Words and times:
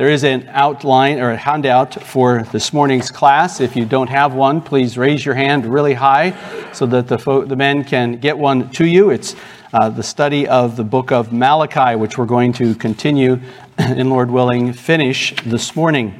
There 0.00 0.08
is 0.08 0.24
an 0.24 0.48
outline 0.48 1.20
or 1.20 1.32
a 1.32 1.36
handout 1.36 2.02
for 2.02 2.44
this 2.52 2.72
morning's 2.72 3.10
class. 3.10 3.60
If 3.60 3.76
you 3.76 3.84
don't 3.84 4.08
have 4.08 4.32
one, 4.32 4.62
please 4.62 4.96
raise 4.96 5.26
your 5.26 5.34
hand 5.34 5.66
really 5.66 5.92
high 5.92 6.32
so 6.72 6.86
that 6.86 7.06
the, 7.06 7.18
fo- 7.18 7.44
the 7.44 7.54
men 7.54 7.84
can 7.84 8.16
get 8.16 8.38
one 8.38 8.70
to 8.70 8.86
you. 8.86 9.10
It's 9.10 9.36
uh, 9.74 9.90
the 9.90 10.02
study 10.02 10.48
of 10.48 10.78
the 10.78 10.84
book 10.84 11.12
of 11.12 11.34
Malachi, 11.34 11.96
which 11.96 12.16
we're 12.16 12.24
going 12.24 12.54
to 12.54 12.74
continue 12.76 13.40
and, 13.78 14.08
Lord 14.08 14.30
willing, 14.30 14.72
finish 14.72 15.34
this 15.44 15.76
morning. 15.76 16.18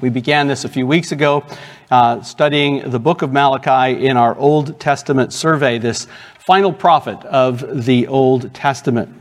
We 0.00 0.08
began 0.08 0.46
this 0.46 0.64
a 0.64 0.68
few 0.68 0.86
weeks 0.86 1.10
ago, 1.10 1.44
uh, 1.90 2.22
studying 2.22 2.88
the 2.88 3.00
book 3.00 3.22
of 3.22 3.32
Malachi 3.32 4.06
in 4.06 4.16
our 4.16 4.38
Old 4.38 4.78
Testament 4.78 5.32
survey, 5.32 5.78
this 5.78 6.06
final 6.38 6.72
prophet 6.72 7.18
of 7.24 7.84
the 7.84 8.06
Old 8.06 8.54
Testament. 8.54 9.12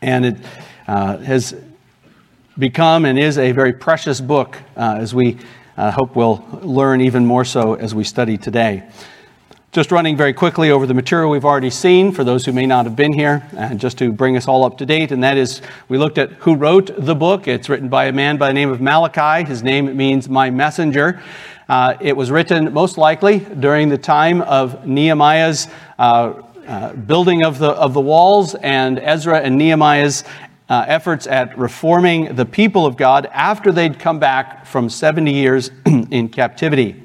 And 0.00 0.26
it 0.26 0.36
uh, 0.86 1.16
has 1.16 1.56
become 2.58 3.04
and 3.04 3.18
is 3.18 3.36
a 3.38 3.52
very 3.52 3.72
precious 3.72 4.20
book, 4.20 4.56
uh, 4.76 4.96
as 4.98 5.14
we 5.14 5.36
uh, 5.76 5.90
hope 5.90 6.16
we'll 6.16 6.42
learn 6.62 7.02
even 7.02 7.26
more 7.26 7.44
so 7.44 7.74
as 7.74 7.94
we 7.94 8.02
study 8.02 8.38
today. 8.38 8.82
Just 9.72 9.92
running 9.92 10.16
very 10.16 10.32
quickly 10.32 10.70
over 10.70 10.86
the 10.86 10.94
material 10.94 11.30
we've 11.30 11.44
already 11.44 11.68
seen 11.68 12.12
for 12.12 12.24
those 12.24 12.46
who 12.46 12.52
may 12.52 12.64
not 12.64 12.86
have 12.86 12.96
been 12.96 13.12
here, 13.12 13.46
and 13.54 13.78
just 13.78 13.98
to 13.98 14.10
bring 14.10 14.38
us 14.38 14.48
all 14.48 14.64
up 14.64 14.78
to 14.78 14.86
date, 14.86 15.12
and 15.12 15.22
that 15.22 15.36
is 15.36 15.60
we 15.90 15.98
looked 15.98 16.16
at 16.16 16.30
who 16.32 16.54
wrote 16.54 16.90
the 16.96 17.14
book. 17.14 17.46
It's 17.46 17.68
written 17.68 17.90
by 17.90 18.06
a 18.06 18.12
man 18.12 18.38
by 18.38 18.48
the 18.48 18.54
name 18.54 18.70
of 18.70 18.80
Malachi. 18.80 19.46
His 19.46 19.62
name 19.62 19.94
means 19.94 20.30
my 20.30 20.48
messenger. 20.48 21.22
Uh, 21.68 21.94
it 22.00 22.16
was 22.16 22.30
written 22.30 22.72
most 22.72 22.96
likely 22.96 23.40
during 23.40 23.90
the 23.90 23.98
time 23.98 24.40
of 24.40 24.86
Nehemiah's 24.86 25.68
uh, 25.98 26.42
uh, 26.66 26.94
building 26.94 27.44
of 27.44 27.58
the, 27.58 27.70
of 27.70 27.92
the 27.92 28.00
walls 28.00 28.54
and 28.54 28.98
Ezra 28.98 29.40
and 29.40 29.58
Nehemiah's 29.58 30.24
uh, 30.68 30.84
efforts 30.88 31.26
at 31.26 31.56
reforming 31.56 32.34
the 32.34 32.44
people 32.44 32.86
of 32.86 32.96
God 32.96 33.26
after 33.32 33.72
they'd 33.72 33.98
come 33.98 34.18
back 34.18 34.66
from 34.66 34.88
70 34.88 35.32
years 35.32 35.70
in 35.86 36.28
captivity. 36.28 37.02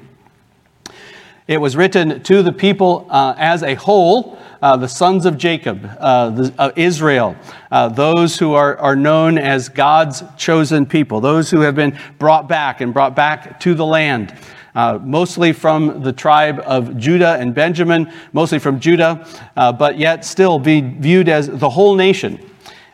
It 1.48 1.60
was 1.60 1.76
written 1.76 2.22
to 2.22 2.42
the 2.42 2.52
people 2.52 3.06
uh, 3.10 3.34
as 3.36 3.62
a 3.62 3.74
whole, 3.74 4.38
uh, 4.62 4.76
the 4.76 4.88
sons 4.88 5.26
of 5.26 5.36
Jacob, 5.36 5.84
uh, 5.98 6.30
the, 6.30 6.54
uh, 6.56 6.70
Israel, 6.76 7.36
uh, 7.70 7.88
those 7.88 8.38
who 8.38 8.54
are, 8.54 8.78
are 8.78 8.94
known 8.94 9.38
as 9.38 9.68
God's 9.68 10.22
chosen 10.36 10.86
people, 10.86 11.20
those 11.20 11.50
who 11.50 11.60
have 11.60 11.74
been 11.74 11.98
brought 12.18 12.48
back 12.48 12.80
and 12.80 12.94
brought 12.94 13.16
back 13.16 13.58
to 13.60 13.74
the 13.74 13.84
land. 13.84 14.34
Uh, 14.74 14.98
mostly 15.02 15.52
from 15.52 16.02
the 16.02 16.12
tribe 16.12 16.58
of 16.60 16.96
Judah 16.96 17.36
and 17.38 17.54
Benjamin, 17.54 18.10
mostly 18.32 18.58
from 18.58 18.80
Judah, 18.80 19.26
but 19.54 19.98
yet 19.98 20.24
still 20.24 20.58
be 20.58 20.80
viewed 20.80 21.28
as 21.28 21.48
the 21.48 21.68
whole 21.68 21.94
nation. 21.94 22.38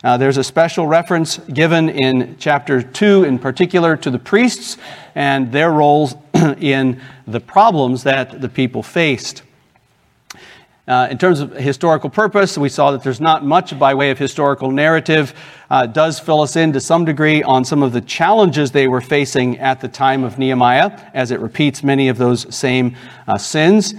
Uh, 0.01 0.15
there's 0.15 0.37
a 0.37 0.43
special 0.43 0.87
reference 0.87 1.39
given 1.39 1.89
in 1.89 2.37
chapter 2.39 2.81
2 2.81 3.25
in 3.25 3.37
particular 3.37 3.97
to 3.97 4.09
the 4.09 4.19
priests 4.19 4.77
and 5.13 5.51
their 5.51 5.71
roles 5.71 6.15
in 6.59 7.01
the 7.27 7.39
problems 7.41 8.03
that 8.03 8.39
the 8.39 8.47
people 8.47 8.81
faced. 8.81 9.43
Uh, 10.87 11.09
in 11.11 11.17
terms 11.17 11.41
of 11.41 11.51
historical 11.51 12.09
purpose, 12.09 12.57
we 12.57 12.69
saw 12.69 12.91
that 12.91 13.03
there's 13.03 13.19
not 13.19 13.43
much 13.45 13.77
by 13.77 13.93
way 13.93 14.09
of 14.09 14.17
historical 14.17 14.71
narrative. 14.71 15.33
Uh, 15.69 15.85
does 15.85 16.17
fill 16.17 16.39
us 16.41 16.55
in 16.55 16.71
to 16.71 16.79
some 16.79 17.03
degree 17.03 17.43
on 17.43 17.65
some 17.65 17.83
of 17.83 17.91
the 17.91 18.01
challenges 18.01 18.71
they 18.71 18.87
were 18.87 19.01
facing 19.01 19.59
at 19.59 19.81
the 19.81 19.87
time 19.87 20.23
of 20.23 20.39
Nehemiah, 20.39 20.97
as 21.13 21.29
it 21.29 21.41
repeats 21.41 21.83
many 21.83 22.07
of 22.07 22.17
those 22.17 22.55
same 22.55 22.95
uh, 23.27 23.37
sins 23.37 23.93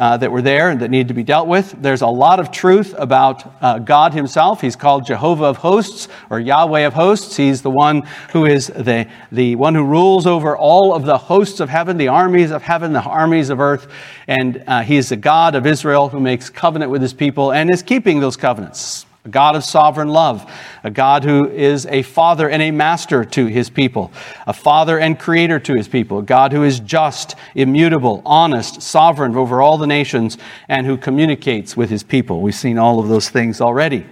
uh, 0.00 0.16
that 0.16 0.32
were 0.32 0.42
there 0.42 0.70
and 0.70 0.80
that 0.80 0.90
need 0.90 1.08
to 1.08 1.14
be 1.14 1.22
dealt 1.22 1.46
with. 1.46 1.74
There's 1.80 2.00
a 2.00 2.06
lot 2.08 2.40
of 2.40 2.50
truth 2.50 2.94
about 2.96 3.54
uh, 3.62 3.78
God 3.78 4.14
Himself. 4.14 4.62
He's 4.62 4.74
called 4.74 5.06
Jehovah 5.06 5.44
of 5.44 5.58
hosts 5.58 6.08
or 6.30 6.40
Yahweh 6.40 6.80
of 6.80 6.94
hosts. 6.94 7.36
He's 7.36 7.60
the 7.60 7.70
one 7.70 8.02
who 8.32 8.46
is 8.46 8.68
the, 8.68 9.06
the 9.30 9.56
one 9.56 9.74
who 9.74 9.84
rules 9.84 10.26
over 10.26 10.56
all 10.56 10.94
of 10.94 11.04
the 11.04 11.18
hosts 11.18 11.60
of 11.60 11.68
heaven, 11.68 11.98
the 11.98 12.08
armies 12.08 12.50
of 12.50 12.62
heaven, 12.62 12.94
the 12.94 13.02
armies 13.02 13.50
of 13.50 13.60
earth. 13.60 13.88
And 14.26 14.64
uh, 14.66 14.82
He 14.82 14.96
is 14.96 15.10
the 15.10 15.16
God 15.16 15.54
of 15.54 15.66
Israel 15.66 16.08
who 16.08 16.18
makes 16.18 16.48
covenant 16.48 16.90
with 16.90 17.02
His 17.02 17.12
people 17.12 17.52
and 17.52 17.70
is 17.70 17.82
keeping 17.82 18.20
those 18.20 18.38
covenants 18.38 19.04
a 19.24 19.28
God 19.28 19.54
of 19.54 19.64
sovereign 19.64 20.08
love, 20.08 20.50
a 20.82 20.90
God 20.90 21.24
who 21.24 21.48
is 21.48 21.84
a 21.86 22.02
father 22.02 22.48
and 22.48 22.62
a 22.62 22.70
master 22.70 23.24
to 23.24 23.46
his 23.46 23.68
people, 23.68 24.10
a 24.46 24.52
father 24.52 24.98
and 24.98 25.18
creator 25.18 25.58
to 25.60 25.74
his 25.74 25.88
people, 25.88 26.20
a 26.20 26.22
God 26.22 26.52
who 26.52 26.62
is 26.62 26.80
just, 26.80 27.34
immutable, 27.54 28.22
honest, 28.24 28.80
sovereign 28.80 29.36
over 29.36 29.60
all 29.60 29.76
the 29.76 29.86
nations, 29.86 30.38
and 30.68 30.86
who 30.86 30.96
communicates 30.96 31.76
with 31.76 31.90
his 31.90 32.02
people. 32.02 32.40
We've 32.40 32.54
seen 32.54 32.78
all 32.78 32.98
of 32.98 33.08
those 33.08 33.28
things 33.28 33.60
already. 33.60 34.06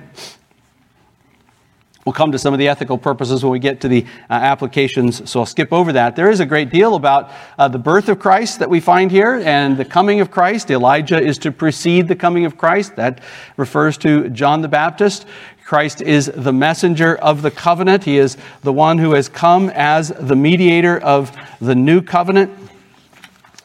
We'll 2.08 2.14
come 2.14 2.32
to 2.32 2.38
some 2.38 2.54
of 2.54 2.58
the 2.58 2.69
ethical 2.69 2.96
purposes 2.96 3.44
when 3.44 3.52
we 3.52 3.58
get 3.58 3.82
to 3.82 3.88
the 3.88 4.06
uh, 4.30 4.32
applications, 4.32 5.30
so 5.30 5.41
I'll 5.41 5.44
skip 5.44 5.74
over 5.74 5.92
that. 5.92 6.16
There 6.16 6.30
is 6.30 6.41
a 6.41 6.46
great 6.46 6.70
deal 6.70 6.94
about 6.94 7.30
uh, 7.58 7.69
the 7.69 7.78
birth 7.78 8.08
of 8.08 8.19
Christ 8.19 8.60
that 8.60 8.70
we 8.70 8.80
find 8.80 9.10
here 9.10 9.42
and 9.44 9.76
the 9.76 9.84
coming 9.84 10.22
of 10.22 10.30
Christ. 10.30 10.70
Elijah 10.70 11.20
is 11.20 11.36
to 11.41 11.52
precede 11.52 12.08
the 12.08 12.16
coming 12.16 12.47
of 12.47 12.56
Christ. 12.56 12.97
That 12.97 13.20
refers 13.58 13.98
to 13.98 14.30
John 14.30 14.62
the 14.62 14.68
Baptist. 14.68 15.26
Christ 15.66 16.00
is 16.00 16.32
the 16.34 16.50
messenger 16.50 17.16
of 17.16 17.42
the 17.42 17.50
covenant. 17.50 18.04
He 18.04 18.16
is 18.16 18.38
the 18.62 18.72
one 18.72 18.97
who 18.97 19.12
has 19.12 19.28
come 19.28 19.68
as 19.74 20.08
the 20.08 20.34
mediator 20.34 20.98
of 21.00 21.36
the 21.60 21.74
new 21.74 22.00
covenant. 22.00 22.50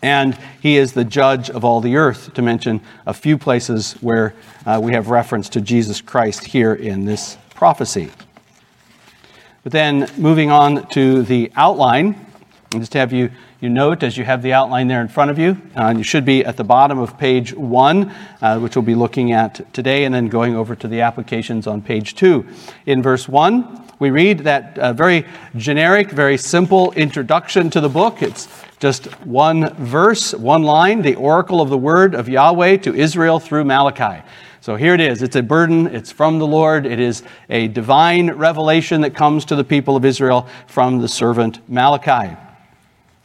And 0.01 0.37
he 0.61 0.75
is 0.75 0.91
the 0.91 1.05
judge 1.05 1.49
of 1.49 1.63
all 1.63 1.79
the 1.79 1.95
earth, 1.95 2.33
to 2.33 2.41
mention 2.41 2.81
a 3.07 3.13
few 3.13 3.37
places 3.37 3.93
where 4.01 4.35
uh, 4.65 4.81
we 4.83 4.91
have 4.91 5.09
reference 5.09 5.47
to 5.47 5.61
Jesus 5.61 6.01
Christ 6.01 6.43
here 6.43 6.73
in 6.73 7.05
this 7.05 7.37
prophecy. 7.55 8.11
But 9.63 9.71
then 9.71 10.09
moving 10.17 10.51
on 10.51 10.89
to 10.89 11.23
the 11.23 11.49
outline, 11.55 12.25
I'll 12.73 12.81
just 12.81 12.93
have 12.95 13.13
you, 13.13 13.31
you 13.61 13.69
note 13.69 14.03
as 14.03 14.17
you 14.17 14.25
have 14.25 14.41
the 14.41 14.51
outline 14.51 14.89
there 14.89 14.99
in 14.99 15.07
front 15.07 15.31
of 15.31 15.39
you. 15.39 15.55
Uh, 15.73 15.93
you 15.95 16.03
should 16.03 16.25
be 16.25 16.43
at 16.43 16.57
the 16.57 16.65
bottom 16.65 16.99
of 16.99 17.17
page 17.17 17.53
one, 17.53 18.11
uh, 18.41 18.59
which 18.59 18.75
we'll 18.75 18.83
be 18.83 18.93
looking 18.93 19.31
at 19.31 19.73
today, 19.73 20.03
and 20.03 20.13
then 20.13 20.27
going 20.27 20.53
over 20.53 20.75
to 20.75 20.87
the 20.89 20.99
applications 20.99 21.65
on 21.65 21.81
page 21.81 22.15
two. 22.15 22.45
In 22.85 23.01
verse 23.01 23.29
one, 23.29 23.87
we 23.99 24.09
read 24.09 24.39
that 24.39 24.77
uh, 24.77 24.91
very 24.91 25.25
generic, 25.55 26.11
very 26.11 26.37
simple 26.37 26.91
introduction 26.91 27.69
to 27.69 27.79
the 27.79 27.87
book. 27.87 28.21
It's 28.21 28.49
just 28.79 29.05
one 29.25 29.73
verse, 29.75 30.33
one 30.33 30.63
line, 30.63 31.03
the 31.03 31.15
oracle 31.15 31.61
of 31.61 31.69
the 31.69 31.77
word 31.77 32.15
of 32.15 32.27
Yahweh 32.27 32.77
to 32.77 32.93
Israel 32.93 33.39
through 33.39 33.63
Malachi. 33.63 34.25
So 34.63 34.77
here 34.77 34.93
it 34.93 35.01
is. 35.01 35.21
It's 35.21 35.35
a 35.35 35.43
burden. 35.43 35.87
It's 35.87 36.09
from 36.09 36.39
the 36.39 36.47
Lord. 36.47 36.85
It 36.85 36.97
is 36.97 37.23
a 37.49 37.67
divine 37.67 38.31
revelation 38.31 39.01
that 39.01 39.13
comes 39.13 39.43
to 39.43 39.57
the 39.57 39.63
people 39.65 39.97
of 39.97 40.05
Israel 40.05 40.47
from 40.67 40.99
the 40.99 41.09
servant 41.09 41.59
Malachi. 41.69 42.33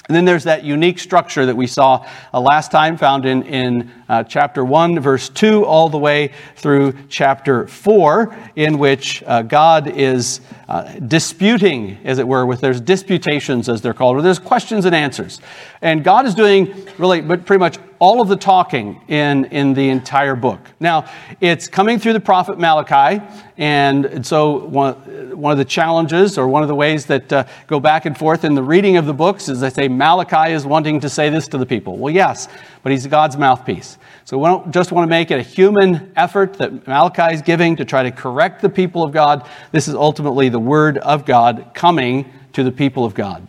And 0.09 0.17
then 0.17 0.25
there's 0.25 0.43
that 0.43 0.65
unique 0.65 0.99
structure 0.99 1.47
that 1.47 1.57
we 1.57 1.69
saw 1.69 2.05
uh, 2.35 2.41
last 2.41 2.73
time, 2.73 2.97
found 2.97 3.25
in, 3.25 3.45
in 3.45 3.93
uh, 4.09 4.25
chapter 4.25 4.65
1, 4.65 4.99
verse 4.99 5.29
2, 5.29 5.65
all 5.65 5.89
the 5.89 5.99
way 5.99 6.33
through 6.57 6.95
chapter 7.09 7.69
4, 7.69 8.37
in 8.57 8.77
which 8.79 9.23
uh, 9.25 9.43
God 9.43 9.87
is 9.87 10.41
uh, 10.67 10.93
disputing, 10.99 11.99
as 12.03 12.19
it 12.19 12.27
were, 12.27 12.47
with 12.47 12.61
there's 12.61 12.81
disputations, 12.81 13.69
as 13.69 13.81
they're 13.81 13.95
called, 13.95 14.17
where 14.17 14.25
there's 14.25 14.41
questions 14.41 14.87
and 14.87 14.95
answers. 14.95 15.41
And 15.83 16.03
God 16.03 16.27
is 16.27 16.35
doing 16.35 16.89
really 16.99 17.21
but 17.21 17.47
pretty 17.47 17.61
much 17.61 17.79
all 17.99 18.21
of 18.21 18.29
the 18.29 18.37
talking 18.37 19.01
in, 19.09 19.47
in 19.47 19.75
the 19.75 19.89
entire 19.89 20.37
book. 20.37 20.61
Now, 20.79 21.11
it's 21.41 21.67
coming 21.67 21.99
through 21.99 22.13
the 22.13 22.21
prophet 22.21 22.59
Malachi, 22.59 23.23
and 23.57 24.25
so 24.25 24.67
one, 24.67 24.95
one 25.37 25.53
of 25.53 25.59
the 25.59 25.65
challenges 25.65 26.39
or 26.39 26.47
one 26.47 26.63
of 26.63 26.69
the 26.69 26.75
ways 26.75 27.07
that 27.07 27.33
uh, 27.33 27.45
go 27.67 27.81
back 27.81 28.07
and 28.07 28.17
forth 28.17 28.45
in 28.45 28.55
the 28.55 28.63
reading 28.63 28.97
of 28.97 29.07
the 29.07 29.15
books 29.15 29.49
is 29.49 29.61
they 29.61 29.71
say 29.71 29.89
Malachi 29.89 30.53
is 30.53 30.65
wanting 30.65 31.01
to 31.01 31.09
say 31.09 31.29
this 31.29 31.49
to 31.49 31.59
the 31.59 31.67
people. 31.67 31.97
Well, 31.97 32.15
yes, 32.15 32.49
but 32.83 32.93
he's 32.93 33.07
God's 33.07 33.37
mouthpiece. 33.37 33.99
So 34.25 34.39
we 34.39 34.45
don't 34.45 34.73
just 34.73 34.93
want 34.93 35.07
to 35.07 35.11
make 35.11 35.31
it 35.31 35.39
a 35.39 35.43
human 35.43 36.13
effort 36.15 36.55
that 36.55 36.87
Malachi 36.87 37.35
is 37.35 37.43
giving 37.43 37.77
to 37.77 37.85
try 37.85 38.03
to 38.05 38.11
correct 38.11 38.63
the 38.63 38.69
people 38.69 39.03
of 39.03 39.11
God. 39.13 39.49
This 39.73 39.89
is 39.89 39.95
ultimately 39.95 40.49
the 40.49 40.61
word 40.61 40.99
of 40.99 41.25
God 41.25 41.71
coming 41.75 42.31
to 42.53 42.63
the 42.63 42.73
people 42.73 43.05
of 43.05 43.15
God. 43.15 43.47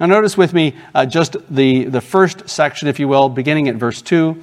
Now, 0.00 0.06
notice 0.06 0.36
with 0.36 0.52
me 0.52 0.74
uh, 0.94 1.06
just 1.06 1.36
the, 1.54 1.84
the 1.84 2.00
first 2.00 2.48
section, 2.48 2.88
if 2.88 2.98
you 2.98 3.08
will, 3.08 3.28
beginning 3.28 3.68
at 3.68 3.76
verse 3.76 4.02
2, 4.02 4.40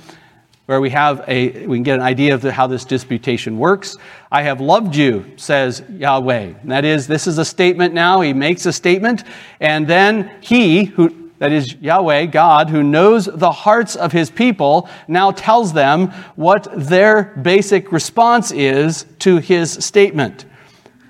where 0.66 0.80
we 0.80 0.90
have 0.92 1.26
a 1.28 1.66
we 1.66 1.78
can 1.78 1.84
get 1.84 1.96
an 1.96 2.06
idea 2.06 2.34
of 2.34 2.42
the, 2.42 2.52
how 2.52 2.68
this 2.68 2.86
disputation 2.86 3.58
works. 3.58 3.98
I 4.32 4.44
have 4.44 4.62
loved 4.62 4.96
you, 4.96 5.26
says 5.36 5.84
Yahweh. 5.90 6.54
And 6.62 6.72
that 6.72 6.86
is, 6.86 7.08
this 7.08 7.28
is 7.28 7.38
a 7.38 7.46
statement 7.46 7.94
now. 7.94 8.22
He 8.22 8.32
makes 8.32 8.66
a 8.66 8.72
statement, 8.72 9.24
and 9.60 9.86
then 9.86 10.32
he 10.42 10.86
who 10.86 11.22
that 11.42 11.52
is 11.52 11.74
Yahweh, 11.74 12.28
God, 12.28 12.70
who 12.70 12.84
knows 12.84 13.26
the 13.26 13.52
hearts 13.52 13.96
of 13.96 14.12
his 14.12 14.30
people, 14.30 14.88
now 15.08 15.32
tells 15.32 15.74
them 15.74 16.12
what 16.36 16.68
their 16.76 17.34
basic 17.42 17.92
response 17.92 18.52
is 18.52 19.08
to 19.18 19.38
his 19.38 19.72
statement. 19.84 20.46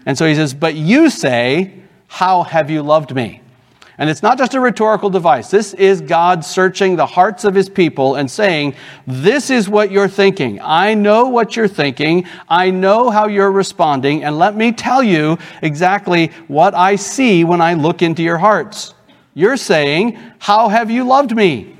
And 0.05 0.17
so 0.17 0.25
he 0.25 0.33
says, 0.33 0.53
But 0.53 0.75
you 0.75 1.09
say, 1.09 1.73
How 2.07 2.43
have 2.43 2.71
you 2.71 2.81
loved 2.81 3.13
me? 3.13 3.40
And 4.01 4.09
it's 4.09 4.23
not 4.23 4.39
just 4.39 4.55
a 4.55 4.59
rhetorical 4.59 5.11
device. 5.11 5.51
This 5.51 5.75
is 5.75 6.01
God 6.01 6.43
searching 6.43 6.95
the 6.95 7.05
hearts 7.05 7.43
of 7.43 7.53
his 7.53 7.69
people 7.69 8.15
and 8.15 8.31
saying, 8.31 8.73
This 9.05 9.51
is 9.51 9.69
what 9.69 9.91
you're 9.91 10.07
thinking. 10.07 10.59
I 10.59 10.95
know 10.95 11.25
what 11.25 11.55
you're 11.55 11.67
thinking. 11.67 12.25
I 12.49 12.71
know 12.71 13.11
how 13.11 13.27
you're 13.27 13.51
responding. 13.51 14.23
And 14.23 14.39
let 14.39 14.55
me 14.55 14.71
tell 14.71 15.03
you 15.03 15.37
exactly 15.61 16.31
what 16.47 16.73
I 16.73 16.95
see 16.95 17.43
when 17.43 17.61
I 17.61 17.75
look 17.75 18.01
into 18.01 18.23
your 18.23 18.39
hearts. 18.39 18.95
You're 19.35 19.55
saying, 19.55 20.17
How 20.39 20.67
have 20.69 20.89
you 20.89 21.03
loved 21.03 21.35
me? 21.35 21.77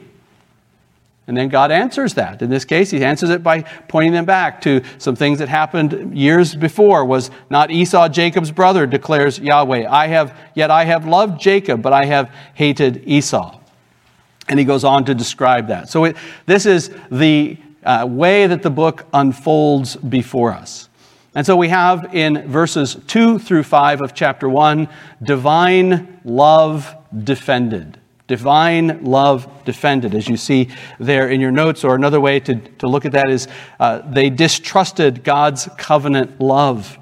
And 1.32 1.38
then 1.38 1.48
God 1.48 1.72
answers 1.72 2.16
that. 2.16 2.42
In 2.42 2.50
this 2.50 2.66
case, 2.66 2.92
he 2.92 3.02
answers 3.06 3.30
it 3.30 3.42
by 3.42 3.62
pointing 3.88 4.12
them 4.12 4.26
back 4.26 4.60
to 4.64 4.82
some 4.98 5.16
things 5.16 5.40
that 5.40 5.48
happened 5.48 6.14
years 6.14 6.54
before. 6.56 7.06
Was 7.06 7.32
not 7.50 7.72
Esau 7.72 8.10
Jacob's 8.10 8.52
brother, 8.52 8.86
declares 8.86 9.40
Yahweh. 9.40 9.88
I 9.90 10.08
have, 10.08 10.38
yet 10.56 10.70
I 10.70 10.84
have 10.84 11.06
loved 11.06 11.40
Jacob, 11.40 11.82
but 11.82 11.94
I 11.94 12.04
have 12.04 12.36
hated 12.54 13.04
Esau. 13.08 13.58
And 14.50 14.60
he 14.60 14.66
goes 14.66 14.84
on 14.84 15.06
to 15.06 15.16
describe 15.16 15.70
that. 15.70 15.88
So 15.88 16.04
it, 16.04 16.18
this 16.48 16.66
is 16.66 16.92
the 17.10 17.56
uh, 17.86 18.06
way 18.10 18.46
that 18.46 18.62
the 18.62 18.70
book 18.70 19.06
unfolds 19.14 19.96
before 19.96 20.52
us. 20.52 20.90
And 21.34 21.46
so 21.46 21.56
we 21.56 21.70
have 21.70 22.14
in 22.14 22.46
verses 22.52 22.98
2 23.08 23.40
through 23.40 23.64
5 23.64 24.02
of 24.02 24.14
chapter 24.14 24.50
1 24.50 24.90
divine 25.24 26.20
love 26.26 26.94
defended 27.24 28.01
divine 28.32 29.04
love 29.04 29.66
defended, 29.66 30.16
as 30.16 30.26
you 30.26 30.38
see 30.38 30.70
there 31.00 31.28
in 31.28 31.42
your 31.42 31.52
notes. 31.52 31.84
Or 31.84 31.96
another 31.96 32.22
way 32.22 32.40
to, 32.40 32.56
to 32.56 32.88
look 32.88 33.04
at 33.04 33.12
that 33.12 33.30
is 33.30 33.50
uh, 33.78 34.10
they 34.10 34.30
distrusted 34.30 35.26
God's 35.26 35.68
covenant 35.78 36.40
love. 36.40 36.98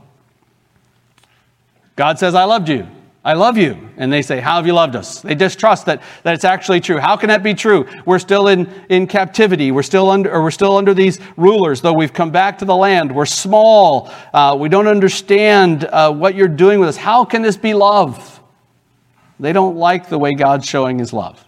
God 1.95 2.17
says, 2.17 2.33
I 2.33 2.45
loved 2.45 2.67
you. 2.67 2.87
I 3.23 3.33
love 3.33 3.59
you. 3.59 3.77
And 3.97 4.11
they 4.11 4.23
say, 4.23 4.39
How 4.39 4.55
have 4.55 4.65
you 4.65 4.73
loved 4.73 4.95
us? 4.95 5.21
They 5.21 5.35
distrust 5.35 5.85
that, 5.85 6.01
that 6.23 6.33
it's 6.33 6.45
actually 6.45 6.79
true. 6.79 6.97
How 6.97 7.15
can 7.15 7.27
that 7.27 7.43
be 7.43 7.53
true? 7.53 7.85
We're 8.07 8.17
still 8.17 8.47
in, 8.47 8.67
in 8.89 9.05
captivity. 9.05 9.69
We're 9.71 9.83
still, 9.83 10.09
under, 10.09 10.33
or 10.33 10.41
we're 10.41 10.49
still 10.49 10.77
under 10.77 10.95
these 10.95 11.19
rulers, 11.37 11.81
though 11.81 11.93
we've 11.93 12.13
come 12.13 12.31
back 12.31 12.57
to 12.57 12.65
the 12.65 12.75
land. 12.75 13.13
We're 13.13 13.27
small. 13.27 14.11
Uh, 14.33 14.57
we 14.59 14.67
don't 14.67 14.87
understand 14.87 15.83
uh, 15.83 16.11
what 16.11 16.33
you're 16.33 16.47
doing 16.47 16.79
with 16.79 16.89
us. 16.89 16.97
How 16.97 17.23
can 17.23 17.43
this 17.43 17.55
be 17.55 17.75
love? 17.75 18.38
They 19.39 19.53
don't 19.53 19.77
like 19.77 20.09
the 20.09 20.19
way 20.19 20.33
God's 20.33 20.67
showing 20.67 20.99
his 20.99 21.13
love. 21.13 21.43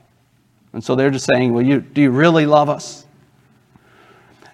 And 0.74 0.84
so 0.84 0.96
they're 0.96 1.12
just 1.12 1.26
saying, 1.26 1.54
Well, 1.54 1.66
you, 1.66 1.82
do 1.82 2.02
you 2.02 2.12
really 2.12 2.46
love 2.46 2.70
us? 2.70 3.06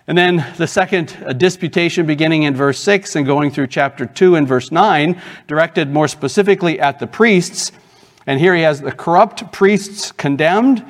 And 0.07 0.17
then 0.17 0.45
the 0.57 0.67
second 0.67 1.35
disputation 1.37 2.05
beginning 2.05 2.43
in 2.43 2.55
verse 2.55 2.79
6 2.79 3.17
and 3.17 3.25
going 3.25 3.51
through 3.51 3.67
chapter 3.67 4.05
2 4.05 4.35
and 4.35 4.47
verse 4.47 4.71
9, 4.71 5.21
directed 5.47 5.91
more 5.91 6.07
specifically 6.07 6.79
at 6.79 6.99
the 6.99 7.07
priests. 7.07 7.73
And 8.25 8.39
here 8.39 8.55
he 8.55 8.61
has 8.61 8.79
the 8.79 8.93
corrupt 8.93 9.51
priests 9.51 10.13
condemned 10.13 10.85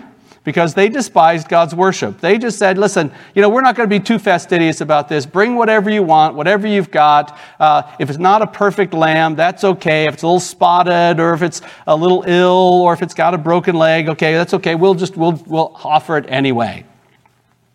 because 0.48 0.74
they 0.74 0.88
despised 0.88 1.50
God's 1.50 1.76
worship. 1.76 2.22
They 2.22 2.38
just 2.38 2.58
said, 2.58 2.78
listen, 2.78 3.12
you 3.36 3.42
know, 3.42 3.50
we're 3.50 3.60
not 3.60 3.76
going 3.76 3.90
to 3.90 3.94
be 3.94 4.02
too 4.02 4.18
fastidious 4.18 4.80
about 4.80 5.10
this. 5.10 5.26
Bring 5.26 5.56
whatever 5.56 5.90
you 5.90 6.04
want, 6.04 6.36
whatever 6.36 6.66
you've 6.66 6.90
got. 6.90 7.38
Uh, 7.60 7.82
if 8.00 8.10
it's 8.10 8.18
not 8.18 8.42
a 8.42 8.48
perfect 8.48 8.94
lamb, 8.94 9.36
that's 9.36 9.66
okay. 9.66 10.06
If 10.06 10.14
it's 10.14 10.24
a 10.24 10.26
little 10.26 10.40
spotted 10.40 11.20
or 11.20 11.34
if 11.34 11.42
it's 11.42 11.60
a 11.86 11.94
little 11.94 12.24
ill 12.26 12.82
or 12.82 12.94
if 12.94 13.02
it's 13.02 13.14
got 13.14 13.34
a 13.34 13.38
broken 13.38 13.76
leg, 13.76 14.08
okay, 14.08 14.36
that's 14.36 14.54
okay. 14.54 14.76
We'll 14.76 14.94
just, 14.94 15.18
we'll, 15.18 15.34
we'll 15.48 15.74
offer 15.84 16.16
it 16.16 16.24
anyway. 16.30 16.86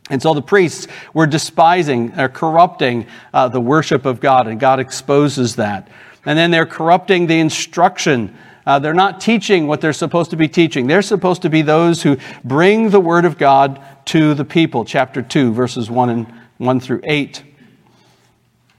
And 0.09 0.23
so 0.23 0.33
the 0.33 0.41
priests 0.41 0.87
were 1.13 1.27
despising 1.27 2.19
or 2.19 2.31
corrupting 2.31 3.07
uh, 3.35 3.49
the 3.49 3.61
worship 3.61 4.07
of 4.07 4.19
God, 4.19 4.47
and 4.47 4.59
God 4.59 4.81
exposes 4.81 5.57
that. 5.57 5.89
And 6.25 6.39
then 6.39 6.51
they're 6.51 6.65
corrupting 6.65 7.27
the 7.27 7.39
instruction 7.39 8.35
uh, 8.67 8.79
they're 8.79 8.95
not 8.95 9.21
teaching 9.21 9.67
what 9.67 9.81
they're 9.81 9.93
supposed 9.93 10.31
to 10.31 10.37
be 10.37 10.49
teaching. 10.49 10.87
They're 10.87 11.03
supposed 11.03 11.43
to 11.43 11.51
be 11.51 11.63
those 11.63 12.03
who 12.03 12.17
bring 12.45 12.91
the 12.91 13.01
Word 13.01 13.25
of 13.25 13.39
God 13.39 13.83
to 14.07 14.35
the 14.35 14.45
people. 14.45 14.85
Chapter 14.85 15.23
2, 15.23 15.53
verses 15.53 15.91
1 15.91 16.11
and 16.11 16.27
1 16.59 16.81
through 16.81 17.01
8. 17.05 17.43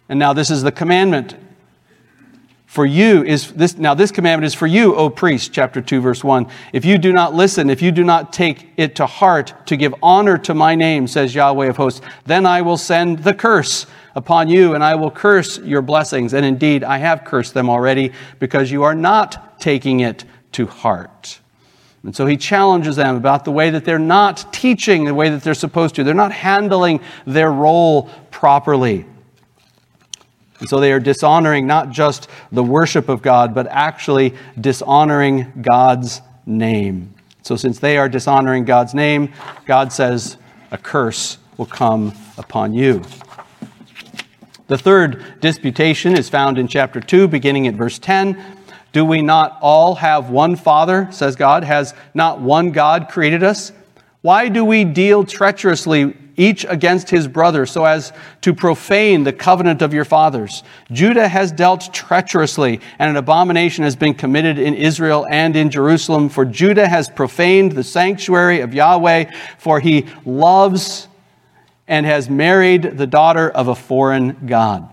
And 0.09 0.19
now 0.19 0.33
this 0.33 0.49
is 0.49 0.63
the 0.63 0.71
commandment. 0.71 1.35
For 2.73 2.87
you 2.87 3.23
is 3.23 3.51
this 3.51 3.77
now 3.77 3.93
this 3.93 4.11
commandment 4.11 4.47
is 4.47 4.55
for 4.55 4.65
you, 4.65 4.95
O 4.95 5.07
priest, 5.07 5.53
chapter 5.53 5.79
2, 5.79 6.01
verse 6.01 6.23
1. 6.23 6.47
If 6.73 6.85
you 6.85 6.97
do 6.97 7.13
not 7.13 7.35
listen, 7.35 7.69
if 7.69 7.83
you 7.83 7.91
do 7.91 8.03
not 8.03 8.33
take 8.33 8.69
it 8.77 8.95
to 8.95 9.05
heart 9.05 9.53
to 9.67 9.77
give 9.77 9.93
honor 10.01 10.39
to 10.39 10.55
my 10.55 10.73
name, 10.73 11.05
says 11.05 11.35
Yahweh 11.35 11.67
of 11.67 11.77
hosts, 11.77 12.01
then 12.25 12.47
I 12.47 12.63
will 12.63 12.77
send 12.77 13.19
the 13.19 13.33
curse 13.35 13.85
upon 14.15 14.47
you, 14.47 14.73
and 14.73 14.83
I 14.83 14.95
will 14.95 15.11
curse 15.11 15.59
your 15.59 15.83
blessings. 15.83 16.33
And 16.33 16.43
indeed, 16.43 16.83
I 16.83 16.97
have 16.97 17.23
cursed 17.23 17.53
them 17.53 17.69
already, 17.69 18.11
because 18.39 18.71
you 18.71 18.81
are 18.81 18.95
not 18.95 19.52
taking 19.63 20.01
it 20.01 20.25
to 20.51 20.67
heart. 20.67 21.39
And 22.03 22.13
so 22.13 22.25
he 22.25 22.35
challenges 22.35 22.97
them 22.97 23.15
about 23.15 23.45
the 23.45 23.51
way 23.51 23.69
that 23.69 23.85
they're 23.85 23.97
not 23.97 24.51
teaching 24.51 25.05
the 25.05 25.13
way 25.13 25.29
that 25.29 25.41
they're 25.41 25.53
supposed 25.53 25.95
to. 25.95 26.03
They're 26.03 26.13
not 26.13 26.33
handling 26.33 26.99
their 27.25 27.49
role 27.49 28.09
properly. 28.29 29.05
And 30.59 30.67
so 30.67 30.81
they 30.81 30.91
are 30.91 30.99
dishonoring 30.99 31.65
not 31.65 31.91
just 31.91 32.27
the 32.51 32.63
worship 32.63 33.07
of 33.07 33.21
God, 33.21 33.55
but 33.55 33.67
actually 33.67 34.33
dishonoring 34.59 35.53
God's 35.61 36.21
name. 36.45 37.13
So 37.41 37.55
since 37.55 37.79
they 37.79 37.97
are 37.97 38.09
dishonoring 38.09 38.65
God's 38.65 38.93
name, 38.93 39.31
God 39.65 39.93
says 39.93 40.37
a 40.71 40.77
curse 40.77 41.37
will 41.55 41.67
come 41.67 42.13
upon 42.37 42.73
you. 42.73 43.01
The 44.67 44.77
third 44.77 45.39
disputation 45.39 46.17
is 46.17 46.29
found 46.29 46.57
in 46.57 46.67
chapter 46.67 46.99
2, 46.99 47.29
beginning 47.29 47.67
at 47.67 47.75
verse 47.75 47.97
10. 47.99 48.62
Do 48.93 49.03
we 49.03 49.23
not 49.23 49.57
all 49.59 49.95
have 49.95 50.29
one 50.29 50.55
Father, 50.55 51.07
says 51.11 51.35
God? 51.35 51.63
Has 51.63 51.93
not 52.13 52.39
one 52.39 52.71
God 52.71 53.09
created 53.09 53.43
us? 53.43 53.71
Why 54.21 54.49
do 54.49 54.63
we 54.63 54.85
deal 54.85 55.25
treacherously 55.25 56.15
each 56.37 56.63
against 56.69 57.09
his 57.09 57.27
brother 57.27 57.65
so 57.65 57.85
as 57.85 58.13
to 58.41 58.53
profane 58.53 59.23
the 59.23 59.33
covenant 59.33 59.81
of 59.81 59.95
your 59.95 60.05
fathers? 60.05 60.63
Judah 60.91 61.27
has 61.27 61.51
dealt 61.51 61.91
treacherously, 61.91 62.79
and 62.99 63.09
an 63.09 63.17
abomination 63.17 63.83
has 63.83 63.95
been 63.95 64.13
committed 64.13 64.59
in 64.59 64.75
Israel 64.75 65.25
and 65.27 65.55
in 65.55 65.71
Jerusalem. 65.71 66.29
For 66.29 66.45
Judah 66.45 66.87
has 66.87 67.09
profaned 67.09 67.71
the 67.71 67.83
sanctuary 67.83 68.61
of 68.61 68.75
Yahweh, 68.75 69.31
for 69.57 69.79
he 69.79 70.05
loves 70.23 71.07
and 71.87 72.05
has 72.05 72.29
married 72.29 72.97
the 72.97 73.07
daughter 73.07 73.49
of 73.49 73.69
a 73.69 73.75
foreign 73.75 74.45
God. 74.45 74.92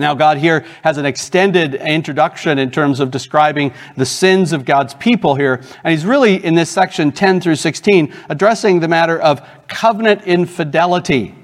Now, 0.00 0.14
God 0.14 0.38
here 0.38 0.64
has 0.82 0.96
an 0.96 1.06
extended 1.06 1.74
introduction 1.74 2.58
in 2.58 2.70
terms 2.70 3.00
of 3.00 3.10
describing 3.10 3.72
the 3.96 4.06
sins 4.06 4.52
of 4.52 4.64
God's 4.64 4.94
people 4.94 5.34
here. 5.34 5.62
And 5.84 5.92
he's 5.92 6.06
really, 6.06 6.42
in 6.42 6.54
this 6.54 6.70
section 6.70 7.12
10 7.12 7.40
through 7.40 7.56
16, 7.56 8.12
addressing 8.28 8.80
the 8.80 8.88
matter 8.88 9.20
of 9.20 9.46
covenant 9.68 10.22
infidelity. 10.24 11.34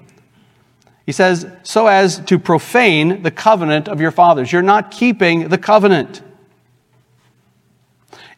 He 1.04 1.12
says, 1.12 1.46
so 1.62 1.86
as 1.86 2.18
to 2.20 2.38
profane 2.38 3.22
the 3.22 3.30
covenant 3.30 3.88
of 3.88 4.00
your 4.00 4.10
fathers. 4.10 4.50
You're 4.50 4.62
not 4.62 4.90
keeping 4.90 5.48
the 5.48 5.58
covenant. 5.58 6.22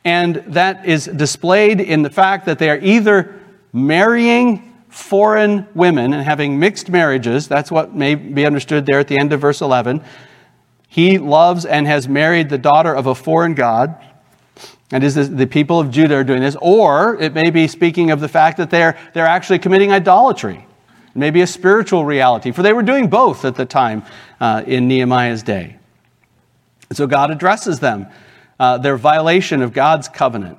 And 0.04 0.37
that 0.49 0.85
is 0.85 1.07
displayed 1.07 1.81
in 1.81 2.02
the 2.02 2.11
fact 2.11 2.47
that 2.47 2.59
they 2.59 2.71
are 2.71 2.78
either 2.78 3.40
marrying 3.73 4.68
foreign 4.88 5.66
women 5.75 6.12
and 6.12 6.23
having 6.23 6.59
mixed 6.59 6.88
marriages. 6.88 7.49
That's 7.49 7.71
what 7.71 7.95
may 7.95 8.14
be 8.14 8.47
understood 8.47 8.87
there 8.87 8.99
at 8.99 9.09
the 9.09 9.18
end 9.18 9.33
of 9.33 9.40
verse 9.40 9.61
11. 9.61 10.02
He 10.88 11.18
loves 11.18 11.64
and 11.66 11.87
has 11.87 12.09
married 12.09 12.49
the 12.49 12.59
daughter 12.59 12.95
of 12.95 13.07
a 13.07 13.14
foreign 13.14 13.54
god. 13.54 14.02
And 14.90 15.04
is 15.04 15.14
this, 15.14 15.28
the 15.28 15.47
people 15.47 15.78
of 15.78 15.90
Judah 15.90 16.16
are 16.16 16.25
doing 16.25 16.40
this? 16.40 16.57
Or 16.62 17.21
it 17.21 17.35
may 17.35 17.50
be 17.50 17.68
speaking 17.68 18.11
of 18.11 18.21
the 18.21 18.28
fact 18.28 18.57
that 18.57 18.71
they're, 18.71 18.99
they're 19.12 19.26
actually 19.26 19.59
committing 19.59 19.92
idolatry. 19.92 20.66
Maybe 21.14 21.42
a 21.42 21.47
spiritual 21.47 22.04
reality, 22.04 22.52
for 22.52 22.62
they 22.62 22.73
were 22.73 22.83
doing 22.83 23.09
both 23.09 23.45
at 23.45 23.54
the 23.54 23.66
time 23.66 24.04
uh, 24.40 24.62
in 24.66 24.88
Nehemiah's 24.88 25.42
day. 25.42 25.78
So 26.92 27.07
God 27.07 27.30
addresses 27.30 27.80
them, 27.80 28.07
uh, 28.59 28.78
their 28.78 28.97
violation 28.97 29.61
of 29.61 29.73
God's 29.73 30.09
covenant. 30.09 30.59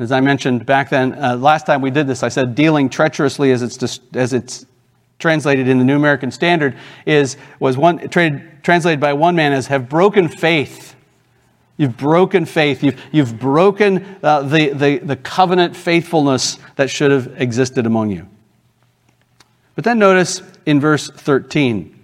As 0.00 0.12
I 0.12 0.20
mentioned 0.20 0.64
back 0.64 0.88
then, 0.88 1.12
uh, 1.12 1.36
last 1.36 1.66
time 1.66 1.82
we 1.82 1.90
did 1.90 2.06
this, 2.06 2.22
I 2.22 2.30
said 2.30 2.54
dealing 2.54 2.88
treacherously 2.88 3.52
as 3.52 3.60
it's, 3.60 3.76
dis- 3.76 4.00
as 4.14 4.32
it's 4.32 4.64
translated 5.18 5.68
in 5.68 5.78
the 5.78 5.84
New 5.84 5.96
American 5.96 6.30
Standard 6.30 6.74
is, 7.04 7.36
was 7.58 7.76
one, 7.76 8.08
tra- 8.08 8.42
translated 8.62 8.98
by 8.98 9.12
one 9.12 9.36
man 9.36 9.52
as 9.52 9.66
have 9.66 9.90
broken 9.90 10.28
faith. 10.28 10.94
You've 11.76 11.98
broken 11.98 12.46
faith. 12.46 12.82
You've, 12.82 12.98
you've 13.12 13.38
broken 13.38 14.16
uh, 14.22 14.40
the, 14.40 14.70
the, 14.70 14.98
the 14.98 15.16
covenant 15.16 15.76
faithfulness 15.76 16.58
that 16.76 16.88
should 16.88 17.10
have 17.10 17.38
existed 17.38 17.84
among 17.84 18.10
you. 18.10 18.26
But 19.74 19.84
then 19.84 19.98
notice 19.98 20.42
in 20.64 20.80
verse 20.80 21.10
13, 21.10 21.99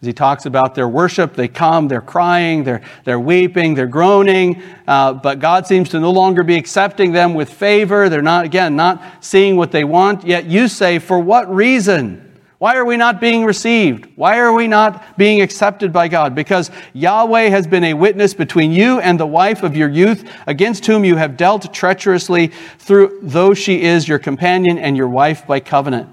as 0.00 0.06
he 0.06 0.12
talks 0.12 0.44
about 0.44 0.74
their 0.74 0.88
worship, 0.88 1.34
they 1.34 1.48
come, 1.48 1.88
they're 1.88 2.02
crying, 2.02 2.64
they're, 2.64 2.82
they're 3.04 3.20
weeping, 3.20 3.74
they're 3.74 3.86
groaning, 3.86 4.62
uh, 4.86 5.14
but 5.14 5.38
God 5.38 5.66
seems 5.66 5.88
to 5.90 6.00
no 6.00 6.10
longer 6.10 6.42
be 6.42 6.56
accepting 6.56 7.12
them 7.12 7.32
with 7.32 7.50
favor. 7.50 8.10
They're 8.10 8.20
not, 8.20 8.44
again, 8.44 8.76
not 8.76 9.02
seeing 9.24 9.56
what 9.56 9.72
they 9.72 9.84
want. 9.84 10.26
Yet 10.26 10.44
you 10.44 10.68
say, 10.68 10.98
For 10.98 11.18
what 11.18 11.52
reason? 11.52 12.22
Why 12.58 12.76
are 12.76 12.84
we 12.86 12.96
not 12.96 13.20
being 13.20 13.44
received? 13.44 14.08
Why 14.16 14.38
are 14.38 14.52
we 14.52 14.66
not 14.66 15.18
being 15.18 15.42
accepted 15.42 15.92
by 15.92 16.08
God? 16.08 16.34
Because 16.34 16.70
Yahweh 16.94 17.50
has 17.50 17.66
been 17.66 17.84
a 17.84 17.92
witness 17.92 18.32
between 18.32 18.72
you 18.72 18.98
and 19.00 19.20
the 19.20 19.26
wife 19.26 19.62
of 19.62 19.76
your 19.76 19.90
youth, 19.90 20.30
against 20.46 20.86
whom 20.86 21.04
you 21.04 21.16
have 21.16 21.36
dealt 21.36 21.72
treacherously, 21.74 22.48
through 22.78 23.18
though 23.22 23.52
she 23.52 23.82
is 23.82 24.08
your 24.08 24.18
companion 24.18 24.78
and 24.78 24.96
your 24.96 25.08
wife 25.08 25.46
by 25.46 25.60
covenant. 25.60 26.08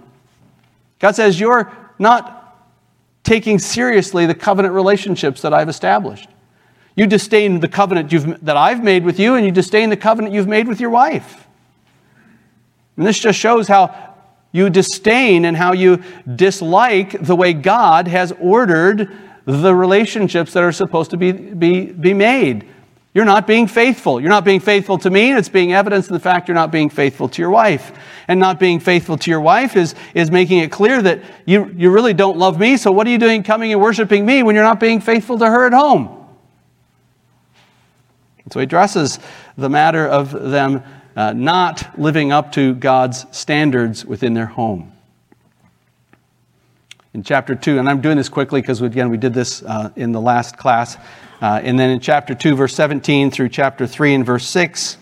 God 1.00 1.16
says, 1.16 1.40
You're 1.40 1.72
not 1.98 2.43
taking 3.24 3.60
seriously 3.60 4.26
the 4.26 4.36
covenant 4.36 4.74
relationships 4.74 5.42
that 5.42 5.54
I've 5.54 5.70
established. 5.70 6.30
You 6.96 7.08
disdain 7.08 7.60
the 7.60 7.68
covenant 7.68 8.46
that 8.46 8.58
I've 8.58 8.84
made 8.84 9.04
with 9.04 9.20
you, 9.20 9.36
and 9.36 9.46
you 9.46 9.52
disdain 9.52 9.90
the 9.90 9.98
covenant 9.98 10.34
you've 10.34 10.48
made 10.48 10.68
with 10.68 10.80
your 10.80 10.92
wife. 10.92 11.48
And 12.98 13.06
this 13.06 13.18
just 13.18 13.40
shows 13.40 13.68
how 13.68 14.14
you 14.52 14.70
disdain 14.70 15.46
and 15.46 15.58
how 15.58 15.74
you 15.74 16.04
dislike 16.36 17.20
the 17.20 17.36
way 17.36 17.54
God 17.54 18.08
has 18.08 18.32
ordered 18.40 19.12
the 19.46 19.74
relationships 19.74 20.54
that 20.54 20.64
are 20.64 20.72
supposed 20.72 21.12
to 21.12 21.18
be, 21.18 21.32
be, 21.32 21.86
be 21.88 22.14
made. 22.14 22.70
You're 23.14 23.26
not 23.26 23.46
being 23.46 23.68
faithful. 23.68 24.20
You're 24.20 24.30
not 24.30 24.44
being 24.44 24.60
faithful 24.60 24.98
to 25.00 25.10
me, 25.10 25.30
and 25.30 25.38
it's 25.38 25.50
being 25.50 25.74
evidence 25.74 26.08
of 26.08 26.14
the 26.14 26.20
fact 26.20 26.48
you're 26.48 26.56
not 26.56 26.72
being 26.72 26.90
faithful 26.90 27.30
to 27.30 27.42
your 27.42 27.52
wife. 27.52 27.92
And 28.28 28.40
not 28.40 28.60
being 28.60 28.80
faithful 28.80 29.18
to 29.18 29.30
your 29.30 29.42
wife 29.42 29.76
is, 29.76 29.94
is 30.16 30.32
making 30.32 30.60
it 30.60 30.72
clear 30.72 31.02
that 31.02 31.22
you, 31.46 31.72
you 31.76 31.92
really 31.92 32.14
don't 32.14 32.38
love 32.38 32.60
me, 32.60 32.78
so 32.78 32.92
what 32.92 33.06
are 33.06 33.12
you 33.12 33.20
doing 33.20 33.44
coming 33.44 33.72
and 33.72 33.82
worshiping 33.82 34.26
me 34.26 34.42
when 34.42 34.56
you're 34.56 34.64
not 34.64 34.80
being 34.80 35.00
faithful 35.00 35.38
to 35.40 35.46
her 35.46 35.68
at 35.68 35.74
home? 35.74 36.26
So 38.52 38.60
he 38.60 38.64
addresses 38.64 39.20
the 39.58 39.70
matter 39.70 40.08
of 40.08 40.32
them 40.32 40.84
uh, 41.16 41.34
not 41.34 42.00
living 42.00 42.32
up 42.32 42.52
to 42.54 42.74
God's 42.74 43.26
standards 43.36 44.06
within 44.06 44.34
their 44.34 44.48
home. 44.48 44.93
In 47.14 47.22
chapter 47.22 47.54
2, 47.54 47.78
and 47.78 47.88
I'm 47.88 48.02
doing 48.02 48.18
this 48.18 48.28
quickly 48.28 48.60
because, 48.60 48.82
again, 48.82 49.12
we 49.12 49.18
did 49.18 49.36
this 49.36 49.62
uh, 49.62 49.92
in 49.96 50.14
the 50.14 50.20
last 50.20 50.58
class. 50.58 50.98
Uh, 51.44 51.62
and 51.64 51.78
then 51.78 51.92
in 51.92 52.00
chapter 52.00 52.34
2, 52.34 52.56
verse 52.56 52.74
17 52.74 53.30
through 53.30 53.50
chapter 53.50 53.86
3 53.86 54.16
and 54.16 54.26
verse 54.26 54.48
6, 54.48 54.98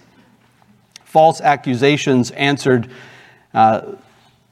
false 1.06 1.40
accusations 1.40 2.32
answered, 2.32 2.92
uh, 3.54 3.94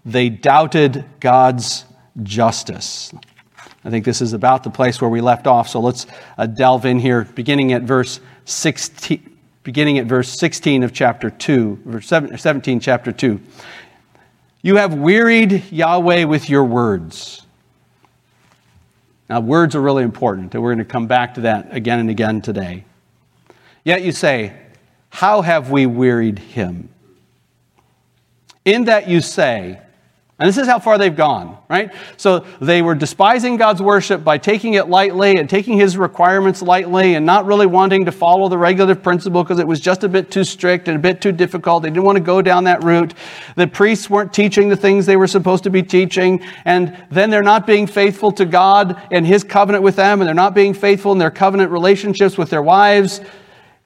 they 0.06 0.30
doubted 0.30 1.04
God's 1.20 1.84
justice. 2.24 3.14
I 3.84 3.90
think 3.90 4.06
this 4.06 4.22
is 4.22 4.32
about 4.32 4.64
the 4.64 4.70
place 4.70 5.02
where 5.02 5.10
we 5.10 5.20
left 5.20 5.46
off, 5.46 5.68
so 5.68 5.82
let's 5.82 6.08
uh, 6.38 6.46
delve 6.46 6.86
in 6.86 6.98
here, 6.98 7.26
beginning 7.36 7.74
at 7.74 7.82
verse 7.82 8.22
16, 8.46 9.38
beginning 9.64 9.98
at 9.98 10.06
verse 10.06 10.30
16 10.40 10.84
of 10.84 10.94
chapter 10.94 11.30
2, 11.30 11.82
verse 11.84 12.08
17, 12.08 12.80
chapter 12.80 13.12
2. 13.12 13.38
You 14.62 14.78
have 14.78 14.94
wearied 14.94 15.72
Yahweh 15.72 16.24
with 16.24 16.50
your 16.50 16.64
words. 16.64 17.46
Now, 19.30 19.40
words 19.40 19.76
are 19.76 19.82
really 19.82 20.04
important, 20.04 20.56
and 20.56 20.64
we're 20.64 20.74
going 20.74 20.86
to 20.86 20.92
come 20.92 21.06
back 21.06 21.36
to 21.36 21.42
that 21.42 21.68
again 21.76 22.00
and 22.00 22.10
again 22.10 22.42
today. 22.42 22.84
Yet 23.84 24.02
you 24.02 24.12
say, 24.12 24.54
How 25.10 25.42
have 25.42 25.70
we 25.70 25.86
wearied 25.86 26.40
him? 26.40 26.90
In 28.66 28.86
that 28.86 29.08
you 29.08 29.22
say, 29.22 29.82
and 30.40 30.48
this 30.48 30.58
is 30.58 30.68
how 30.68 30.80
far 30.80 30.98
they've 30.98 31.16
gone, 31.16 31.58
right? 31.70 31.92
So 32.16 32.46
they 32.62 32.82
were 32.82 32.96
despising 32.96 33.58
God's 33.58 33.82
worship 33.82 34.24
by 34.24 34.38
taking 34.38 34.76
it 34.76 34.88
lightly 34.88 35.36
and 35.36 35.50
taking 35.50 35.78
his 35.78 35.98
requirements 35.98 36.62
lightly 36.62 37.16
and 37.16 37.26
not 37.26 37.46
really 37.46 37.66
wanting 37.66 38.06
to 38.06 38.14
follow 38.14 38.48
the 38.48 38.58
regulative 38.58 39.04
principle 39.04 39.44
because 39.44 39.60
it 39.60 39.68
was 39.68 39.82
just 39.82 40.06
a 40.06 40.08
bit 40.08 40.32
too 40.32 40.46
strict 40.46 40.88
and 40.88 40.96
a 40.96 41.00
bit 41.00 41.20
too 41.20 41.34
difficult. 41.34 41.84
They 41.84 41.90
didn't 41.90 42.06
want 42.06 42.18
to 42.18 42.24
go 42.24 42.42
down 42.42 42.64
that 42.64 42.82
route. 42.86 43.14
The 43.58 43.68
priests 43.68 44.10
weren't 44.10 44.32
teaching 44.32 44.70
the 44.70 44.78
things 44.78 45.06
they 45.06 45.18
were 45.18 45.28
supposed 45.28 45.66
to 45.66 45.70
be 45.70 45.84
teaching. 45.84 46.42
And 46.64 46.98
then 47.12 47.30
they're 47.30 47.44
not 47.44 47.68
being 47.68 47.86
faithful 47.86 48.32
to 48.34 48.46
God 48.46 49.02
and 49.12 49.28
his 49.28 49.44
covenant 49.44 49.84
with 49.84 49.98
them, 49.98 50.22
and 50.22 50.28
they're 50.28 50.34
not 50.34 50.56
being 50.56 50.74
faithful 50.74 51.12
in 51.12 51.18
their 51.18 51.32
covenant 51.32 51.70
relationships 51.70 52.38
with 52.38 52.50
their 52.50 52.64
wives 52.64 53.20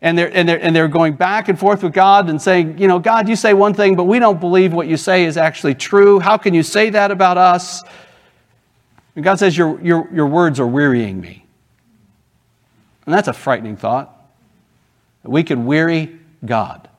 and 0.04 0.18
they're, 0.18 0.36
and, 0.36 0.48
they're, 0.48 0.62
and 0.62 0.76
they're 0.76 0.90
going 0.90 1.14
back 1.14 1.48
and 1.48 1.58
forth 1.58 1.82
with 1.82 1.94
God 1.94 2.30
and 2.30 2.40
saying, 2.40 2.78
you 2.78 2.90
know, 2.90 3.00
God, 3.00 3.30
you 3.30 3.38
say 3.38 3.54
one 3.54 3.74
thing, 3.74 3.96
but 3.96 4.04
we 4.04 4.20
don't 4.20 4.40
believe 4.40 4.74
what 4.74 4.88
you 4.88 4.98
say 4.98 5.24
is 5.24 5.38
actually 5.38 5.76
true. 5.76 6.20
How 6.20 6.38
can 6.38 6.54
you 6.54 6.62
say 6.62 6.90
that 6.90 7.10
about 7.10 7.38
us? 7.38 7.82
And 9.16 9.24
God 9.24 9.40
says, 9.40 9.58
your, 9.58 9.80
your, 9.82 10.10
your 10.14 10.28
words 10.28 10.60
are 10.60 10.68
wearying 10.68 11.22
me. 11.22 11.46
And 13.06 13.16
that's 13.16 13.30
a 13.30 13.34
frightening 13.34 13.78
thought. 13.78 14.14
We 15.24 15.42
could 15.42 15.60
weary 15.60 16.20
God. 16.44 16.90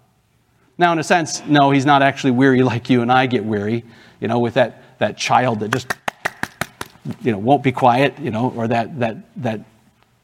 Now, 0.79 0.91
in 0.93 0.99
a 0.99 1.05
sense, 1.05 1.45
no, 1.45 1.73
he's 1.73 1.85
not 1.85 2.01
actually 2.01 2.31
weary 2.31 2.63
like 2.63 2.89
you 2.89 3.03
and 3.03 3.13
I 3.13 3.27
get 3.27 3.45
weary, 3.45 3.85
you 4.19 4.29
know, 4.29 4.39
with 4.39 4.55
that, 4.55 4.99
that 4.99 5.19
child 5.19 5.61
that 5.61 5.71
just, 5.71 5.93
you 7.21 7.33
know, 7.33 7.39
won't 7.39 7.63
be 7.63 7.71
quiet, 7.71 8.19
you 8.19 8.31
know, 8.31 8.51
or 8.57 8.67
that, 8.69 8.99
that, 8.99 9.19
that 9.43 9.61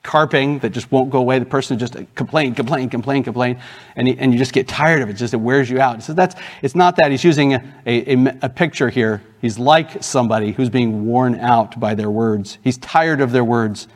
carping 0.03 0.59
that 0.61 0.71
just 0.71 0.91
won't 0.91 1.11
go 1.11 1.19
away. 1.19 1.39
The 1.39 1.45
person 1.45 1.79
just 1.79 1.95
uh, 1.95 2.05
complain, 2.15 2.55
complain, 2.55 2.89
complain, 2.89 3.23
complain, 3.23 3.61
and, 3.97 4.09
and 4.09 4.33
you 4.33 4.39
just 4.39 4.53
get 4.53 4.67
tired 4.67 5.03
of 5.03 5.11
it. 5.11 5.15
Just 5.15 5.35
it 5.35 5.39
wears 5.39 5.69
you 5.69 5.81
out. 5.81 6.03
So 6.03 6.15
that's 6.15 6.35
it's 6.63 6.75
not 6.75 6.97
that 6.97 7.11
he's 7.11 7.23
using 7.23 7.53
a, 7.55 7.63
a, 7.87 8.39
a 8.43 8.49
picture 8.49 8.89
here. 8.89 9.23
He's 9.41 9.59
like 9.59 10.03
somebody 10.03 10.53
who's 10.53 10.71
being 10.71 11.07
worn 11.07 11.35
out 11.37 11.79
by 11.79 11.95
their 11.95 12.11
words. 12.11 12.59
He's 12.63 12.79
tired 12.79 13.21
of 13.21 13.33
their 13.33 13.45
words. 13.45 13.89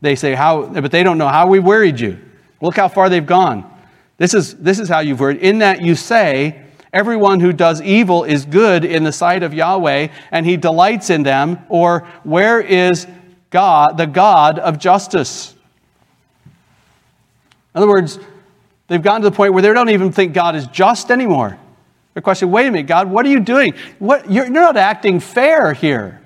They 0.00 0.16
say 0.16 0.34
how, 0.34 0.66
but 0.66 0.90
they 0.90 1.02
don't 1.02 1.18
know 1.18 1.28
how 1.28 1.46
we 1.46 1.58
worried 1.58 2.00
you. 2.00 2.18
Look 2.60 2.76
how 2.76 2.88
far 2.88 3.08
they've 3.08 3.24
gone. 3.24 3.70
This 4.16 4.32
is 4.32 4.54
this 4.56 4.78
is 4.78 4.88
how 4.88 5.00
you've 5.00 5.20
worried. 5.20 5.38
In 5.38 5.58
that 5.58 5.82
you 5.82 5.94
say. 5.94 6.60
Everyone 6.92 7.40
who 7.40 7.52
does 7.52 7.82
evil 7.82 8.22
is 8.22 8.44
good 8.44 8.84
in 8.84 9.02
the 9.02 9.10
sight 9.10 9.42
of 9.42 9.52
Yahweh, 9.52 10.06
and 10.30 10.46
he 10.46 10.56
delights 10.56 11.10
in 11.10 11.24
them. 11.24 11.58
Or, 11.68 12.06
where 12.22 12.60
is 12.60 13.08
God, 13.54 13.98
the 13.98 14.06
God 14.06 14.58
of 14.58 14.80
justice. 14.80 15.54
In 16.44 16.50
other 17.78 17.86
words, 17.86 18.18
they've 18.88 19.00
gotten 19.00 19.22
to 19.22 19.30
the 19.30 19.36
point 19.36 19.52
where 19.52 19.62
they 19.62 19.72
don't 19.72 19.90
even 19.90 20.10
think 20.10 20.34
God 20.34 20.56
is 20.56 20.66
just 20.66 21.12
anymore. 21.12 21.56
They're 22.12 22.20
questioning, 22.20 22.50
wait 22.50 22.66
a 22.66 22.72
minute, 22.72 22.88
God, 22.88 23.08
what 23.08 23.24
are 23.24 23.28
you 23.28 23.38
doing? 23.38 23.74
What, 24.00 24.28
you're, 24.28 24.46
you're 24.46 24.52
not 24.52 24.76
acting 24.76 25.20
fair 25.20 25.72
here. 25.72 26.20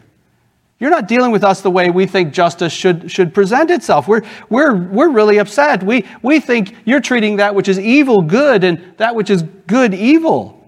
You're 0.79 0.89
not 0.89 1.07
dealing 1.07 1.31
with 1.31 1.45
us 1.45 1.61
the 1.61 1.71
way 1.71 1.91
we 1.91 2.07
think 2.07 2.33
justice 2.33 2.73
should, 2.73 3.11
should 3.11 3.35
present 3.35 3.71
itself. 3.71 4.09
We're, 4.09 4.23
we're, 4.49 4.75
we're 4.75 5.11
really 5.11 5.37
upset. 5.37 5.83
We, 5.83 6.07
we 6.23 6.41
think 6.41 6.77
you're 6.87 7.03
treating 7.03 7.37
that 7.37 7.55
which 7.55 7.69
is 7.69 7.79
evil 7.79 8.23
good 8.23 8.65
and 8.65 8.95
that 8.97 9.15
which 9.15 9.29
is 9.29 9.43
good 9.67 9.93
evil. 9.93 10.67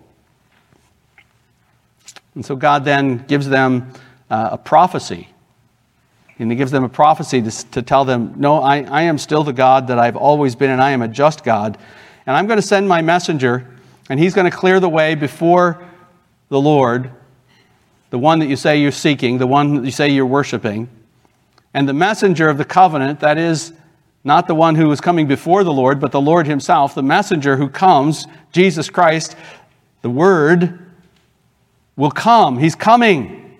And 2.35 2.45
so 2.45 2.55
God 2.55 2.85
then 2.85 3.25
gives 3.27 3.49
them 3.49 3.95
uh, 4.29 4.51
a 4.53 4.59
prophecy 4.59 5.30
and 6.41 6.51
he 6.51 6.57
gives 6.57 6.71
them 6.71 6.85
a 6.85 6.89
prophecy 6.89 7.43
to, 7.43 7.71
to 7.71 7.83
tell 7.83 8.05
them, 8.05 8.35
No, 8.37 8.63
I, 8.63 8.83
I 8.83 9.03
am 9.03 9.19
still 9.19 9.45
the 9.45 9.53
God 9.53 9.89
that 9.89 9.99
I've 9.99 10.17
always 10.17 10.55
been, 10.55 10.71
and 10.71 10.81
I 10.81 10.91
am 10.91 11.03
a 11.03 11.09
just 11.09 11.45
God. 11.45 11.79
And 12.27 12.37
I'm 12.37 12.47
going 12.47 12.59
to 12.59 12.67
send 12.67 12.89
my 12.89 13.03
messenger, 13.03 13.67
and 14.09 14.19
he's 14.19 14.35
going 14.35 14.51
to 14.51 14.57
clear 14.57 14.81
the 14.81 14.89
way 14.89 15.15
before 15.15 15.87
the 16.49 16.61
Lord, 16.61 17.11
the 18.11 18.19
one 18.19 18.39
that 18.41 18.47
you 18.47 18.57
say 18.57 18.81
you're 18.81 18.91
seeking, 18.91 19.39
the 19.39 19.47
one 19.47 19.77
that 19.77 19.85
you 19.85 19.91
say 19.91 20.09
you're 20.09 20.27
worshiping. 20.27 20.89
And 21.75 21.89
the 21.89 21.95
messenger 21.95 22.49
of 22.49 22.59
the 22.59 22.65
covenant, 22.65 23.21
that 23.21 23.39
is, 23.39 23.73
not 24.23 24.47
the 24.47 24.55
one 24.55 24.75
who 24.75 24.91
is 24.91 25.01
coming 25.01 25.27
before 25.27 25.65
the 25.65 25.73
Lord, 25.73 25.99
but 25.99 26.13
the 26.13 26.21
Lord 26.21 26.47
himself, 26.47 26.95
the 26.95 27.03
messenger 27.03 27.57
who 27.57 27.69
comes, 27.69 28.27
Jesus 28.53 28.91
Christ, 28.91 29.35
the 30.03 30.11
Word, 30.11 30.79
will 31.97 32.11
come. 32.11 32.59
He's 32.59 32.75
coming. 32.75 33.59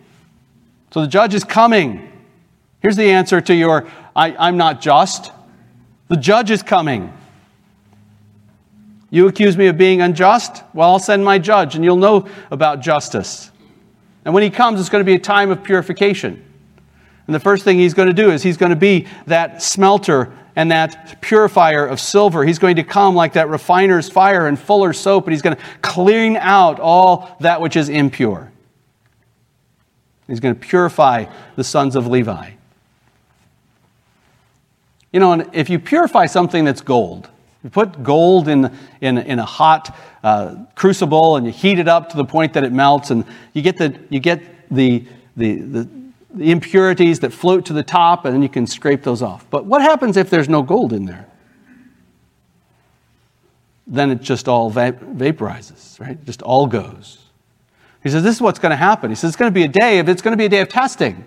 So 0.91 1.03
the 1.03 1.07
judge 1.07 1.35
is 1.35 1.45
coming. 1.45 2.10
Here's 2.81 2.97
the 2.97 3.11
answer 3.11 3.41
to 3.41 3.55
your 3.55 3.87
I, 4.17 4.49
am 4.49 4.57
not 4.57 4.81
just. 4.81 5.33
The 6.09 6.17
judge 6.17 6.51
is 6.51 6.63
coming. 6.63 7.13
You 9.11 9.29
accuse 9.29 9.57
me 9.57 9.67
of 9.67 9.77
being 9.77 10.01
unjust? 10.01 10.63
Well, 10.73 10.91
I'll 10.91 10.99
send 10.99 11.25
my 11.25 11.39
judge, 11.39 11.75
and 11.75 11.85
you'll 11.85 11.97
know 11.97 12.29
about 12.51 12.81
justice. 12.81 13.51
And 14.25 14.35
when 14.35 14.43
he 14.43 14.51
comes, 14.51 14.81
it's 14.81 14.89
going 14.89 15.05
to 15.05 15.07
be 15.07 15.15
a 15.15 15.21
time 15.21 15.51
of 15.51 15.63
purification. 15.63 16.45
And 17.27 17.35
the 17.35 17.41
first 17.41 17.65
thing 17.65 17.79
he's 17.79 17.95
going 17.95 18.09
to 18.09 18.15
do 18.15 18.31
is 18.31 18.43
he's 18.43 18.57
going 18.57 18.71
to 18.71 18.77
be 18.77 19.07
that 19.27 19.63
smelter 19.63 20.33
and 20.57 20.71
that 20.71 21.21
purifier 21.21 21.87
of 21.87 22.01
silver. 22.01 22.45
He's 22.45 22.59
going 22.59 22.77
to 22.77 22.83
come 22.83 23.15
like 23.15 23.35
that 23.35 23.49
refiner's 23.49 24.09
fire 24.09 24.47
and 24.47 24.59
fuller's 24.59 24.99
soap, 24.99 25.27
and 25.27 25.33
he's 25.33 25.43
going 25.43 25.57
to 25.57 25.63
clean 25.83 26.37
out 26.37 26.81
all 26.81 27.37
that 27.41 27.61
which 27.61 27.77
is 27.77 27.89
impure. 27.89 28.51
He's 30.27 30.41
going 30.41 30.55
to 30.55 30.61
purify 30.61 31.27
the 31.57 31.65
sons 31.65 31.97
of 31.97 32.07
Levi. 32.07 32.51
You 35.13 35.21
know, 35.21 35.33
and 35.33 35.51
if 35.53 35.69
you 35.69 35.79
purify 35.79 36.27
something 36.27 36.65
that's 36.65 36.81
gold, 36.81 37.29
you 37.63 37.71
put 37.71 38.03
gold 38.03 38.49
in, 38.49 38.77
in, 39.01 39.19
in 39.19 39.39
a 39.39 39.45
hot 39.45 39.97
uh, 40.23 40.57
crucible 40.75 41.37
and 41.37 41.47
you 41.47 41.53
heat 41.53 41.79
it 41.79 41.89
up 41.89 42.09
to 42.11 42.17
the 42.17 42.25
point 42.25 42.53
that 42.55 42.65
it 42.65 42.73
melts, 42.73 43.11
and 43.11 43.25
you 43.53 43.63
get 43.63 43.77
the, 43.77 43.99
you 44.09 44.21
get 44.21 44.43
the, 44.71 45.05
the, 45.37 45.57
the, 45.57 45.89
the 46.33 46.51
impurities 46.53 47.21
that 47.21 47.33
float 47.33 47.67
to 47.67 47.73
the 47.73 47.83
top, 47.83 48.25
and 48.25 48.35
then 48.35 48.43
you 48.43 48.49
can 48.49 48.67
scrape 48.67 49.03
those 49.03 49.21
off. 49.21 49.45
But 49.51 49.65
what 49.67 49.83
happens 49.83 50.17
if 50.17 50.31
there's 50.31 50.49
no 50.49 50.63
gold 50.63 50.93
in 50.93 51.05
there? 51.05 51.27
Then 53.87 54.11
it 54.13 54.23
just 54.23 54.47
all 54.47 54.71
vaporizes, 54.71 55.99
right? 55.99 56.25
Just 56.25 56.43
all 56.43 56.69
goes. 56.69 57.25
He 58.05 58.09
says, 58.09 58.23
This 58.23 58.37
is 58.37 58.41
what's 58.41 58.61
going 58.61 58.71
to 58.71 58.77
happen. 58.77 59.11
He 59.11 59.17
says, 59.17 59.31
It's 59.31 59.37
going 59.37 59.51
to 59.51 59.55
be 59.55 59.65
a 59.65 59.69
day 59.69 59.99
of, 59.99 60.09
it's 60.09 60.23
going 60.23 60.33
to 60.33 60.39
be 60.39 60.45
a 60.45 60.49
day 60.49 60.61
of 60.61 60.69
testing. 60.69 61.25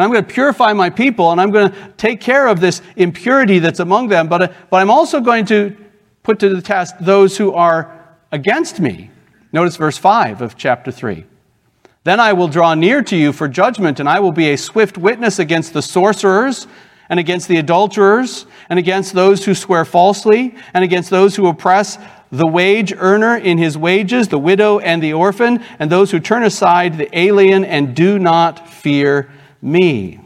And 0.00 0.06
I'm 0.06 0.12
going 0.12 0.24
to 0.24 0.32
purify 0.32 0.72
my 0.72 0.88
people 0.88 1.30
and 1.30 1.38
I'm 1.38 1.50
going 1.50 1.70
to 1.70 1.92
take 1.98 2.22
care 2.22 2.46
of 2.46 2.58
this 2.58 2.80
impurity 2.96 3.58
that's 3.58 3.80
among 3.80 4.08
them, 4.08 4.28
but, 4.28 4.40
uh, 4.40 4.48
but 4.70 4.78
I'm 4.78 4.90
also 4.90 5.20
going 5.20 5.44
to 5.44 5.76
put 6.22 6.38
to 6.38 6.48
the 6.48 6.62
test 6.62 6.94
those 7.04 7.36
who 7.36 7.52
are 7.52 8.08
against 8.32 8.80
me. 8.80 9.10
Notice 9.52 9.76
verse 9.76 9.98
5 9.98 10.40
of 10.40 10.56
chapter 10.56 10.90
3. 10.90 11.26
Then 12.04 12.18
I 12.18 12.32
will 12.32 12.48
draw 12.48 12.72
near 12.72 13.02
to 13.02 13.14
you 13.14 13.30
for 13.30 13.46
judgment, 13.46 14.00
and 14.00 14.08
I 14.08 14.20
will 14.20 14.32
be 14.32 14.52
a 14.52 14.56
swift 14.56 14.96
witness 14.96 15.38
against 15.38 15.74
the 15.74 15.82
sorcerers, 15.82 16.66
and 17.10 17.20
against 17.20 17.46
the 17.46 17.58
adulterers, 17.58 18.46
and 18.70 18.78
against 18.78 19.12
those 19.12 19.44
who 19.44 19.54
swear 19.54 19.84
falsely, 19.84 20.54
and 20.72 20.82
against 20.82 21.10
those 21.10 21.36
who 21.36 21.46
oppress 21.46 21.98
the 22.32 22.46
wage 22.46 22.94
earner 22.96 23.36
in 23.36 23.58
his 23.58 23.76
wages, 23.76 24.28
the 24.28 24.38
widow 24.38 24.78
and 24.78 25.02
the 25.02 25.12
orphan, 25.12 25.62
and 25.78 25.92
those 25.92 26.10
who 26.10 26.20
turn 26.20 26.42
aside 26.42 26.96
the 26.96 27.18
alien 27.18 27.66
and 27.66 27.94
do 27.94 28.18
not 28.18 28.66
fear 28.66 29.30
me. 29.62 30.20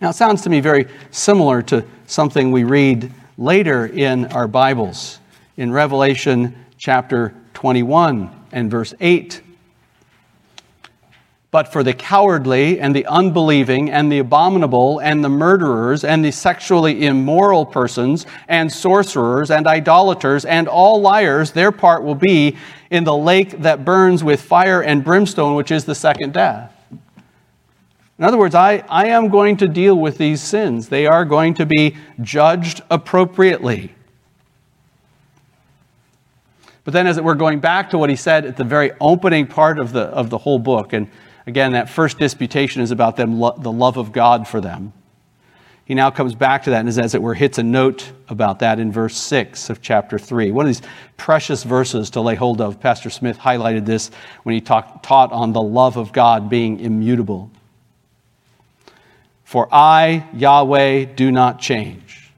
Now, 0.00 0.10
it 0.10 0.14
sounds 0.14 0.42
to 0.42 0.50
me 0.50 0.60
very 0.60 0.86
similar 1.10 1.62
to 1.62 1.84
something 2.06 2.52
we 2.52 2.64
read 2.64 3.12
later 3.36 3.86
in 3.86 4.26
our 4.26 4.46
Bibles 4.46 5.18
in 5.56 5.72
Revelation 5.72 6.54
chapter 6.76 7.34
21 7.54 8.30
and 8.52 8.70
verse 8.70 8.94
8. 9.00 9.42
But 11.50 11.72
for 11.72 11.82
the 11.82 11.94
cowardly 11.94 12.78
and 12.78 12.94
the 12.94 13.06
unbelieving 13.06 13.90
and 13.90 14.12
the 14.12 14.18
abominable 14.18 15.00
and 15.00 15.24
the 15.24 15.28
murderers 15.30 16.04
and 16.04 16.24
the 16.24 16.30
sexually 16.30 17.06
immoral 17.06 17.64
persons 17.64 18.26
and 18.48 18.70
sorcerers 18.70 19.50
and 19.50 19.66
idolaters 19.66 20.44
and 20.44 20.68
all 20.68 21.00
liars, 21.00 21.52
their 21.52 21.72
part 21.72 22.04
will 22.04 22.14
be 22.14 22.56
in 22.90 23.04
the 23.04 23.16
lake 23.16 23.62
that 23.62 23.84
burns 23.84 24.22
with 24.22 24.42
fire 24.42 24.82
and 24.82 25.02
brimstone, 25.02 25.54
which 25.54 25.70
is 25.70 25.86
the 25.86 25.94
second 25.94 26.34
death. 26.34 26.77
In 28.18 28.24
other 28.24 28.36
words, 28.36 28.54
I, 28.54 28.84
I 28.88 29.06
am 29.06 29.28
going 29.28 29.56
to 29.58 29.68
deal 29.68 29.94
with 29.94 30.18
these 30.18 30.40
sins. 30.40 30.88
They 30.88 31.06
are 31.06 31.24
going 31.24 31.54
to 31.54 31.66
be 31.66 31.96
judged 32.20 32.82
appropriately. 32.90 33.94
But 36.82 36.94
then, 36.94 37.06
as 37.06 37.20
we're 37.20 37.34
going 37.34 37.60
back 37.60 37.90
to 37.90 37.98
what 37.98 38.10
he 38.10 38.16
said 38.16 38.44
at 38.44 38.56
the 38.56 38.64
very 38.64 38.92
opening 39.00 39.46
part 39.46 39.78
of 39.78 39.92
the, 39.92 40.04
of 40.04 40.30
the 40.30 40.38
whole 40.38 40.58
book, 40.58 40.94
and 40.94 41.08
again, 41.46 41.72
that 41.72 41.88
first 41.88 42.18
disputation 42.18 42.82
is 42.82 42.90
about 42.90 43.16
them, 43.16 43.38
lo- 43.38 43.56
the 43.56 43.70
love 43.70 43.96
of 43.98 44.10
God 44.10 44.48
for 44.48 44.60
them. 44.60 44.92
He 45.84 45.94
now 45.94 46.10
comes 46.10 46.34
back 46.34 46.64
to 46.64 46.70
that 46.70 46.80
and, 46.80 46.88
as 46.88 47.14
it 47.14 47.22
were, 47.22 47.34
hits 47.34 47.58
a 47.58 47.62
note 47.62 48.12
about 48.28 48.58
that 48.58 48.80
in 48.80 48.90
verse 48.90 49.16
6 49.16 49.70
of 49.70 49.80
chapter 49.80 50.18
3. 50.18 50.50
One 50.50 50.66
of 50.66 50.68
these 50.68 50.82
precious 51.16 51.62
verses 51.62 52.10
to 52.10 52.20
lay 52.20 52.34
hold 52.34 52.60
of. 52.60 52.80
Pastor 52.80 53.10
Smith 53.10 53.38
highlighted 53.38 53.86
this 53.86 54.10
when 54.42 54.54
he 54.54 54.60
talk, 54.60 55.02
taught 55.02 55.30
on 55.30 55.52
the 55.52 55.62
love 55.62 55.96
of 55.96 56.12
God 56.12 56.50
being 56.50 56.80
immutable. 56.80 57.50
For 59.48 59.66
I, 59.72 60.28
Yahweh, 60.34 61.06
do 61.16 61.32
not 61.32 61.58
change. 61.58 62.30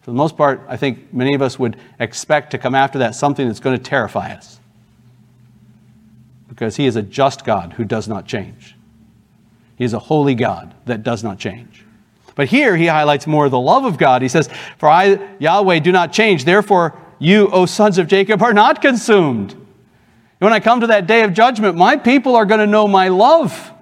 For 0.00 0.10
the 0.10 0.16
most 0.16 0.36
part, 0.36 0.60
I 0.66 0.76
think 0.76 1.14
many 1.14 1.32
of 1.32 1.40
us 1.40 1.60
would 1.60 1.76
expect 2.00 2.50
to 2.50 2.58
come 2.58 2.74
after 2.74 2.98
that 2.98 3.14
something 3.14 3.46
that's 3.46 3.60
going 3.60 3.78
to 3.78 3.82
terrify 3.82 4.32
us. 4.32 4.58
Because 6.48 6.74
He 6.74 6.86
is 6.86 6.96
a 6.96 7.02
just 7.02 7.44
God 7.44 7.74
who 7.74 7.84
does 7.84 8.08
not 8.08 8.26
change. 8.26 8.74
He 9.76 9.84
is 9.84 9.92
a 9.92 10.00
holy 10.00 10.34
God 10.34 10.74
that 10.86 11.04
does 11.04 11.22
not 11.22 11.38
change. 11.38 11.84
But 12.34 12.48
here 12.48 12.76
he 12.76 12.88
highlights 12.88 13.28
more 13.28 13.44
of 13.44 13.52
the 13.52 13.60
love 13.60 13.84
of 13.84 13.96
God. 13.96 14.20
He 14.20 14.28
says, 14.28 14.48
For 14.78 14.88
I, 14.88 15.36
Yahweh, 15.38 15.78
do 15.78 15.92
not 15.92 16.12
change. 16.12 16.44
Therefore, 16.44 16.98
you, 17.20 17.48
O 17.52 17.64
sons 17.64 17.96
of 17.96 18.08
Jacob, 18.08 18.42
are 18.42 18.52
not 18.52 18.82
consumed. 18.82 19.54
When 20.40 20.52
I 20.52 20.58
come 20.58 20.80
to 20.80 20.88
that 20.88 21.06
day 21.06 21.22
of 21.22 21.32
judgment, 21.32 21.76
my 21.76 21.96
people 21.96 22.34
are 22.34 22.44
going 22.44 22.58
to 22.58 22.66
know 22.66 22.88
my 22.88 23.06
love. 23.06 23.72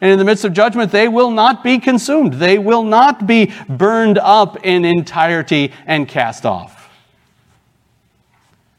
And 0.00 0.12
in 0.12 0.18
the 0.18 0.24
midst 0.24 0.44
of 0.44 0.52
judgment, 0.52 0.92
they 0.92 1.08
will 1.08 1.30
not 1.30 1.64
be 1.64 1.78
consumed. 1.78 2.34
They 2.34 2.58
will 2.58 2.84
not 2.84 3.26
be 3.26 3.52
burned 3.68 4.18
up 4.18 4.64
in 4.64 4.84
entirety 4.84 5.72
and 5.86 6.06
cast 6.06 6.46
off. 6.46 6.88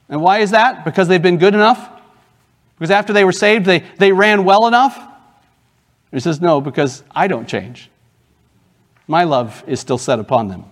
And 0.08 0.22
why 0.22 0.40
is 0.40 0.52
that? 0.52 0.86
Because 0.86 1.08
they've 1.08 1.22
been 1.22 1.38
good 1.38 1.54
enough? 1.54 1.90
Because 2.78 2.92
after 2.92 3.12
they 3.12 3.26
were 3.26 3.34
saved, 3.34 3.66
they, 3.66 3.80
they 3.98 4.12
ran 4.14 4.46
well 4.46 4.68
enough? 4.68 4.98
He 6.12 6.20
says, 6.20 6.42
No, 6.42 6.62
because 6.62 7.04
I 7.12 7.28
don't 7.28 7.48
change. 7.48 7.90
My 9.08 9.26
love 9.26 9.64
is 9.68 9.80
still 9.80 9.98
set 9.98 10.20
upon 10.20 10.48
them, 10.48 10.66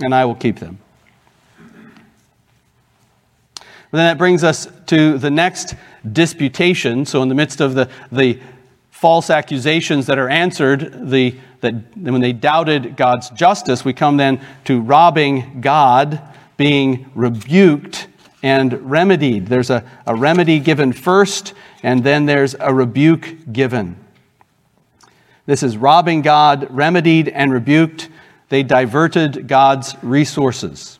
and 0.00 0.14
I 0.14 0.24
will 0.24 0.34
keep 0.34 0.58
them. 0.58 0.78
But 3.90 3.98
then 3.98 4.06
that 4.06 4.18
brings 4.18 4.44
us 4.44 4.68
to 4.86 5.16
the 5.16 5.30
next 5.30 5.74
disputation. 6.12 7.06
So, 7.06 7.22
in 7.22 7.28
the 7.28 7.34
midst 7.34 7.60
of 7.60 7.74
the, 7.74 7.88
the 8.12 8.38
false 9.00 9.30
accusations 9.30 10.06
that 10.06 10.18
are 10.18 10.28
answered, 10.28 11.08
the, 11.08 11.36
that 11.60 11.96
when 11.96 12.20
they 12.20 12.32
doubted 12.32 12.96
God's 12.96 13.30
justice, 13.30 13.84
we 13.84 13.92
come 13.92 14.16
then 14.16 14.40
to 14.64 14.80
robbing 14.80 15.60
God, 15.60 16.20
being 16.56 17.08
rebuked 17.14 18.08
and 18.42 18.90
remedied. 18.90 19.46
There's 19.46 19.70
a, 19.70 19.84
a 20.04 20.16
remedy 20.16 20.58
given 20.58 20.92
first, 20.92 21.54
and 21.84 22.02
then 22.02 22.26
there's 22.26 22.56
a 22.58 22.74
rebuke 22.74 23.52
given. 23.52 23.96
This 25.46 25.62
is 25.62 25.76
robbing 25.76 26.22
God, 26.22 26.66
remedied 26.68 27.28
and 27.28 27.52
rebuked. 27.52 28.08
They 28.48 28.64
diverted 28.64 29.46
God's 29.46 29.94
resources. 30.02 30.98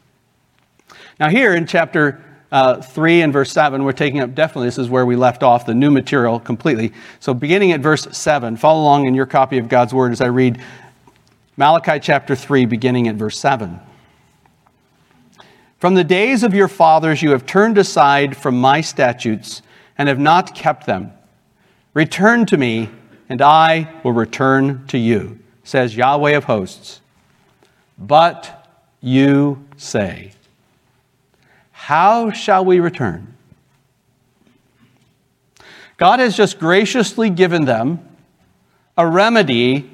Now, 1.18 1.30
here 1.30 1.52
in 1.52 1.66
chapter 1.66 2.24
uh, 2.50 2.80
3 2.80 3.22
and 3.22 3.32
verse 3.32 3.52
7, 3.52 3.84
we're 3.84 3.92
taking 3.92 4.20
up 4.20 4.34
definitely, 4.34 4.68
this 4.68 4.78
is 4.78 4.88
where 4.88 5.04
we 5.04 5.16
left 5.16 5.42
off, 5.42 5.66
the 5.66 5.74
new 5.74 5.90
material 5.90 6.40
completely. 6.40 6.92
So, 7.20 7.34
beginning 7.34 7.72
at 7.72 7.80
verse 7.80 8.06
7, 8.16 8.56
follow 8.56 8.82
along 8.82 9.06
in 9.06 9.14
your 9.14 9.26
copy 9.26 9.58
of 9.58 9.68
God's 9.68 9.92
Word 9.92 10.12
as 10.12 10.20
I 10.20 10.28
read 10.28 10.62
Malachi 11.56 11.98
chapter 12.00 12.34
3, 12.34 12.64
beginning 12.64 13.08
at 13.08 13.16
verse 13.16 13.38
7. 13.38 13.78
From 15.78 15.94
the 15.94 16.04
days 16.04 16.42
of 16.42 16.54
your 16.54 16.68
fathers, 16.68 17.22
you 17.22 17.30
have 17.32 17.46
turned 17.46 17.78
aside 17.78 18.36
from 18.36 18.60
my 18.60 18.80
statutes 18.80 19.62
and 19.96 20.08
have 20.08 20.18
not 20.18 20.54
kept 20.54 20.86
them. 20.86 21.12
Return 21.94 22.46
to 22.46 22.56
me, 22.56 22.88
and 23.28 23.42
I 23.42 23.92
will 24.02 24.12
return 24.12 24.86
to 24.88 24.98
you, 24.98 25.38
says 25.64 25.96
Yahweh 25.96 26.32
of 26.32 26.44
hosts. 26.44 27.00
But 27.98 28.70
you 29.00 29.66
say, 29.76 30.32
how 31.88 32.30
shall 32.30 32.66
we 32.66 32.80
return? 32.80 33.34
God 35.96 36.20
has 36.20 36.36
just 36.36 36.58
graciously 36.58 37.30
given 37.30 37.64
them 37.64 38.06
a 38.98 39.06
remedy 39.06 39.90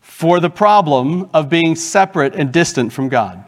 for 0.00 0.38
the 0.38 0.48
problem 0.48 1.28
of 1.34 1.48
being 1.48 1.74
separate 1.74 2.36
and 2.36 2.52
distant 2.52 2.92
from 2.92 3.08
God. 3.08 3.44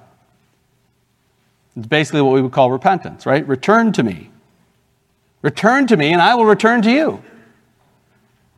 It's 1.76 1.86
basically 1.86 2.22
what 2.22 2.34
we 2.34 2.42
would 2.42 2.50
call 2.50 2.72
repentance, 2.72 3.24
right? 3.24 3.46
Return 3.46 3.92
to 3.92 4.02
me. 4.02 4.32
Return 5.40 5.86
to 5.86 5.96
me, 5.96 6.12
and 6.12 6.20
I 6.20 6.34
will 6.34 6.46
return 6.46 6.82
to 6.82 6.90
you. 6.90 7.22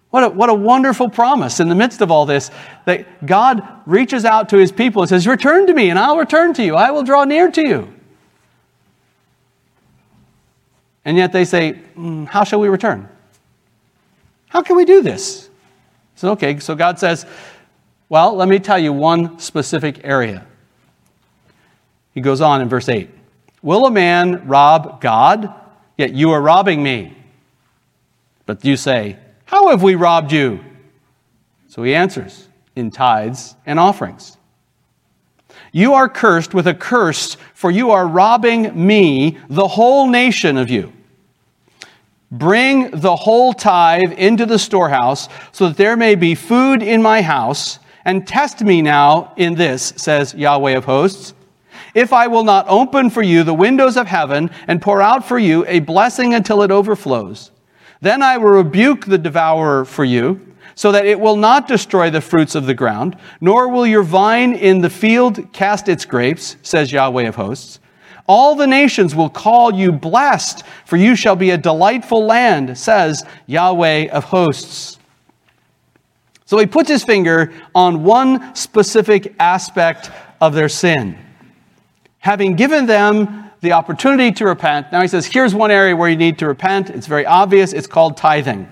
What 0.09 0.25
a, 0.25 0.29
what 0.31 0.49
a 0.49 0.55
wonderful 0.55 1.11
promise 1.11 1.61
in 1.61 1.69
the 1.69 1.75
midst 1.75 2.01
of 2.01 2.11
all 2.11 2.25
this 2.25 2.51
that 2.87 3.27
God 3.27 3.63
reaches 3.85 4.25
out 4.25 4.49
to 4.49 4.57
his 4.57 4.73
people 4.73 5.03
and 5.03 5.11
says, 5.11 5.27
Return 5.27 5.67
to 5.67 5.75
me, 5.75 5.91
and 5.91 5.99
I'll 5.99 6.17
return 6.17 6.55
to 6.55 6.65
you. 6.65 6.77
I 6.77 6.93
will 6.93 7.03
draw 7.03 7.25
near 7.25 7.51
to 7.51 7.61
you. 7.61 7.93
And 11.05 11.17
yet 11.17 11.33
they 11.33 11.45
say, 11.45 11.81
mm, 11.97 12.27
How 12.27 12.45
shall 12.45 12.61
we 12.61 12.69
return? 12.69 13.09
How 14.49 14.63
can 14.63 14.77
we 14.77 14.85
do 14.85 15.03
this? 15.03 15.49
So, 16.15 16.33
okay, 16.33 16.59
so 16.59 16.75
God 16.75 16.99
says, 16.99 17.27
Well, 18.09 18.35
let 18.37 18.49
me 18.49 18.59
tell 18.59 18.79
you 18.79 18.93
one 18.93 19.39
specific 19.39 20.01
area. 20.05 20.47
He 22.13 22.21
goes 22.21 22.41
on 22.41 22.61
in 22.61 22.69
verse 22.69 22.89
8 22.89 23.11
Will 23.63 23.87
a 23.87 23.91
man 23.91 24.47
rob 24.47 25.01
God? 25.01 25.55
Yet 25.97 26.15
you 26.15 26.31
are 26.33 26.41
robbing 26.41 26.83
me. 26.83 27.17
But 28.47 28.65
you 28.65 28.77
say, 28.77 29.19
How 29.45 29.69
have 29.69 29.83
we 29.83 29.95
robbed 29.95 30.33
you? 30.33 30.65
So 31.69 31.83
he 31.83 31.95
answers, 31.95 32.49
In 32.77 32.91
tithes 32.91 33.55
and 33.67 33.79
offerings. 33.79 34.37
You 35.73 35.95
are 35.95 36.09
cursed 36.09 36.53
with 36.53 36.67
a 36.67 36.75
curse, 36.75 37.39
for 37.55 37.71
you 37.71 37.91
are 37.91 38.07
robbing 38.07 38.87
me, 38.87 39.39
the 39.49 39.67
whole 39.67 40.09
nation 40.09 40.59
of 40.59 40.69
you. 40.69 40.93
Bring 42.31 42.91
the 42.91 43.17
whole 43.17 43.55
tithe 43.55 44.13
into 44.13 44.45
the 44.45 44.59
storehouse, 44.59 45.29
so 45.51 45.69
that 45.69 45.79
there 45.79 45.97
may 45.97 46.15
be 46.15 46.35
food 46.35 46.83
in 46.83 47.03
my 47.03 47.23
house, 47.23 47.79
and 48.05 48.27
test 48.27 48.61
me 48.61 48.83
now 48.83 49.33
in 49.37 49.55
this, 49.55 49.95
says 49.97 50.35
Yahweh 50.35 50.73
of 50.73 50.85
hosts. 50.85 51.33
If 51.95 52.13
I 52.13 52.27
will 52.27 52.45
not 52.45 52.67
open 52.69 53.09
for 53.09 53.23
you 53.23 53.43
the 53.43 53.55
windows 53.55 53.97
of 53.97 54.07
heaven 54.07 54.51
and 54.67 54.81
pour 54.81 55.01
out 55.01 55.27
for 55.27 55.39
you 55.39 55.65
a 55.67 55.81
blessing 55.81 56.35
until 56.35 56.63
it 56.63 56.71
overflows, 56.71 57.51
then 58.01 58.23
I 58.23 58.37
will 58.37 58.51
rebuke 58.51 59.07
the 59.07 59.19
devourer 59.19 59.85
for 59.85 60.05
you 60.05 60.52
so 60.75 60.93
that 60.93 61.07
it 61.07 61.19
will 61.19 61.37
not 61.37 61.69
destroy 61.69 62.11
the 62.11 62.21
fruits 62.21 62.55
of 62.55 62.67
the 62.67 62.75
ground, 62.75 63.17
nor 63.41 63.69
will 63.69 63.87
your 63.87 64.03
vine 64.03 64.55
in 64.55 64.81
the 64.81 64.91
field 64.91 65.53
cast 65.53 65.89
its 65.89 66.05
grapes, 66.05 66.57
says 66.63 66.93
Yahweh 66.93 67.29
of 67.29 67.35
hosts, 67.37 67.81
All 68.27 68.55
the 68.55 68.67
nations 68.67 69.15
will 69.15 69.31
call 69.31 69.75
you 69.75 69.93
blessed, 69.93 70.65
for 70.85 70.97
you 70.97 71.17
shall 71.17 71.37
be 71.37 71.51
a 71.51 71.59
delightful 71.59 72.25
land, 72.25 72.77
says 72.79 73.25
Yahweh 73.47 74.09
of 74.09 74.25
hosts. 74.25 74.99
So 76.53 76.59
he 76.59 76.67
puts 76.67 76.91
his 76.91 77.03
finger 77.03 77.51
on 77.75 78.05
one 78.05 78.55
specific 78.55 79.35
aspect 79.39 80.11
of 80.39 80.53
their 80.53 80.69
sin. 80.69 81.19
Having 82.19 82.57
given 82.57 82.85
them 82.85 83.51
the 83.63 83.73
opportunity 83.73 84.31
to 84.33 84.45
repent, 84.45 84.93
now 84.93 85.01
he 85.01 85.09
says, 85.09 85.25
here's 85.25 85.55
one 85.55 85.71
area 85.71 85.97
where 85.97 86.11
you 86.11 86.17
need 86.17 86.39
to 86.41 86.47
repent. 86.47 86.91
It's 86.91 87.07
very 87.07 87.25
obvious. 87.25 87.73
It's 87.73 87.87
called 87.87 88.19
tithing. 88.19 88.69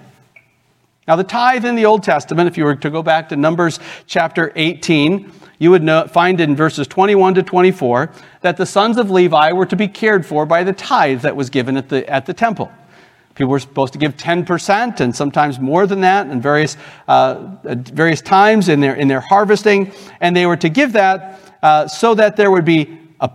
Now, 1.08 1.16
the 1.16 1.24
tithe 1.24 1.64
in 1.64 1.74
the 1.74 1.86
Old 1.86 2.02
Testament, 2.02 2.46
if 2.46 2.56
you 2.56 2.64
were 2.64 2.76
to 2.76 2.90
go 2.90 3.02
back 3.02 3.30
to 3.30 3.36
Numbers 3.36 3.80
chapter 4.06 4.52
18, 4.54 5.32
you 5.58 5.70
would 5.70 5.82
know, 5.82 6.06
find 6.06 6.40
in 6.40 6.56
verses 6.56 6.86
21 6.86 7.34
to 7.34 7.42
24 7.42 8.10
that 8.40 8.56
the 8.56 8.66
sons 8.66 8.96
of 8.96 9.10
Levi 9.10 9.52
were 9.52 9.66
to 9.66 9.76
be 9.76 9.88
cared 9.88 10.24
for 10.24 10.46
by 10.46 10.62
the 10.62 10.72
tithe 10.72 11.22
that 11.22 11.36
was 11.36 11.50
given 11.50 11.76
at 11.76 11.88
the, 11.88 12.08
at 12.08 12.26
the 12.26 12.34
temple. 12.34 12.70
People 13.34 13.52
were 13.52 13.60
supposed 13.60 13.92
to 13.92 13.98
give 13.98 14.16
10% 14.16 15.00
and 15.00 15.14
sometimes 15.14 15.58
more 15.58 15.86
than 15.86 16.00
that 16.02 16.26
in 16.26 16.40
various, 16.40 16.76
uh, 17.08 17.56
various 17.64 18.20
times 18.20 18.68
in 18.68 18.80
their, 18.80 18.94
in 18.94 19.08
their 19.08 19.20
harvesting. 19.20 19.92
And 20.20 20.36
they 20.36 20.46
were 20.46 20.56
to 20.58 20.68
give 20.68 20.92
that 20.92 21.40
uh, 21.62 21.88
so 21.88 22.14
that 22.14 22.36
there 22.36 22.50
would 22.50 22.64
be 22.64 22.98
a 23.20 23.30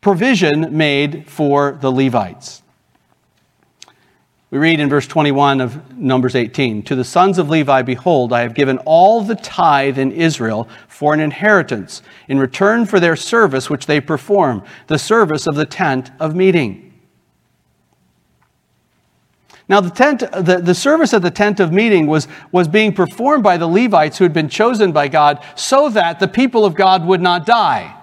provision 0.00 0.76
made 0.76 1.28
for 1.28 1.78
the 1.80 1.90
Levites. 1.90 2.62
We 4.52 4.58
read 4.58 4.80
in 4.80 4.90
verse 4.90 5.06
21 5.06 5.62
of 5.62 5.96
Numbers 5.98 6.34
18 6.34 6.82
To 6.82 6.94
the 6.94 7.04
sons 7.04 7.38
of 7.38 7.48
Levi, 7.48 7.80
behold, 7.80 8.34
I 8.34 8.42
have 8.42 8.52
given 8.52 8.76
all 8.84 9.22
the 9.22 9.34
tithe 9.34 9.98
in 9.98 10.12
Israel 10.12 10.68
for 10.88 11.14
an 11.14 11.20
inheritance 11.20 12.02
in 12.28 12.38
return 12.38 12.84
for 12.84 13.00
their 13.00 13.16
service 13.16 13.70
which 13.70 13.86
they 13.86 13.98
perform, 13.98 14.62
the 14.88 14.98
service 14.98 15.46
of 15.46 15.54
the 15.54 15.64
tent 15.64 16.10
of 16.20 16.36
meeting. 16.36 16.92
Now, 19.70 19.80
the, 19.80 19.88
tent, 19.88 20.20
the, 20.20 20.60
the 20.62 20.74
service 20.74 21.14
of 21.14 21.22
the 21.22 21.30
tent 21.30 21.58
of 21.58 21.72
meeting 21.72 22.06
was, 22.06 22.28
was 22.50 22.68
being 22.68 22.92
performed 22.92 23.42
by 23.42 23.56
the 23.56 23.66
Levites 23.66 24.18
who 24.18 24.24
had 24.24 24.34
been 24.34 24.50
chosen 24.50 24.92
by 24.92 25.08
God 25.08 25.42
so 25.54 25.88
that 25.88 26.20
the 26.20 26.28
people 26.28 26.66
of 26.66 26.74
God 26.74 27.06
would 27.06 27.22
not 27.22 27.46
die. 27.46 27.96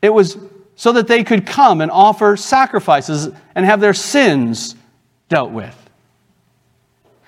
It 0.00 0.14
was 0.14 0.38
so 0.76 0.92
that 0.92 1.08
they 1.08 1.24
could 1.24 1.44
come 1.44 1.80
and 1.80 1.90
offer 1.90 2.36
sacrifices 2.36 3.28
and 3.54 3.66
have 3.66 3.80
their 3.80 3.94
sins 3.94 4.76
dealt 5.28 5.50
with. 5.50 5.74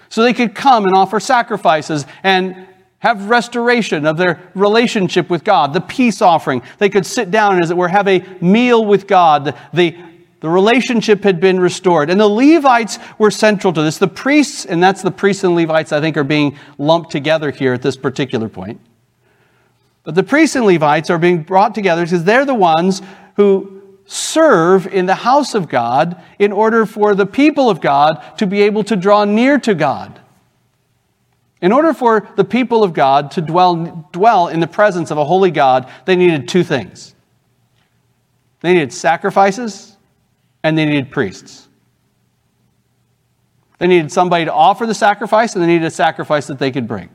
So 0.09 0.23
they 0.23 0.33
could 0.33 0.55
come 0.55 0.85
and 0.85 0.95
offer 0.95 1.19
sacrifices 1.19 2.07
and 2.23 2.67
have 3.01 3.29
restoration 3.31 4.07
of 4.07 4.17
their 4.17 4.41
relationship 4.55 5.31
with 5.31 5.45
God, 5.45 5.73
the 5.73 5.81
peace 5.81 6.23
offering. 6.23 6.63
They 6.79 6.89
could 6.89 7.07
sit 7.07 7.31
down 7.31 7.55
and, 7.55 7.63
as 7.63 7.71
it 7.71 7.77
were, 7.77 7.89
have 7.89 8.09
a 8.09 8.25
meal 8.41 8.85
with 8.85 9.07
God. 9.07 9.45
The, 9.45 9.55
The, 9.73 9.97
the 10.41 10.49
relationship 10.49 11.25
had 11.25 11.41
been 11.41 11.59
restored. 11.59 12.11
And 12.11 12.21
the 12.21 12.29
Levites 12.29 12.99
were 13.19 13.31
central 13.31 13.73
to 13.73 13.83
this. 13.83 13.99
The 13.99 14.07
priests, 14.07 14.65
and 14.65 14.81
that's 14.81 15.03
the 15.03 15.11
priests 15.11 15.43
and 15.43 15.57
Levites, 15.57 15.91
I 15.91 16.01
think, 16.01 16.17
are 16.17 16.23
being 16.23 16.57
lumped 16.79 17.11
together 17.11 17.51
here 17.51 17.73
at 17.73 17.83
this 17.83 17.97
particular 17.97 18.49
point. 18.49 18.81
But 20.05 20.15
the 20.15 20.23
priests 20.23 20.55
and 20.55 20.65
Levites 20.65 21.11
are 21.11 21.19
being 21.19 21.43
brought 21.43 21.75
together 21.75 22.05
because 22.05 22.23
they're 22.23 22.47
the 22.47 22.55
ones 22.55 23.03
who 23.39 23.83
serve 24.05 24.87
in 24.89 25.07
the 25.07 25.15
house 25.15 25.55
of 25.55 25.69
God 25.69 26.21
in 26.39 26.53
order 26.53 26.85
for 26.85 27.15
the 27.15 27.25
people 27.25 27.71
of 27.71 27.81
God 27.81 28.21
to 28.39 28.47
be 28.47 28.63
able 28.63 28.83
to 28.85 28.97
draw 28.97 29.25
near 29.25 29.59
to 29.61 29.75
God. 29.75 30.21
In 31.63 31.73
order 31.73 31.95
for 31.95 32.29
the 32.37 32.45
people 32.45 32.83
of 32.83 32.93
God 32.93 33.31
to 33.33 33.41
dwell, 33.41 34.09
dwell 34.13 34.49
in 34.49 34.61
the 34.61 34.67
presence 34.67 35.11
of 35.11 35.19
a 35.19 35.25
holy 35.25 35.53
God, 35.53 35.91
they 36.05 36.17
needed 36.17 36.49
two 36.49 36.63
things 36.63 37.15
they 38.61 38.73
needed 38.73 38.93
sacrifices 38.93 39.97
and 40.65 40.77
they 40.77 40.85
needed 40.85 41.13
priests. 41.13 41.69
They 43.79 43.87
needed 43.87 44.11
somebody 44.11 44.47
to 44.47 44.53
offer 44.53 44.85
the 44.87 44.95
sacrifice, 44.95 45.55
and 45.55 45.63
they 45.63 45.69
needed 45.69 45.87
a 45.87 45.91
sacrifice 45.93 46.49
that 46.49 46.59
they 46.59 46.73
could 46.73 46.89
bring. 46.89 47.09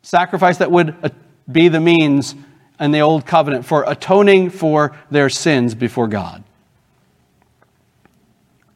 Sacrifice 0.00 0.56
that 0.56 0.72
would 0.72 0.96
uh, 1.02 1.10
be 1.52 1.68
the 1.68 1.80
means 1.80 2.34
in 2.80 2.90
the 2.90 3.00
Old 3.00 3.26
Covenant 3.26 3.64
for 3.64 3.84
atoning 3.86 4.50
for 4.50 4.96
their 5.10 5.28
sins 5.28 5.74
before 5.74 6.08
God. 6.08 6.44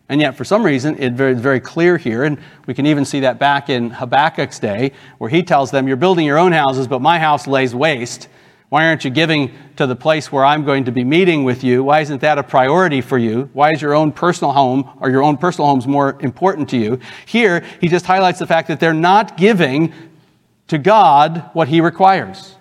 And 0.08 0.20
yet, 0.20 0.36
for 0.36 0.44
some 0.44 0.62
reason, 0.62 0.96
it's 0.98 1.16
very, 1.16 1.34
very 1.34 1.60
clear 1.60 1.96
here, 1.96 2.24
and 2.24 2.38
we 2.66 2.74
can 2.74 2.84
even 2.86 3.04
see 3.06 3.20
that 3.20 3.38
back 3.38 3.70
in 3.70 3.90
Habakkuk's 3.90 4.58
day, 4.58 4.92
where 5.16 5.30
he 5.30 5.42
tells 5.42 5.70
them, 5.70 5.88
You're 5.88 5.96
building 5.96 6.26
your 6.26 6.38
own 6.38 6.52
houses, 6.52 6.86
but 6.86 7.00
my 7.00 7.18
house 7.18 7.46
lays 7.46 7.74
waste. 7.74 8.28
Why 8.68 8.86
aren't 8.86 9.04
you 9.04 9.10
giving 9.10 9.52
to 9.76 9.86
the 9.86 9.96
place 9.96 10.32
where 10.32 10.44
I'm 10.44 10.64
going 10.64 10.84
to 10.84 10.92
be 10.92 11.04
meeting 11.04 11.44
with 11.44 11.62
you? 11.62 11.84
Why 11.84 12.00
isn't 12.00 12.22
that 12.22 12.38
a 12.38 12.42
priority 12.42 13.00
for 13.00 13.18
you? 13.18 13.48
Why 13.52 13.70
is 13.70 13.82
your 13.82 13.94
own 13.94 14.12
personal 14.12 14.52
home 14.52 14.90
or 15.00 15.10
your 15.10 15.22
own 15.22 15.36
personal 15.36 15.68
homes 15.68 15.86
more 15.86 16.16
important 16.20 16.70
to 16.70 16.78
you? 16.78 16.98
Here, 17.26 17.64
he 17.80 17.88
just 17.88 18.06
highlights 18.06 18.38
the 18.38 18.46
fact 18.46 18.68
that 18.68 18.80
they're 18.80 18.94
not 18.94 19.36
giving 19.36 19.92
to 20.68 20.78
God 20.78 21.50
what 21.52 21.68
he 21.68 21.80
requires. 21.80 22.54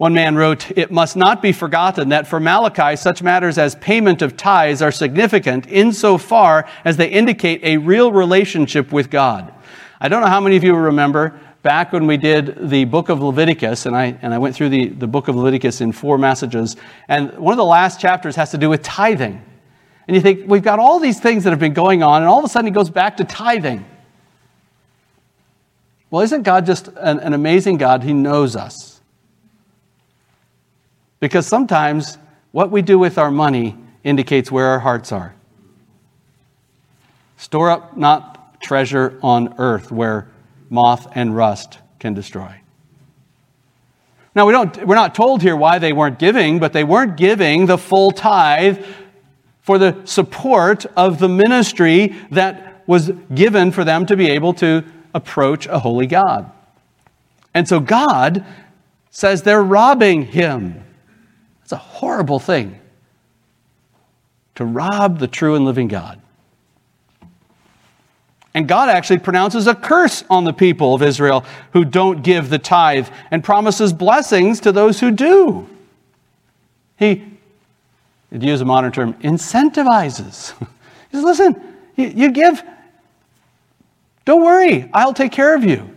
One 0.00 0.14
man 0.14 0.34
wrote, 0.34 0.70
It 0.78 0.90
must 0.90 1.14
not 1.14 1.42
be 1.42 1.52
forgotten 1.52 2.08
that 2.08 2.26
for 2.26 2.40
Malachi, 2.40 2.96
such 2.96 3.22
matters 3.22 3.58
as 3.58 3.74
payment 3.74 4.22
of 4.22 4.34
tithes 4.34 4.80
are 4.80 4.90
significant 4.90 5.66
insofar 5.66 6.66
as 6.86 6.96
they 6.96 7.10
indicate 7.10 7.62
a 7.62 7.76
real 7.76 8.10
relationship 8.10 8.92
with 8.92 9.10
God. 9.10 9.52
I 10.00 10.08
don't 10.08 10.22
know 10.22 10.30
how 10.30 10.40
many 10.40 10.56
of 10.56 10.64
you 10.64 10.74
remember 10.74 11.38
back 11.60 11.92
when 11.92 12.06
we 12.06 12.16
did 12.16 12.70
the 12.70 12.86
book 12.86 13.10
of 13.10 13.20
Leviticus, 13.20 13.84
and 13.84 13.94
I, 13.94 14.18
and 14.22 14.32
I 14.32 14.38
went 14.38 14.56
through 14.56 14.70
the, 14.70 14.88
the 14.88 15.06
book 15.06 15.28
of 15.28 15.36
Leviticus 15.36 15.82
in 15.82 15.92
four 15.92 16.16
messages, 16.16 16.76
and 17.06 17.36
one 17.36 17.52
of 17.52 17.58
the 17.58 17.64
last 17.66 18.00
chapters 18.00 18.36
has 18.36 18.52
to 18.52 18.56
do 18.56 18.70
with 18.70 18.82
tithing. 18.82 19.42
And 20.08 20.14
you 20.14 20.22
think, 20.22 20.48
we've 20.48 20.62
got 20.62 20.78
all 20.78 20.98
these 20.98 21.20
things 21.20 21.44
that 21.44 21.50
have 21.50 21.60
been 21.60 21.74
going 21.74 22.02
on, 22.02 22.22
and 22.22 22.26
all 22.30 22.38
of 22.38 22.44
a 22.46 22.48
sudden 22.48 22.64
he 22.64 22.72
goes 22.72 22.88
back 22.88 23.18
to 23.18 23.24
tithing. 23.24 23.84
Well, 26.10 26.22
isn't 26.22 26.44
God 26.44 26.64
just 26.64 26.88
an, 26.88 27.20
an 27.20 27.34
amazing 27.34 27.76
God? 27.76 28.02
He 28.02 28.14
knows 28.14 28.56
us. 28.56 28.89
Because 31.20 31.46
sometimes 31.46 32.18
what 32.52 32.70
we 32.70 32.82
do 32.82 32.98
with 32.98 33.18
our 33.18 33.30
money 33.30 33.76
indicates 34.02 34.50
where 34.50 34.66
our 34.66 34.80
hearts 34.80 35.12
are. 35.12 35.34
Store 37.36 37.70
up 37.70 37.96
not 37.96 38.60
treasure 38.60 39.18
on 39.22 39.54
earth 39.58 39.90
where 39.92 40.28
moth 40.68 41.06
and 41.14 41.36
rust 41.36 41.78
can 41.98 42.14
destroy. 42.14 42.54
Now, 44.34 44.46
we 44.46 44.52
don't, 44.52 44.86
we're 44.86 44.94
not 44.94 45.14
told 45.14 45.42
here 45.42 45.56
why 45.56 45.78
they 45.78 45.92
weren't 45.92 46.18
giving, 46.18 46.60
but 46.60 46.72
they 46.72 46.84
weren't 46.84 47.16
giving 47.16 47.66
the 47.66 47.76
full 47.76 48.12
tithe 48.12 48.84
for 49.60 49.76
the 49.78 50.00
support 50.04 50.86
of 50.96 51.18
the 51.18 51.28
ministry 51.28 52.14
that 52.30 52.82
was 52.86 53.10
given 53.34 53.72
for 53.72 53.84
them 53.84 54.06
to 54.06 54.16
be 54.16 54.30
able 54.30 54.54
to 54.54 54.84
approach 55.14 55.66
a 55.66 55.78
holy 55.80 56.06
God. 56.06 56.50
And 57.54 57.68
so 57.68 57.80
God 57.80 58.44
says 59.10 59.42
they're 59.42 59.62
robbing 59.62 60.26
him. 60.26 60.84
It's 61.70 61.72
a 61.72 61.76
horrible 61.76 62.40
thing 62.40 62.80
to 64.56 64.64
rob 64.64 65.20
the 65.20 65.28
true 65.28 65.54
and 65.54 65.64
living 65.64 65.86
God. 65.86 66.20
And 68.54 68.66
God 68.66 68.88
actually 68.88 69.20
pronounces 69.20 69.68
a 69.68 69.74
curse 69.76 70.24
on 70.28 70.42
the 70.42 70.52
people 70.52 70.96
of 70.96 71.02
Israel 71.02 71.44
who 71.72 71.84
don't 71.84 72.24
give 72.24 72.50
the 72.50 72.58
tithe 72.58 73.08
and 73.30 73.44
promises 73.44 73.92
blessings 73.92 74.58
to 74.62 74.72
those 74.72 74.98
who 74.98 75.12
do. 75.12 75.68
He, 76.98 77.22
to 78.32 78.38
use 78.44 78.60
a 78.60 78.64
modern 78.64 78.90
term, 78.90 79.14
incentivizes. 79.22 80.52
He 81.12 81.18
says, 81.18 81.24
listen, 81.24 81.76
you, 81.94 82.06
you 82.08 82.30
give, 82.32 82.64
don't 84.24 84.42
worry, 84.42 84.90
I'll 84.92 85.14
take 85.14 85.30
care 85.30 85.54
of 85.54 85.62
you. 85.62 85.88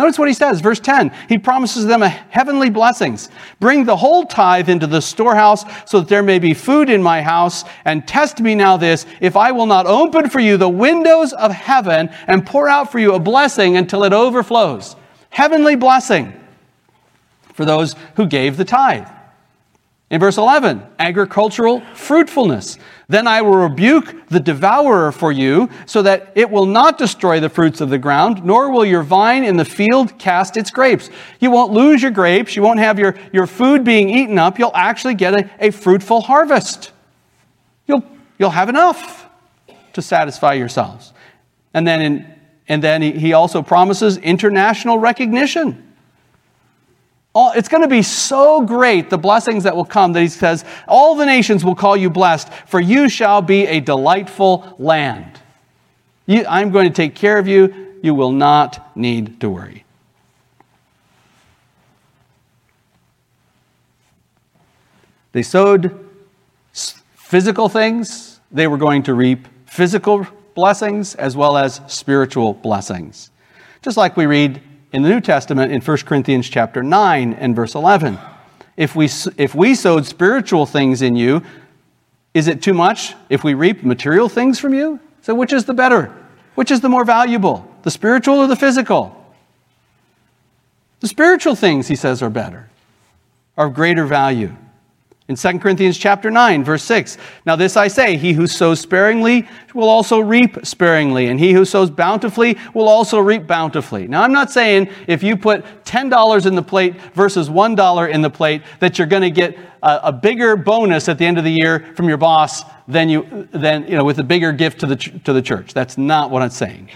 Notice 0.00 0.18
what 0.18 0.28
he 0.28 0.34
says, 0.34 0.62
verse 0.62 0.80
10. 0.80 1.12
He 1.28 1.36
promises 1.36 1.84
them 1.84 2.00
heavenly 2.00 2.70
blessings. 2.70 3.28
Bring 3.58 3.84
the 3.84 3.98
whole 3.98 4.24
tithe 4.24 4.70
into 4.70 4.86
the 4.86 5.02
storehouse 5.02 5.62
so 5.84 6.00
that 6.00 6.08
there 6.08 6.22
may 6.22 6.38
be 6.38 6.54
food 6.54 6.88
in 6.88 7.02
my 7.02 7.20
house. 7.20 7.64
And 7.84 8.08
test 8.08 8.40
me 8.40 8.54
now 8.54 8.78
this, 8.78 9.04
if 9.20 9.36
I 9.36 9.52
will 9.52 9.66
not 9.66 9.84
open 9.84 10.30
for 10.30 10.40
you 10.40 10.56
the 10.56 10.70
windows 10.70 11.34
of 11.34 11.52
heaven 11.52 12.08
and 12.26 12.46
pour 12.46 12.66
out 12.66 12.90
for 12.90 12.98
you 12.98 13.12
a 13.12 13.20
blessing 13.20 13.76
until 13.76 14.02
it 14.04 14.14
overflows. 14.14 14.96
Heavenly 15.28 15.76
blessing 15.76 16.32
for 17.52 17.66
those 17.66 17.94
who 18.16 18.26
gave 18.26 18.56
the 18.56 18.64
tithe. 18.64 19.06
In 20.10 20.18
verse 20.18 20.38
11, 20.38 20.82
agricultural 20.98 21.80
fruitfulness. 21.94 22.78
Then 23.08 23.28
I 23.28 23.42
will 23.42 23.54
rebuke 23.54 24.28
the 24.28 24.40
devourer 24.40 25.12
for 25.12 25.30
you, 25.30 25.70
so 25.86 26.02
that 26.02 26.32
it 26.34 26.50
will 26.50 26.66
not 26.66 26.98
destroy 26.98 27.38
the 27.38 27.48
fruits 27.48 27.80
of 27.80 27.90
the 27.90 27.98
ground, 27.98 28.44
nor 28.44 28.72
will 28.72 28.84
your 28.84 29.04
vine 29.04 29.44
in 29.44 29.56
the 29.56 29.64
field 29.64 30.18
cast 30.18 30.56
its 30.56 30.72
grapes. 30.72 31.10
You 31.38 31.52
won't 31.52 31.72
lose 31.72 32.02
your 32.02 32.10
grapes. 32.10 32.56
You 32.56 32.62
won't 32.62 32.80
have 32.80 32.98
your, 32.98 33.14
your 33.32 33.46
food 33.46 33.84
being 33.84 34.10
eaten 34.10 34.36
up. 34.36 34.58
You'll 34.58 34.74
actually 34.74 35.14
get 35.14 35.32
a, 35.32 35.50
a 35.60 35.70
fruitful 35.70 36.22
harvest. 36.22 36.90
You'll, 37.86 38.04
you'll 38.36 38.50
have 38.50 38.68
enough 38.68 39.28
to 39.92 40.02
satisfy 40.02 40.54
yourselves. 40.54 41.12
And 41.72 41.86
then 41.86 42.02
in 42.02 42.34
And 42.68 42.82
then 42.82 43.02
he, 43.02 43.12
he 43.12 43.32
also 43.32 43.62
promises 43.62 44.16
international 44.16 44.98
recognition. 44.98 45.89
All, 47.32 47.52
it's 47.52 47.68
going 47.68 47.82
to 47.82 47.88
be 47.88 48.02
so 48.02 48.62
great, 48.62 49.08
the 49.08 49.18
blessings 49.18 49.62
that 49.62 49.76
will 49.76 49.84
come, 49.84 50.12
that 50.14 50.20
he 50.20 50.28
says, 50.28 50.64
All 50.88 51.14
the 51.14 51.26
nations 51.26 51.64
will 51.64 51.76
call 51.76 51.96
you 51.96 52.10
blessed, 52.10 52.52
for 52.66 52.80
you 52.80 53.08
shall 53.08 53.40
be 53.40 53.66
a 53.66 53.78
delightful 53.80 54.74
land. 54.78 55.40
You, 56.26 56.44
I'm 56.48 56.70
going 56.70 56.88
to 56.88 56.94
take 56.94 57.14
care 57.14 57.38
of 57.38 57.46
you. 57.46 57.98
You 58.02 58.14
will 58.14 58.32
not 58.32 58.96
need 58.96 59.40
to 59.40 59.50
worry. 59.50 59.84
They 65.32 65.42
sowed 65.42 66.08
physical 67.14 67.68
things, 67.68 68.40
they 68.50 68.66
were 68.66 68.78
going 68.78 69.04
to 69.04 69.14
reap 69.14 69.46
physical 69.66 70.26
blessings 70.56 71.14
as 71.14 71.36
well 71.36 71.56
as 71.56 71.80
spiritual 71.86 72.54
blessings. 72.54 73.30
Just 73.82 73.96
like 73.96 74.16
we 74.16 74.26
read 74.26 74.60
in 74.92 75.02
the 75.02 75.08
New 75.08 75.20
Testament 75.20 75.72
in 75.72 75.80
1 75.80 75.96
Corinthians 75.98 76.48
chapter 76.48 76.82
9 76.82 77.34
and 77.34 77.54
verse 77.54 77.74
11. 77.74 78.18
If 78.76 78.96
we, 78.96 79.08
if 79.36 79.54
we 79.54 79.74
sowed 79.74 80.06
spiritual 80.06 80.66
things 80.66 81.02
in 81.02 81.16
you, 81.16 81.42
is 82.34 82.48
it 82.48 82.62
too 82.62 82.74
much 82.74 83.14
if 83.28 83.44
we 83.44 83.54
reap 83.54 83.84
material 83.84 84.28
things 84.28 84.58
from 84.58 84.74
you? 84.74 85.00
So, 85.22 85.34
which 85.34 85.52
is 85.52 85.64
the 85.64 85.74
better? 85.74 86.14
Which 86.54 86.70
is 86.70 86.80
the 86.80 86.88
more 86.88 87.04
valuable? 87.04 87.68
The 87.82 87.90
spiritual 87.90 88.36
or 88.36 88.46
the 88.46 88.56
physical? 88.56 89.16
The 91.00 91.08
spiritual 91.08 91.54
things, 91.54 91.88
he 91.88 91.96
says, 91.96 92.22
are 92.22 92.30
better, 92.30 92.68
are 93.56 93.66
of 93.66 93.74
greater 93.74 94.06
value. 94.06 94.54
In 95.30 95.36
2 95.36 95.60
Corinthians 95.60 95.96
chapter 95.96 96.28
9, 96.28 96.64
verse 96.64 96.82
6, 96.82 97.16
now 97.46 97.54
this 97.54 97.76
I 97.76 97.86
say, 97.86 98.16
he 98.16 98.32
who 98.32 98.48
sows 98.48 98.80
sparingly 98.80 99.48
will 99.74 99.88
also 99.88 100.18
reap 100.18 100.66
sparingly, 100.66 101.28
and 101.28 101.38
he 101.38 101.52
who 101.52 101.64
sows 101.64 101.88
bountifully 101.88 102.58
will 102.74 102.88
also 102.88 103.20
reap 103.20 103.46
bountifully. 103.46 104.08
Now 104.08 104.22
I'm 104.22 104.32
not 104.32 104.50
saying 104.50 104.90
if 105.06 105.22
you 105.22 105.36
put 105.36 105.84
$10 105.84 106.46
in 106.46 106.56
the 106.56 106.62
plate 106.62 107.00
versus 107.14 107.48
$1 107.48 108.12
in 108.12 108.22
the 108.22 108.28
plate 108.28 108.62
that 108.80 108.98
you're 108.98 109.06
going 109.06 109.22
to 109.22 109.30
get 109.30 109.56
a, 109.84 110.00
a, 110.02 110.12
bigger 110.12 110.56
bonus 110.56 111.08
at 111.08 111.16
the 111.16 111.26
end 111.26 111.38
of 111.38 111.44
the 111.44 111.52
year 111.52 111.92
from 111.94 112.08
your 112.08 112.18
boss 112.18 112.64
than 112.88 113.08
you, 113.08 113.48
than, 113.52 113.84
you 113.84 113.94
know, 113.94 114.02
with 114.02 114.18
a 114.18 114.24
bigger 114.24 114.50
gift 114.50 114.80
to 114.80 114.86
the, 114.86 114.96
to 114.96 115.32
the 115.32 115.42
church. 115.42 115.72
That's 115.72 115.96
not 115.96 116.32
what 116.32 116.42
I'm 116.42 116.50
saying. 116.50 116.88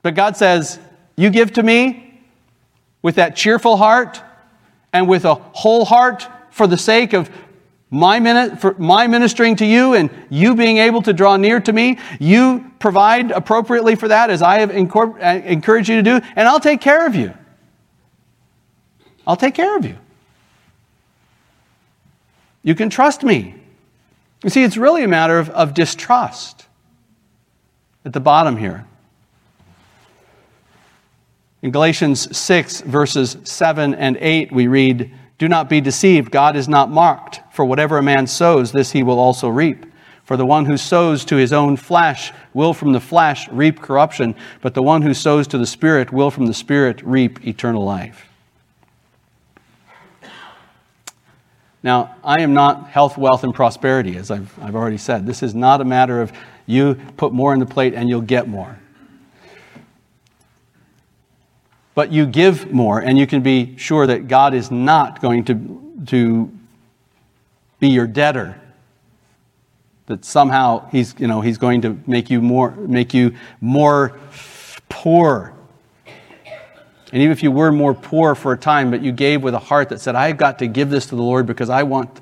But 0.00 0.14
God 0.14 0.38
says, 0.38 0.78
you 1.16 1.28
give 1.28 1.52
to 1.52 1.62
me 1.62 2.18
with 3.02 3.16
that 3.16 3.36
cheerful 3.36 3.76
heart 3.76 4.22
and 4.94 5.06
with 5.06 5.26
a 5.26 5.34
whole 5.34 5.84
heart 5.84 6.26
for 6.58 6.66
the 6.66 6.76
sake 6.76 7.14
of 7.14 7.30
my, 7.90 8.20
minute, 8.20 8.78
my 8.78 9.06
ministering 9.06 9.56
to 9.56 9.64
you 9.64 9.94
and 9.94 10.10
you 10.28 10.54
being 10.54 10.76
able 10.76 11.00
to 11.02 11.14
draw 11.14 11.36
near 11.38 11.58
to 11.60 11.72
me, 11.72 11.98
you 12.20 12.70
provide 12.78 13.30
appropriately 13.30 13.94
for 13.94 14.08
that 14.08 14.28
as 14.28 14.42
I 14.42 14.58
have 14.58 14.70
uh, 14.70 15.24
encouraged 15.46 15.88
you 15.88 15.96
to 15.96 16.02
do, 16.02 16.26
and 16.36 16.46
I'll 16.46 16.60
take 16.60 16.82
care 16.82 17.06
of 17.06 17.14
you. 17.14 17.32
I'll 19.26 19.36
take 19.36 19.54
care 19.54 19.76
of 19.76 19.86
you. 19.86 19.96
You 22.62 22.74
can 22.74 22.90
trust 22.90 23.22
me. 23.22 23.54
You 24.44 24.50
see, 24.50 24.62
it's 24.62 24.76
really 24.76 25.02
a 25.02 25.08
matter 25.08 25.38
of, 25.38 25.48
of 25.50 25.72
distrust 25.72 26.66
at 28.04 28.12
the 28.12 28.20
bottom 28.20 28.56
here. 28.56 28.86
In 31.62 31.70
Galatians 31.70 32.36
6, 32.36 32.82
verses 32.82 33.36
7 33.44 33.94
and 33.94 34.16
8, 34.20 34.52
we 34.52 34.68
read, 34.68 35.12
do 35.38 35.48
not 35.48 35.68
be 35.68 35.80
deceived. 35.80 36.30
God 36.30 36.56
is 36.56 36.68
not 36.68 36.90
mocked. 36.90 37.40
For 37.52 37.64
whatever 37.64 37.98
a 37.98 38.02
man 38.02 38.26
sows, 38.26 38.72
this 38.72 38.92
he 38.92 39.02
will 39.02 39.18
also 39.18 39.48
reap. 39.48 39.86
For 40.24 40.36
the 40.36 40.44
one 40.44 40.66
who 40.66 40.76
sows 40.76 41.24
to 41.26 41.36
his 41.36 41.52
own 41.52 41.76
flesh 41.76 42.32
will 42.52 42.74
from 42.74 42.92
the 42.92 43.00
flesh 43.00 43.48
reap 43.48 43.80
corruption, 43.80 44.34
but 44.60 44.74
the 44.74 44.82
one 44.82 45.02
who 45.02 45.14
sows 45.14 45.46
to 45.48 45.58
the 45.58 45.66
Spirit 45.66 46.12
will 46.12 46.30
from 46.30 46.46
the 46.46 46.54
Spirit 46.54 47.00
reap 47.02 47.46
eternal 47.46 47.84
life. 47.84 48.26
Now, 51.82 52.16
I 52.24 52.42
am 52.42 52.52
not 52.52 52.88
health, 52.90 53.16
wealth, 53.16 53.44
and 53.44 53.54
prosperity, 53.54 54.16
as 54.16 54.30
I've, 54.30 54.52
I've 54.60 54.74
already 54.74 54.98
said. 54.98 55.24
This 55.24 55.42
is 55.42 55.54
not 55.54 55.80
a 55.80 55.84
matter 55.84 56.20
of 56.20 56.32
you 56.66 56.96
put 57.16 57.32
more 57.32 57.54
in 57.54 57.60
the 57.60 57.66
plate 57.66 57.94
and 57.94 58.08
you'll 58.08 58.20
get 58.20 58.48
more 58.48 58.78
but 61.98 62.12
you 62.12 62.26
give 62.26 62.70
more, 62.70 63.00
and 63.00 63.18
you 63.18 63.26
can 63.26 63.42
be 63.42 63.76
sure 63.76 64.06
that 64.06 64.28
God 64.28 64.54
is 64.54 64.70
not 64.70 65.20
going 65.20 65.44
to, 65.46 65.96
to 66.06 66.48
be 67.80 67.88
your 67.88 68.06
debtor. 68.06 68.56
That 70.06 70.24
somehow 70.24 70.88
he's, 70.90 71.16
you 71.18 71.26
know, 71.26 71.40
he's 71.40 71.58
going 71.58 71.80
to 71.80 71.98
make 72.06 72.30
you 72.30 72.40
more, 72.40 72.70
make 72.70 73.12
you 73.14 73.34
more 73.60 74.16
poor. 74.88 75.52
And 76.06 77.20
even 77.20 77.32
if 77.32 77.42
you 77.42 77.50
were 77.50 77.72
more 77.72 77.94
poor 77.94 78.36
for 78.36 78.52
a 78.52 78.56
time, 78.56 78.92
but 78.92 79.02
you 79.02 79.10
gave 79.10 79.42
with 79.42 79.54
a 79.54 79.58
heart 79.58 79.88
that 79.88 80.00
said, 80.00 80.14
I've 80.14 80.36
got 80.36 80.60
to 80.60 80.68
give 80.68 80.90
this 80.90 81.06
to 81.06 81.16
the 81.16 81.22
Lord 81.22 81.46
because 81.46 81.68
I 81.68 81.82
want 81.82 82.20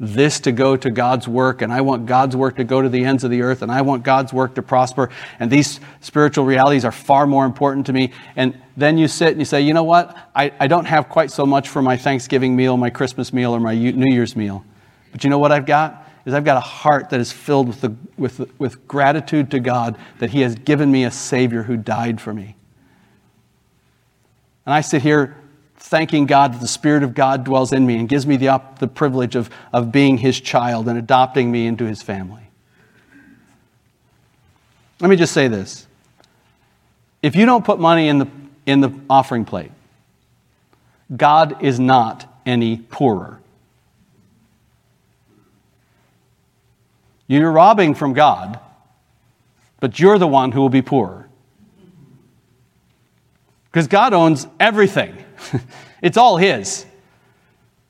this 0.00 0.38
to 0.40 0.52
go 0.52 0.76
to 0.76 0.90
God's 0.90 1.26
work, 1.26 1.60
and 1.60 1.72
I 1.72 1.80
want 1.80 2.06
God's 2.06 2.36
work 2.36 2.56
to 2.56 2.64
go 2.64 2.80
to 2.80 2.88
the 2.88 3.04
ends 3.04 3.24
of 3.24 3.30
the 3.30 3.42
earth, 3.42 3.62
and 3.62 3.72
I 3.72 3.82
want 3.82 4.04
God's 4.04 4.32
work 4.32 4.54
to 4.54 4.62
prosper, 4.62 5.10
and 5.40 5.50
these 5.50 5.80
spiritual 6.00 6.44
realities 6.44 6.84
are 6.84 6.92
far 6.92 7.26
more 7.26 7.44
important 7.44 7.86
to 7.86 7.92
me. 7.92 8.12
And 8.36 8.60
then 8.76 8.96
you 8.96 9.08
sit 9.08 9.32
and 9.32 9.40
you 9.40 9.44
say, 9.44 9.60
you 9.60 9.74
know 9.74 9.82
what? 9.82 10.16
I, 10.36 10.52
I 10.60 10.68
don't 10.68 10.84
have 10.84 11.08
quite 11.08 11.32
so 11.32 11.44
much 11.44 11.68
for 11.68 11.82
my 11.82 11.96
Thanksgiving 11.96 12.54
meal, 12.54 12.76
my 12.76 12.90
Christmas 12.90 13.32
meal, 13.32 13.52
or 13.52 13.60
my 13.60 13.74
New 13.74 14.14
Year's 14.14 14.36
meal. 14.36 14.64
But 15.10 15.24
you 15.24 15.30
know 15.30 15.38
what 15.38 15.50
I've 15.50 15.66
got? 15.66 16.08
Is 16.24 16.34
I've 16.34 16.44
got 16.44 16.58
a 16.58 16.60
heart 16.60 17.10
that 17.10 17.18
is 17.18 17.32
filled 17.32 17.66
with, 17.66 17.80
the, 17.80 17.96
with, 18.16 18.48
with 18.60 18.86
gratitude 18.86 19.50
to 19.50 19.60
God 19.60 19.98
that 20.20 20.30
He 20.30 20.42
has 20.42 20.54
given 20.54 20.92
me 20.92 21.04
a 21.04 21.10
Savior 21.10 21.64
who 21.64 21.76
died 21.76 22.20
for 22.20 22.32
me. 22.32 22.54
And 24.64 24.74
I 24.74 24.82
sit 24.82 25.02
here 25.02 25.36
thanking 25.78 26.26
God 26.26 26.54
that 26.54 26.60
the 26.60 26.68
Spirit 26.68 27.02
of 27.02 27.14
God 27.14 27.44
dwells 27.44 27.72
in 27.72 27.86
me 27.86 27.98
and 27.98 28.08
gives 28.08 28.26
me 28.26 28.36
the, 28.36 28.60
the 28.78 28.88
privilege 28.88 29.36
of, 29.36 29.48
of 29.72 29.90
being 29.92 30.18
His 30.18 30.40
child 30.40 30.88
and 30.88 30.98
adopting 30.98 31.50
me 31.50 31.66
into 31.66 31.84
His 31.84 32.02
family. 32.02 32.42
Let 35.00 35.08
me 35.08 35.16
just 35.16 35.32
say 35.32 35.48
this. 35.48 35.86
If 37.22 37.36
you 37.36 37.46
don't 37.46 37.64
put 37.64 37.78
money 37.78 38.08
in 38.08 38.18
the, 38.18 38.28
in 38.66 38.80
the 38.80 38.92
offering 39.08 39.44
plate, 39.44 39.70
God 41.14 41.62
is 41.62 41.80
not 41.80 42.26
any 42.44 42.76
poorer. 42.76 43.40
You're 47.26 47.52
robbing 47.52 47.94
from 47.94 48.14
God, 48.14 48.58
but 49.80 49.98
you're 49.98 50.18
the 50.18 50.26
one 50.26 50.52
who 50.52 50.60
will 50.60 50.68
be 50.68 50.82
poorer. 50.82 51.28
Because 53.70 53.86
God 53.86 54.14
owns 54.14 54.46
everything. 54.58 55.24
it's 56.02 56.16
all 56.16 56.36
his. 56.36 56.86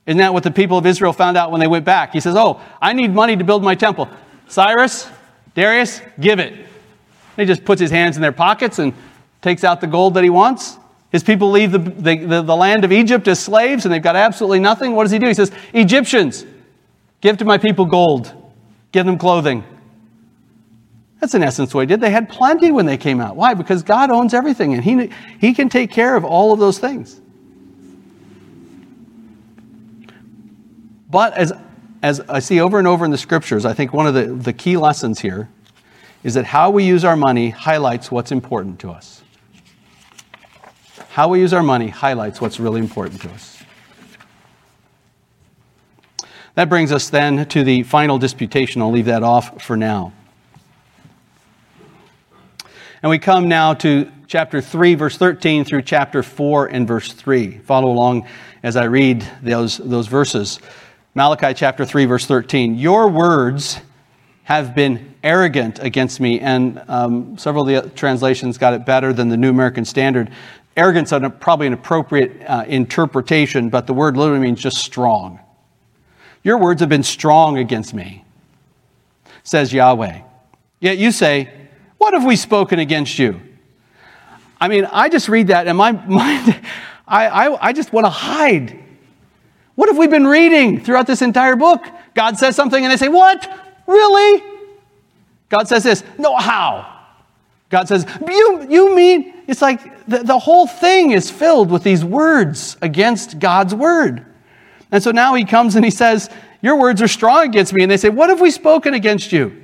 Isn't 0.06 0.18
that 0.18 0.32
what 0.32 0.42
the 0.42 0.50
people 0.50 0.78
of 0.78 0.86
Israel 0.86 1.12
found 1.12 1.36
out 1.36 1.50
when 1.50 1.60
they 1.60 1.66
went 1.66 1.84
back? 1.84 2.12
He 2.12 2.20
says, 2.20 2.34
Oh, 2.34 2.60
I 2.80 2.94
need 2.94 3.12
money 3.12 3.36
to 3.36 3.44
build 3.44 3.62
my 3.62 3.74
temple. 3.74 4.08
Cyrus, 4.46 5.08
Darius, 5.54 6.00
give 6.18 6.38
it. 6.38 6.66
he 7.36 7.44
just 7.44 7.64
puts 7.64 7.80
his 7.80 7.90
hands 7.90 8.16
in 8.16 8.22
their 8.22 8.32
pockets 8.32 8.78
and 8.78 8.94
takes 9.42 9.64
out 9.64 9.80
the 9.80 9.86
gold 9.86 10.14
that 10.14 10.24
he 10.24 10.30
wants. 10.30 10.78
His 11.10 11.22
people 11.22 11.50
leave 11.50 11.72
the, 11.72 11.78
the, 11.78 12.16
the, 12.16 12.42
the 12.42 12.56
land 12.56 12.84
of 12.84 12.92
Egypt 12.92 13.28
as 13.28 13.38
slaves 13.38 13.84
and 13.84 13.92
they've 13.92 14.02
got 14.02 14.16
absolutely 14.16 14.60
nothing. 14.60 14.92
What 14.94 15.04
does 15.04 15.12
he 15.12 15.18
do? 15.18 15.26
He 15.26 15.34
says, 15.34 15.52
Egyptians, 15.72 16.46
give 17.20 17.36
to 17.38 17.44
my 17.44 17.58
people 17.58 17.84
gold, 17.84 18.34
give 18.92 19.04
them 19.04 19.18
clothing. 19.18 19.64
That's 21.20 21.34
in 21.34 21.42
essence 21.42 21.74
what 21.74 21.82
he 21.82 21.86
did. 21.86 22.00
They 22.00 22.10
had 22.10 22.28
plenty 22.28 22.70
when 22.70 22.86
they 22.86 22.96
came 22.96 23.20
out. 23.20 23.36
Why? 23.36 23.54
Because 23.54 23.82
God 23.82 24.10
owns 24.10 24.32
everything 24.32 24.74
and 24.74 24.82
he, 24.84 25.10
he 25.38 25.52
can 25.52 25.68
take 25.68 25.90
care 25.90 26.16
of 26.16 26.24
all 26.24 26.52
of 26.52 26.60
those 26.60 26.78
things. 26.78 27.20
But 31.10 31.34
as, 31.34 31.52
as 32.02 32.20
I 32.20 32.38
see 32.40 32.60
over 32.60 32.78
and 32.78 32.86
over 32.86 33.04
in 33.04 33.10
the 33.10 33.18
scriptures, 33.18 33.64
I 33.64 33.72
think 33.72 33.92
one 33.92 34.06
of 34.06 34.14
the, 34.14 34.26
the 34.26 34.52
key 34.52 34.76
lessons 34.76 35.20
here 35.20 35.48
is 36.22 36.34
that 36.34 36.44
how 36.44 36.70
we 36.70 36.84
use 36.84 37.04
our 37.04 37.16
money 37.16 37.50
highlights 37.50 38.10
what's 38.10 38.32
important 38.32 38.80
to 38.80 38.90
us. 38.90 39.22
How 41.10 41.28
we 41.28 41.40
use 41.40 41.52
our 41.52 41.62
money 41.62 41.88
highlights 41.88 42.40
what's 42.40 42.60
really 42.60 42.80
important 42.80 43.20
to 43.22 43.30
us. 43.30 43.62
That 46.54 46.68
brings 46.68 46.90
us 46.90 47.08
then 47.08 47.46
to 47.48 47.62
the 47.62 47.84
final 47.84 48.18
disputation. 48.18 48.82
I'll 48.82 48.90
leave 48.90 49.06
that 49.06 49.22
off 49.22 49.62
for 49.62 49.76
now. 49.76 50.12
And 53.00 53.10
we 53.10 53.20
come 53.20 53.48
now 53.48 53.74
to 53.74 54.10
chapter 54.26 54.60
3, 54.60 54.96
verse 54.96 55.16
13 55.16 55.64
through 55.64 55.82
chapter 55.82 56.22
4 56.22 56.66
and 56.66 56.86
verse 56.86 57.12
3. 57.12 57.58
Follow 57.58 57.90
along 57.92 58.26
as 58.64 58.76
I 58.76 58.84
read 58.84 59.24
those, 59.40 59.78
those 59.78 60.08
verses. 60.08 60.58
Malachi 61.18 61.52
chapter 61.52 61.84
3, 61.84 62.04
verse 62.04 62.26
13. 62.26 62.78
Your 62.78 63.08
words 63.08 63.80
have 64.44 64.72
been 64.72 65.16
arrogant 65.24 65.80
against 65.80 66.20
me. 66.20 66.38
And 66.38 66.80
um, 66.86 67.36
several 67.36 67.68
of 67.68 67.84
the 67.84 67.90
translations 67.90 68.56
got 68.56 68.72
it 68.72 68.86
better 68.86 69.12
than 69.12 69.28
the 69.28 69.36
New 69.36 69.50
American 69.50 69.84
Standard. 69.84 70.30
Arrogance 70.76 71.10
is 71.10 71.20
probably 71.40 71.66
an 71.66 71.72
appropriate 71.72 72.40
uh, 72.46 72.64
interpretation, 72.68 73.68
but 73.68 73.88
the 73.88 73.92
word 73.94 74.16
literally 74.16 74.38
means 74.38 74.60
just 74.60 74.76
strong. 74.76 75.40
Your 76.44 76.56
words 76.56 76.82
have 76.82 76.88
been 76.88 77.02
strong 77.02 77.58
against 77.58 77.94
me, 77.94 78.24
says 79.42 79.72
Yahweh. 79.72 80.20
Yet 80.78 80.98
you 80.98 81.10
say, 81.10 81.52
What 81.96 82.14
have 82.14 82.24
we 82.24 82.36
spoken 82.36 82.78
against 82.78 83.18
you? 83.18 83.40
I 84.60 84.68
mean, 84.68 84.86
I 84.92 85.08
just 85.08 85.28
read 85.28 85.48
that 85.48 85.66
and 85.66 85.76
my 85.76 85.90
mind, 86.06 86.60
I, 87.08 87.26
I, 87.26 87.68
I 87.70 87.72
just 87.72 87.92
want 87.92 88.06
to 88.06 88.10
hide. 88.10 88.84
What 89.78 89.88
have 89.88 89.96
we 89.96 90.08
been 90.08 90.26
reading 90.26 90.80
throughout 90.80 91.06
this 91.06 91.22
entire 91.22 91.54
book? 91.54 91.86
God 92.12 92.36
says 92.36 92.56
something 92.56 92.82
and 92.82 92.90
they 92.90 92.96
say, 92.96 93.06
What? 93.06 93.48
Really? 93.86 94.42
God 95.50 95.68
says 95.68 95.84
this. 95.84 96.02
No, 96.18 96.34
how? 96.34 97.00
God 97.70 97.86
says, 97.86 98.04
You, 98.26 98.66
you 98.68 98.96
mean? 98.96 99.34
It's 99.46 99.62
like 99.62 100.04
the, 100.08 100.24
the 100.24 100.36
whole 100.36 100.66
thing 100.66 101.12
is 101.12 101.30
filled 101.30 101.70
with 101.70 101.84
these 101.84 102.04
words 102.04 102.76
against 102.82 103.38
God's 103.38 103.72
word. 103.72 104.26
And 104.90 105.00
so 105.00 105.12
now 105.12 105.34
he 105.34 105.44
comes 105.44 105.76
and 105.76 105.84
he 105.84 105.92
says, 105.92 106.28
Your 106.60 106.80
words 106.80 107.00
are 107.00 107.06
strong 107.06 107.44
against 107.46 107.72
me. 107.72 107.84
And 107.84 107.92
they 107.92 107.98
say, 107.98 108.08
What 108.08 108.30
have 108.30 108.40
we 108.40 108.50
spoken 108.50 108.94
against 108.94 109.30
you? 109.30 109.62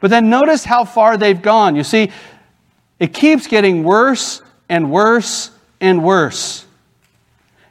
But 0.00 0.08
then 0.08 0.30
notice 0.30 0.64
how 0.64 0.86
far 0.86 1.18
they've 1.18 1.42
gone. 1.42 1.76
You 1.76 1.84
see, 1.84 2.10
it 2.98 3.12
keeps 3.12 3.46
getting 3.46 3.84
worse 3.84 4.40
and 4.70 4.90
worse 4.90 5.50
and 5.82 6.02
worse. 6.02 6.64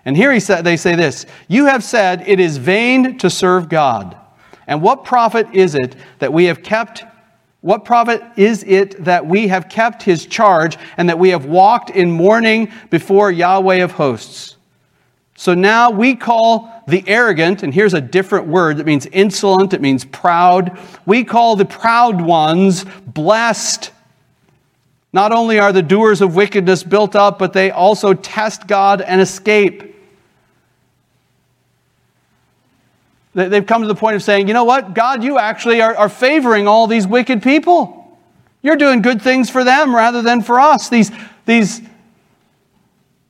And 0.05 0.15
here 0.15 0.31
he 0.31 0.39
said, 0.39 0.63
they 0.63 0.77
say 0.77 0.95
this 0.95 1.25
You 1.47 1.65
have 1.65 1.83
said 1.83 2.23
it 2.27 2.39
is 2.39 2.57
vain 2.57 3.17
to 3.19 3.29
serve 3.29 3.69
God. 3.69 4.17
And 4.67 4.81
what 4.81 5.03
profit 5.03 5.47
is 5.53 5.75
it 5.75 5.95
that 6.19 6.31
we 6.31 6.45
have 6.45 6.61
kept? 6.61 7.03
What 7.61 7.83
profit 7.83 8.23
is 8.37 8.63
it 8.63 9.03
that 9.03 9.25
we 9.25 9.47
have 9.49 9.67
kept 9.67 10.03
his 10.03 10.25
charge 10.25 10.77
and 10.95 11.09
that 11.09 11.19
we 11.19 11.29
have 11.29 11.45
walked 11.45 11.89
in 11.89 12.09
mourning 12.09 12.71
before 12.89 13.31
Yahweh 13.31 13.77
of 13.77 13.91
hosts? 13.91 14.55
So 15.35 15.53
now 15.53 15.89
we 15.89 16.15
call 16.15 16.83
the 16.87 17.03
arrogant, 17.07 17.63
and 17.63 17.73
here's 17.73 17.93
a 17.93 18.01
different 18.01 18.47
word 18.47 18.77
that 18.77 18.85
means 18.85 19.05
insolent, 19.05 19.73
it 19.73 19.81
means 19.81 20.03
proud. 20.03 20.77
We 21.05 21.23
call 21.23 21.55
the 21.55 21.65
proud 21.65 22.21
ones 22.21 22.85
blessed. 23.07 23.91
Not 25.11 25.31
only 25.31 25.59
are 25.59 25.71
the 25.71 25.81
doers 25.81 26.21
of 26.21 26.35
wickedness 26.35 26.83
built 26.83 27.15
up, 27.15 27.39
but 27.39 27.53
they 27.53 27.71
also 27.71 28.13
test 28.13 28.67
God 28.67 29.01
and 29.01 29.19
escape. 29.19 29.95
They've 33.33 33.65
come 33.65 33.81
to 33.81 33.87
the 33.87 33.95
point 33.95 34.15
of 34.15 34.23
saying, 34.23 34.47
you 34.47 34.53
know 34.53 34.65
what, 34.65 34.93
God, 34.93 35.23
you 35.23 35.37
actually 35.37 35.81
are, 35.81 35.95
are 35.95 36.09
favoring 36.09 36.67
all 36.67 36.87
these 36.87 37.07
wicked 37.07 37.41
people. 37.41 38.17
You're 38.61 38.75
doing 38.75 39.01
good 39.01 39.21
things 39.21 39.49
for 39.49 39.63
them 39.63 39.95
rather 39.95 40.21
than 40.21 40.41
for 40.41 40.59
us. 40.59 40.89
These, 40.89 41.11
these 41.45 41.81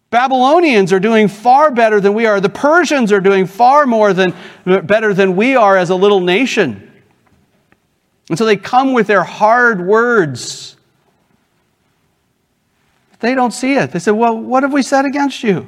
Babylonians 0.09 0.91
are 0.91 0.99
doing 0.99 1.27
far 1.27 1.69
better 1.69 2.01
than 2.01 2.13
we 2.13 2.25
are. 2.25 2.41
The 2.41 2.49
Persians 2.49 3.11
are 3.11 3.19
doing 3.19 3.45
far 3.45 3.85
more 3.85 4.13
than 4.13 4.33
better 4.65 5.13
than 5.13 5.35
we 5.35 5.55
are 5.55 5.77
as 5.77 5.91
a 5.91 5.95
little 5.95 6.19
nation. 6.19 6.91
And 8.29 8.37
so 8.37 8.45
they 8.45 8.57
come 8.57 8.93
with 8.93 9.07
their 9.07 9.23
hard 9.23 9.85
words. 9.85 10.75
They 13.19 13.35
don't 13.35 13.51
see 13.51 13.75
it. 13.75 13.91
They 13.91 13.99
say, 13.99 14.11
Well, 14.11 14.37
what 14.37 14.63
have 14.63 14.73
we 14.73 14.81
said 14.81 15.05
against 15.05 15.43
you? 15.43 15.67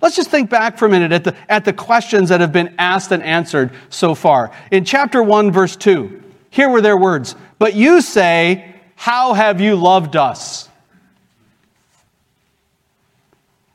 Let's 0.00 0.16
just 0.16 0.30
think 0.30 0.50
back 0.50 0.78
for 0.78 0.86
a 0.86 0.88
minute 0.88 1.12
at 1.12 1.22
the, 1.22 1.36
at 1.48 1.64
the 1.64 1.72
questions 1.72 2.30
that 2.30 2.40
have 2.40 2.52
been 2.52 2.74
asked 2.76 3.12
and 3.12 3.22
answered 3.22 3.70
so 3.88 4.16
far. 4.16 4.50
In 4.72 4.84
chapter 4.84 5.22
1, 5.22 5.52
verse 5.52 5.76
2, 5.76 6.20
here 6.50 6.68
were 6.68 6.80
their 6.80 6.96
words 6.96 7.36
But 7.58 7.74
you 7.74 8.00
say, 8.00 8.74
How 8.96 9.32
have 9.32 9.60
you 9.60 9.76
loved 9.76 10.16
us? 10.16 10.68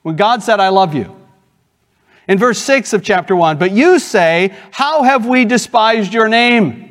when 0.08 0.16
God 0.16 0.42
said, 0.42 0.62
I 0.62 0.70
love 0.70 0.96
you. 0.96 1.14
In 2.30 2.38
verse 2.38 2.60
6 2.60 2.94
of 2.94 3.04
chapter 3.04 3.36
1, 3.36 3.58
but 3.58 3.72
you 3.72 4.00
say, 4.00 4.56
How 4.72 5.04
have 5.04 5.26
we 5.26 5.44
despised 5.44 6.14
your 6.14 6.30
name? 6.30 6.87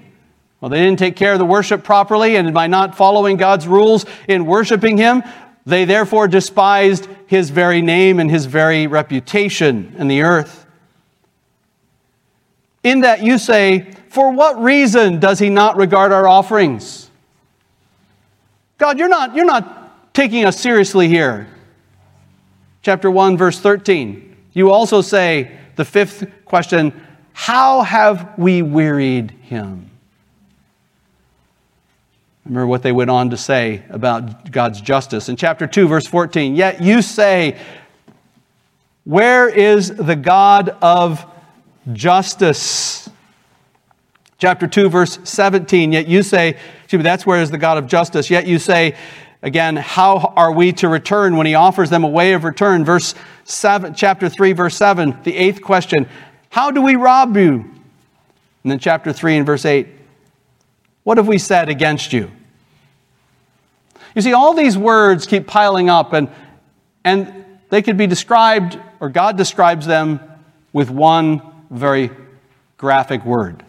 Well, 0.61 0.71
they 0.71 0.83
didn't 0.83 0.99
take 0.99 1.17
care 1.17 1.33
of 1.33 1.39
the 1.39 1.45
worship 1.45 1.85
properly, 1.85 2.37
and 2.37 2.53
by 2.55 2.67
not 2.67 2.97
following 2.97 3.37
God's 3.37 3.67
rules 3.67 4.07
in 4.27 4.47
worshiping 4.47 4.97
Him, 4.97 5.23
they 5.67 5.85
therefore 5.85 6.29
despised 6.29 7.09
His 7.27 7.51
very 7.51 7.83
name 7.83 8.21
and 8.21 8.31
His 8.31 8.47
very 8.47 8.87
reputation 8.87 9.95
in 9.99 10.09
the 10.09 10.23
earth. 10.23 10.67
In 12.83 13.01
that 13.01 13.23
you 13.23 13.39
say, 13.39 13.91
For 14.09 14.31
what 14.31 14.63
reason 14.63 15.21
does 15.21 15.39
He 15.39 15.51
not 15.51 15.77
regard 15.77 16.13
our 16.13 16.27
offerings? 16.27 17.11
God, 18.79 18.99
you're 18.99 19.09
not, 19.09 19.35
you're 19.35 19.45
not 19.45 20.15
taking 20.15 20.45
us 20.45 20.59
seriously 20.59 21.09
here 21.09 21.49
chapter 22.87 23.11
1, 23.11 23.37
verse 23.37 23.59
13. 23.59 24.37
You 24.53 24.71
also 24.71 25.01
say, 25.01 25.59
the 25.75 25.85
fifth 25.85 26.31
question, 26.45 26.93
how 27.33 27.83
have 27.83 28.39
we 28.39 28.63
wearied 28.63 29.33
him? 29.33 29.91
Remember 32.47 32.67
what 32.67 32.83
they 32.83 32.93
went 32.93 33.11
on 33.11 33.31
to 33.31 33.37
say 33.37 33.83
about 33.91 34.51
God's 34.53 34.81
justice. 34.81 35.29
In 35.29 35.37
chapter 35.37 35.67
2, 35.67 35.89
verse 35.89 36.07
14, 36.07 36.55
yet 36.55 36.81
you 36.81 37.03
say, 37.03 37.59
Where 39.05 39.49
is 39.49 39.91
the 39.91 40.17
God 40.17 40.71
of 40.81 41.27
justice? 41.93 43.09
Chapter 44.39 44.67
2, 44.67 44.89
verse 44.89 45.19
17, 45.25 45.93
yet 45.93 46.07
you 46.07 46.23
say, 46.23 46.57
that's 46.89 47.27
where 47.27 47.41
is 47.41 47.51
the 47.51 47.59
God 47.59 47.79
of 47.79 47.87
justice. 47.87 48.31
Yet 48.31 48.47
you 48.47 48.59
say, 48.59 48.97
Again, 49.43 49.77
how 49.77 50.33
are 50.37 50.53
we 50.53 50.73
to 50.75 50.89
return 50.89 51.37
when 51.37 51.47
he 51.47 51.55
offers 51.55 51.91
them 51.91 52.05
a 52.05 52.09
way 52.09 52.33
of 52.33 52.45
return? 52.45 52.85
Verse 52.85 53.15
7, 53.45 53.95
chapter 53.95 54.29
3, 54.29 54.53
verse 54.53 54.77
7, 54.77 55.19
the 55.25 55.37
eighth 55.37 55.63
question 55.63 56.09
How 56.51 56.71
do 56.71 56.81
we 56.81 56.97
rob 56.97 57.37
you? 57.37 57.55
And 58.63 58.73
then 58.73 58.79
chapter 58.79 59.13
3 59.13 59.37
and 59.39 59.47
verse 59.47 59.65
8 59.65 59.87
What 61.05 61.19
have 61.19 61.29
we 61.29 61.39
said 61.39 61.69
against 61.69 62.13
you? 62.13 62.31
You 64.17 64.23
see, 64.23 64.33
all 64.33 64.55
these 64.55 64.79
words 64.79 65.27
keep 65.27 65.47
piling 65.47 65.91
up, 65.91 66.15
and, 66.15 66.29
and 67.05 67.45
they 67.69 67.83
could 67.83 67.99
be 67.99 68.07
described, 68.07 68.81
or 68.99 69.11
God 69.11 69.37
describes 69.37 69.87
them, 69.87 70.21
with 70.73 70.91
one 70.91 71.43
very 71.71 72.11
graphic 72.79 73.25
word 73.25 73.63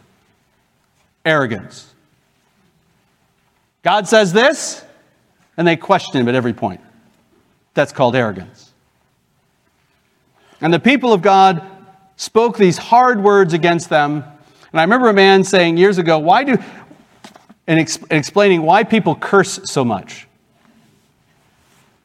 arrogance. 1.26 1.94
God 3.84 4.08
says 4.08 4.32
this, 4.32 4.84
and 5.58 5.68
they 5.68 5.76
question 5.76 6.22
him 6.22 6.30
at 6.30 6.36
every 6.36 6.54
point. 6.54 6.80
That's 7.74 7.92
called 7.92 8.16
arrogance. 8.16 8.72
And 10.62 10.74
the 10.74 10.80
people 10.80 11.12
of 11.12 11.22
God 11.22 11.62
spoke 12.16 12.58
these 12.58 12.78
hard 12.78 13.22
words 13.22 13.54
against 13.54 13.90
them. 13.90 14.24
And 14.72 14.80
I 14.80 14.84
remember 14.84 15.10
a 15.10 15.14
man 15.14 15.44
saying 15.44 15.78
years 15.78 15.98
ago, 15.98 16.20
why 16.20 16.44
do, 16.46 16.58
and 17.68 17.80
ex- 17.80 18.00
explaining 18.10 18.62
why 18.62 18.86
people 18.86 19.16
curse 19.16 19.60
so 19.70 19.84
much. 19.84 20.27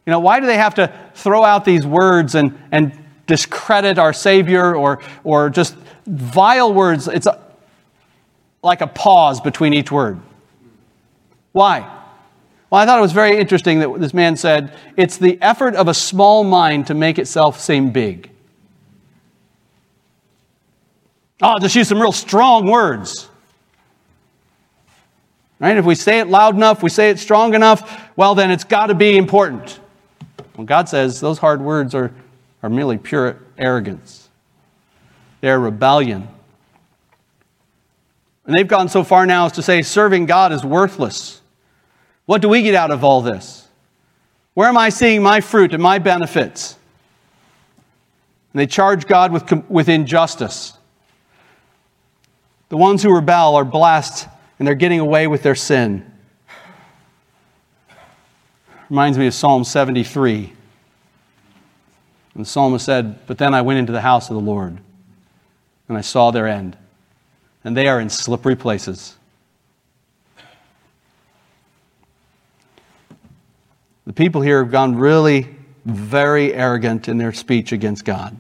You 0.07 0.11
know, 0.11 0.21
why 0.21 0.41
do 0.41 0.47
they 0.47 0.57
have 0.57 0.75
to 0.77 0.93
throw 1.15 1.45
out 1.45 1.65
these 1.65 1.87
words 1.87 2.35
and, 2.35 2.59
and 2.73 2.99
discredit 3.27 3.99
our 3.99 4.13
Savior 4.13 4.75
or, 4.75 5.01
or 5.23 5.49
just 5.49 5.77
vile 6.07 6.73
words? 6.73 7.07
It's 7.07 7.27
a, 7.27 7.41
like 8.63 8.81
a 8.81 8.87
pause 8.89 9.41
between 9.41 9.75
each 9.75 9.93
word. 9.93 10.21
Why? 11.53 11.81
Well, 12.71 12.81
I 12.81 12.87
thought 12.87 12.99
it 12.99 13.03
was 13.03 13.13
very 13.13 13.37
interesting 13.37 13.81
that 13.81 14.01
this 14.01 14.15
man 14.15 14.35
said, 14.37 14.75
it's 14.97 15.19
the 15.19 15.41
effort 15.43 15.75
of 15.75 15.89
a 15.89 15.95
small 15.95 16.43
mind 16.43 16.87
to 16.87 16.95
make 16.95 17.19
itself 17.19 17.61
seem 17.61 17.91
big. 17.91 18.31
Ah, 21.43 21.55
oh, 21.57 21.59
just 21.59 21.77
use 21.77 21.89
some 21.89 22.01
real 22.01 22.13
strong 22.13 22.67
words. 22.67 23.29
Right? 25.59 25.77
If 25.77 25.85
we 25.85 25.95
say 25.95 26.19
it 26.19 26.29
loud 26.29 26.57
enough, 26.57 26.83
we 26.83 26.89
say 26.89 27.11
it 27.11 27.19
strong 27.19 27.55
enough, 27.55 28.11
well, 28.17 28.35
then 28.35 28.51
it's 28.51 28.65
got 28.65 28.87
to 28.87 28.95
be 28.95 29.17
important. 29.17 29.79
God 30.67 30.89
says 30.89 31.21
those 31.21 31.39
hard 31.39 31.61
words 31.61 31.95
are, 31.95 32.13
are 32.63 32.71
merely 32.71 32.99
pure 32.99 33.39
arrogance, 33.59 34.29
they're 35.41 35.61
rebellion. 35.61 36.29
And 38.45 38.57
they've 38.57 38.67
gone 38.67 38.89
so 38.89 39.05
far 39.05 39.25
now 39.25 39.47
as 39.47 39.53
to 39.53 39.63
say 39.63 39.83
serving 39.83 40.27
God 40.27 40.53
is 40.53 40.65
worthless. 40.65 41.41
What 42.27 42.43
do 42.43 42.49
we 42.49 42.63
get 42.63 42.75
out 42.75 42.91
of 42.91 43.05
all 43.05 43.21
this? 43.21 43.69
Where 44.55 44.69
am 44.69 44.77
I 44.77 44.89
seeing 44.89 45.23
my 45.23 45.41
fruit 45.41 45.73
and 45.73 45.83
my 45.83 45.99
benefits? 45.99 46.77
And 48.53 48.61
they 48.61 48.67
charge 48.67 49.07
God 49.07 49.33
with, 49.33 49.51
with 49.71 49.89
injustice. 49.89 50.77
The 52.69 52.77
ones 52.77 53.03
who 53.03 53.15
rebel 53.15 53.55
are 53.55 53.65
blessed 53.65 54.29
and 54.59 54.67
they're 54.67 54.75
getting 54.75 55.01
away 55.01 55.27
with 55.27 55.43
their 55.43 55.55
sin. 55.55 56.12
Reminds 58.93 59.17
me 59.17 59.27
of 59.27 59.33
Psalm 59.33 59.65
73. 59.65 60.53
And 62.35 62.45
the 62.45 62.47
psalmist 62.47 62.85
said, 62.85 63.27
But 63.27 63.39
then 63.39 63.55
I 63.55 63.63
went 63.63 63.79
into 63.79 63.91
the 63.91 64.03
house 64.03 64.29
of 64.29 64.35
the 64.35 64.43
Lord, 64.43 64.77
and 65.89 65.97
I 65.97 66.03
saw 66.03 66.31
their 66.31 66.47
end. 66.47 66.77
And 67.65 67.75
they 67.75 67.89
are 67.89 67.99
in 67.99 68.11
slippery 68.11 68.55
places. 68.55 69.17
The 74.05 74.13
people 74.13 74.43
here 74.43 74.63
have 74.63 74.71
gone 74.71 74.97
really 74.97 75.57
very 75.87 76.53
arrogant 76.53 77.09
in 77.09 77.17
their 77.17 77.33
speech 77.33 77.73
against 77.73 78.05
God. 78.05 78.39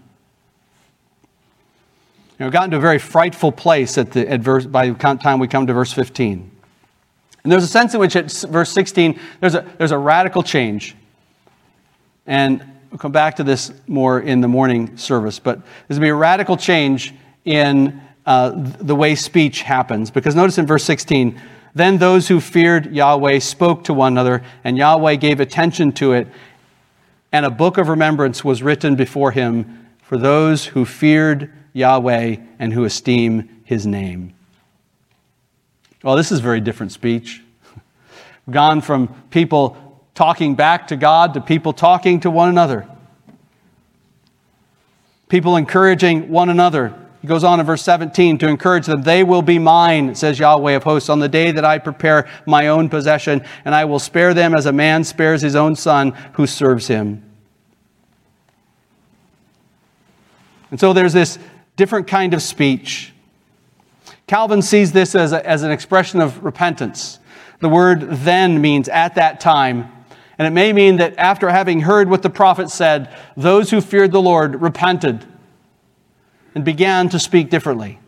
You 2.39 2.45
know, 2.45 2.51
gotten 2.51 2.73
to 2.73 2.77
a 2.77 2.81
very 2.81 2.99
frightful 2.99 3.53
place 3.53 3.97
at 3.97 4.11
the 4.11 4.31
at 4.31 4.41
verse, 4.41 4.67
by 4.67 4.91
the 4.91 5.15
time 5.15 5.39
we 5.39 5.49
come 5.49 5.67
to 5.67 5.73
verse 5.73 5.95
15. 5.95 6.51
And 7.43 7.53
there's 7.53 7.65
a 7.65 7.69
sense 7.69 7.95
in 7.95 8.01
which 8.01 8.15
at 8.17 8.31
verse 8.31 8.71
16, 8.71 9.19
there's 9.41 9.55
a, 9.55 9.67
there's 9.79 9.91
a 9.91 9.99
radical 9.99 10.43
change. 10.43 10.95
And 12.27 12.65
we'll 12.91 12.99
come 12.99 13.13
back 13.13 13.37
to 13.37 13.45
this 13.45 13.73
more 13.87 14.21
in 14.21 14.41
the 14.41 14.49
morning 14.49 14.97
service, 14.97 15.39
but 15.39 15.57
there's 15.57 15.99
going 15.99 16.01
to 16.01 16.07
be 16.07 16.11
a 16.11 16.15
radical 16.15 16.57
change 16.57 17.15
in 17.45 18.01
uh, 18.27 18.53
the 18.55 18.95
way 18.95 19.15
speech 19.15 19.63
happens. 19.63 20.11
Because 20.11 20.37
notice 20.37 20.59
in 20.59 20.67
verse 20.67 20.85
16, 20.85 21.41
then 21.75 21.99
those 21.99 22.29
who 22.29 22.41
feared 22.41 22.95
Yahweh 22.95 23.39
spoke 23.41 23.85
to 23.85 23.95
one 23.95 24.13
another, 24.13 24.43
and 24.63 24.77
Yahweh 24.77 25.17
gave 25.17 25.41
attention 25.41 25.93
to 25.93 26.13
it, 26.13 26.29
and 27.33 27.47
a 27.47 27.51
book 27.51 27.79
of 27.79 27.89
remembrance 27.89 28.45
was 28.45 28.63
written 28.63 28.95
before 28.95 29.33
him 29.33 29.89
for 30.03 30.19
those 30.19 30.67
who 30.67 30.85
feared 30.85 31.51
Yahweh 31.73 32.37
and 32.59 32.73
who 32.73 32.85
esteem 32.85 33.63
his 33.65 33.87
name. 33.87 34.35
Well, 36.03 36.17
this 36.17 36.33
is 36.33 36.41
very 36.41 36.61
different 36.61 36.93
speech. 36.93 37.43
Gone 38.51 38.81
from 38.81 39.09
people 39.31 39.77
talking 40.15 40.55
back 40.55 40.89
to 40.89 40.97
God 40.97 41.35
to 41.35 41.41
people 41.41 41.73
talking 41.73 42.21
to 42.21 42.31
one 42.31 42.49
another. 42.49 42.89
People 45.29 45.57
encouraging 45.57 46.29
one 46.29 46.49
another. 46.51 46.95
He 47.23 47.29
goes 47.29 47.45
on 47.45 47.61
in 47.61 47.67
verse 47.67 47.83
17 47.83 48.39
to 48.39 48.49
encourage 48.49 48.87
them. 48.87 49.03
They 49.03 49.23
will 49.23 49.43
be 49.43 49.61
mine, 49.61 50.17
says 50.17 50.41
Yahweh 50.41 50.73
of 50.73 50.83
hosts, 50.83 51.09
on 51.09 51.21
the 51.21 51.29
day 51.29 51.53
that 51.53 51.65
I 51.65 51.79
prepare 51.79 52.29
my 52.47 52.67
own 52.67 52.89
possession, 52.89 53.45
and 53.65 53.75
I 53.75 53.85
will 53.85 54.01
spare 54.01 54.35
them 54.35 54.57
as 54.57 54.67
a 54.67 54.73
man 54.73 55.05
spares 55.05 55.41
his 55.41 55.55
own 55.55 55.77
son 55.77 56.11
who 56.33 56.49
serves 56.49 56.89
him. 56.89 57.23
And 60.73 60.81
so 60.81 60.93
there's 60.93 61.13
this 61.13 61.39
different 61.77 62.09
kind 62.09 62.35
of 62.35 62.43
speech. 62.43 63.12
Calvin 64.33 64.63
sees 64.63 64.93
this 64.93 65.15
as, 65.15 65.35
a, 65.35 65.47
as 65.47 65.63
an 65.63 65.71
expression 65.71 66.19
of 66.19 66.43
repentance. 66.43 67.19
The 67.61 67.69
word 67.69 68.01
then 68.01 68.63
means 68.63 68.89
at 68.89 69.17
that 69.17 69.41
time. 69.41 69.93
And 70.39 70.49
it 70.49 70.53
may 70.53 70.73
mean 70.73 70.97
that 70.97 71.19
after 71.19 71.51
having 71.51 71.81
heard 71.81 72.09
what 72.09 72.23
the 72.23 72.31
prophet 72.31 72.71
said, 72.71 73.15
those 73.37 73.69
who 73.69 73.83
feared 73.83 74.11
the 74.11 74.23
Lord 74.23 74.63
repented 74.63 75.27
and 76.55 76.65
began 76.65 77.11
to 77.11 77.19
speak 77.19 77.51
differently. 77.51 77.99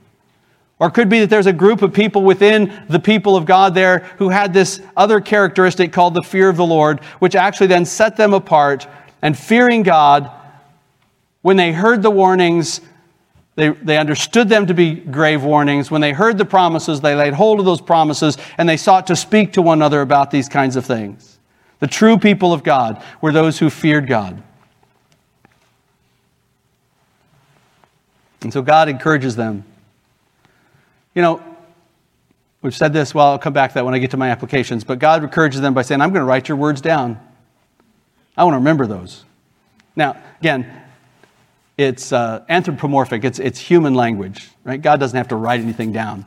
Or 0.79 0.87
it 0.89 0.93
could 0.93 1.11
be 1.11 1.20
that 1.20 1.29
there's 1.29 1.45
a 1.45 1.53
group 1.53 1.83
of 1.83 1.93
people 1.93 2.22
within 2.22 2.72
the 2.89 3.01
people 3.01 3.37
of 3.37 3.45
God 3.45 3.75
there 3.75 3.99
who 4.16 4.31
had 4.31 4.55
this 4.55 4.81
other 4.97 5.20
characteristic 5.20 5.93
called 5.93 6.14
the 6.14 6.22
fear 6.22 6.49
of 6.49 6.57
the 6.57 6.64
Lord, 6.64 7.01
which 7.18 7.35
actually 7.35 7.66
then 7.66 7.85
set 7.85 8.16
them 8.16 8.33
apart. 8.33 8.87
And 9.20 9.39
fearing 9.39 9.83
God, 9.83 10.31
when 11.43 11.59
they 11.59 11.72
heard 11.72 12.01
the 12.01 12.11
warnings, 12.11 12.81
they, 13.57 13.68
they 13.68 13.98
understood 13.98 14.48
them 14.48 14.66
to 14.66 14.74
be 14.74 14.94
grave 14.94 15.44
warnings. 15.44 15.90
When 15.90 16.00
they 16.00 16.12
heard 16.12 16.38
the 16.38 16.44
promises, 16.44 17.00
they 17.00 17.14
laid 17.14 17.34
hold 17.34 17.61
of 17.61 17.64
those 17.64 17.80
promises 17.80 18.36
and 18.59 18.68
they 18.68 18.76
sought 18.76 19.07
to 19.09 19.16
speak 19.16 19.52
to 19.52 19.62
one 19.62 19.78
another 19.78 20.00
about 20.00 20.30
these 20.30 20.48
kinds 20.48 20.74
of 20.76 20.84
things. 20.84 21.38
The 21.78 21.86
true 21.86 22.18
people 22.18 22.52
of 22.52 22.64
God 22.64 23.02
were 23.20 23.30
those 23.30 23.59
who 23.59 23.70
feared 23.70 24.09
God. 24.09 24.42
And 28.42 28.52
so 28.52 28.61
God 28.61 28.88
encourages 28.88 29.36
them. 29.36 29.64
You 31.14 31.22
know, 31.22 31.42
we've 32.61 32.74
said 32.74 32.92
this, 32.92 33.14
well, 33.14 33.28
I'll 33.28 33.38
come 33.38 33.52
back 33.52 33.70
to 33.70 33.74
that 33.74 33.84
when 33.84 33.94
I 33.94 33.98
get 33.98 34.11
to 34.11 34.16
my 34.16 34.30
applications, 34.30 34.82
but 34.82 34.98
God 34.98 35.22
encourages 35.22 35.61
them 35.61 35.74
by 35.74 35.82
saying, 35.82 36.00
I'm 36.00 36.11
going 36.11 36.20
to 36.20 36.26
write 36.26 36.48
your 36.48 36.57
words 36.57 36.80
down. 36.80 37.20
I 38.36 38.42
want 38.42 38.55
to 38.55 38.59
remember 38.59 38.86
those. 38.86 39.24
Now, 39.94 40.20
again, 40.40 40.84
it's 41.77 42.12
uh, 42.12 42.45
anthropomorphic, 42.49 43.25
it's, 43.25 43.39
it's 43.39 43.59
human 43.59 43.95
language, 43.95 44.49
right? 44.62 44.81
God 44.81 45.01
doesn't 45.01 45.16
have 45.16 45.29
to 45.29 45.37
write 45.37 45.61
anything 45.61 45.93
down. 45.93 46.25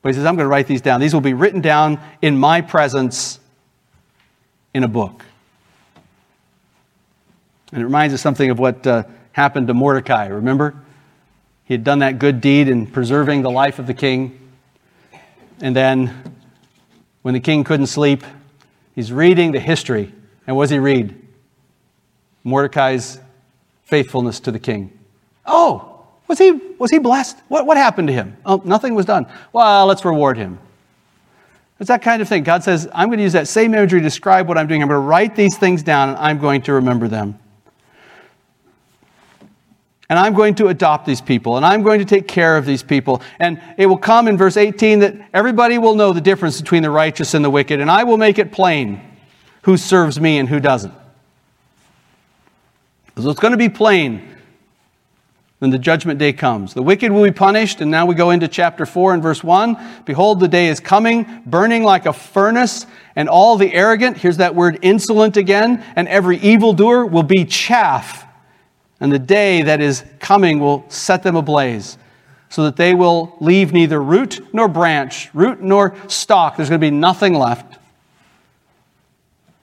But 0.00 0.10
he 0.10 0.14
says, 0.14 0.24
I'm 0.24 0.36
going 0.36 0.44
to 0.44 0.48
write 0.48 0.66
these 0.66 0.80
down. 0.80 1.00
These 1.00 1.12
will 1.12 1.20
be 1.20 1.34
written 1.34 1.60
down 1.60 2.00
in 2.22 2.38
my 2.38 2.60
presence 2.60 3.40
in 4.72 4.84
a 4.84 4.88
book. 4.88 5.24
And 7.72 7.82
it 7.82 7.84
reminds 7.84 8.14
us 8.14 8.20
something 8.22 8.48
of 8.50 8.58
what 8.58 8.86
uh, 8.86 9.02
happened 9.32 9.66
to 9.66 9.74
Mordecai, 9.74 10.28
remember? 10.28 10.74
He 11.64 11.74
had 11.74 11.82
done 11.82 11.98
that 11.98 12.18
good 12.18 12.40
deed 12.40 12.68
in 12.68 12.86
preserving 12.86 13.42
the 13.42 13.50
life 13.50 13.78
of 13.78 13.86
the 13.86 13.94
king. 13.94 14.38
And 15.60 15.74
then, 15.74 16.36
when 17.22 17.34
the 17.34 17.40
king 17.40 17.64
couldn't 17.64 17.88
sleep, 17.88 18.22
he's 18.94 19.12
reading 19.12 19.52
the 19.52 19.60
history. 19.60 20.14
And 20.46 20.56
what 20.56 20.64
does 20.64 20.70
he 20.70 20.78
read? 20.78 21.20
Mordecai's 22.44 23.18
faithfulness 23.86 24.40
to 24.40 24.52
the 24.52 24.58
king. 24.58 24.96
Oh, 25.46 26.04
was 26.28 26.38
he, 26.38 26.52
was 26.78 26.90
he 26.90 26.98
blessed? 26.98 27.38
What, 27.48 27.66
what 27.66 27.76
happened 27.76 28.08
to 28.08 28.14
him? 28.14 28.36
Oh, 28.44 28.60
nothing 28.64 28.94
was 28.94 29.06
done. 29.06 29.26
Well, 29.52 29.86
let's 29.86 30.04
reward 30.04 30.36
him. 30.36 30.58
It's 31.78 31.88
that 31.88 32.02
kind 32.02 32.20
of 32.20 32.28
thing. 32.28 32.42
God 32.42 32.64
says, 32.64 32.88
I'm 32.92 33.08
going 33.08 33.18
to 33.18 33.22
use 33.22 33.34
that 33.34 33.48
same 33.48 33.74
imagery 33.74 34.00
to 34.00 34.04
describe 34.04 34.48
what 34.48 34.58
I'm 34.58 34.66
doing. 34.66 34.82
I'm 34.82 34.88
going 34.88 35.00
to 35.00 35.06
write 35.06 35.36
these 35.36 35.56
things 35.56 35.82
down 35.82 36.10
and 36.10 36.18
I'm 36.18 36.38
going 36.38 36.62
to 36.62 36.74
remember 36.74 37.06
them. 37.06 37.38
And 40.08 40.18
I'm 40.18 40.34
going 40.34 40.54
to 40.56 40.68
adopt 40.68 41.04
these 41.04 41.20
people 41.20 41.56
and 41.56 41.66
I'm 41.66 41.82
going 41.82 41.98
to 41.98 42.04
take 42.04 42.26
care 42.26 42.56
of 42.56 42.64
these 42.64 42.82
people. 42.82 43.22
And 43.38 43.60
it 43.76 43.86
will 43.86 43.98
come 43.98 44.26
in 44.26 44.36
verse 44.36 44.56
18 44.56 45.00
that 45.00 45.14
everybody 45.34 45.78
will 45.78 45.94
know 45.94 46.12
the 46.12 46.20
difference 46.20 46.60
between 46.60 46.82
the 46.82 46.90
righteous 46.90 47.34
and 47.34 47.44
the 47.44 47.50
wicked. 47.50 47.80
And 47.80 47.90
I 47.90 48.04
will 48.04 48.16
make 48.16 48.38
it 48.38 48.52
plain 48.52 49.00
who 49.62 49.76
serves 49.76 50.18
me 50.18 50.38
and 50.38 50.48
who 50.48 50.60
doesn't. 50.60 50.94
So 53.18 53.30
it's 53.30 53.40
going 53.40 53.52
to 53.52 53.58
be 53.58 53.70
plain 53.70 54.36
when 55.58 55.70
the 55.70 55.78
judgment 55.78 56.18
day 56.18 56.34
comes. 56.34 56.74
The 56.74 56.82
wicked 56.82 57.10
will 57.10 57.24
be 57.24 57.32
punished, 57.32 57.80
and 57.80 57.90
now 57.90 58.04
we 58.04 58.14
go 58.14 58.30
into 58.30 58.46
chapter 58.46 58.84
4 58.84 59.14
and 59.14 59.22
verse 59.22 59.42
1. 59.42 60.02
Behold, 60.04 60.38
the 60.38 60.48
day 60.48 60.68
is 60.68 60.80
coming, 60.80 61.42
burning 61.46 61.82
like 61.82 62.04
a 62.04 62.12
furnace, 62.12 62.86
and 63.16 63.28
all 63.28 63.56
the 63.56 63.72
arrogant, 63.72 64.18
here's 64.18 64.36
that 64.36 64.54
word 64.54 64.78
insolent 64.82 65.38
again, 65.38 65.82
and 65.96 66.08
every 66.08 66.36
evildoer 66.38 67.06
will 67.06 67.22
be 67.22 67.46
chaff. 67.46 68.26
And 69.00 69.10
the 69.10 69.18
day 69.18 69.62
that 69.62 69.80
is 69.80 70.04
coming 70.20 70.60
will 70.60 70.84
set 70.90 71.22
them 71.22 71.36
ablaze, 71.36 71.96
so 72.50 72.64
that 72.64 72.76
they 72.76 72.94
will 72.94 73.34
leave 73.40 73.72
neither 73.72 74.02
root 74.02 74.46
nor 74.52 74.68
branch, 74.68 75.30
root 75.34 75.62
nor 75.62 75.96
stalk. 76.06 76.56
There's 76.56 76.68
going 76.68 76.80
to 76.80 76.86
be 76.86 76.90
nothing 76.90 77.32
left. 77.32 77.78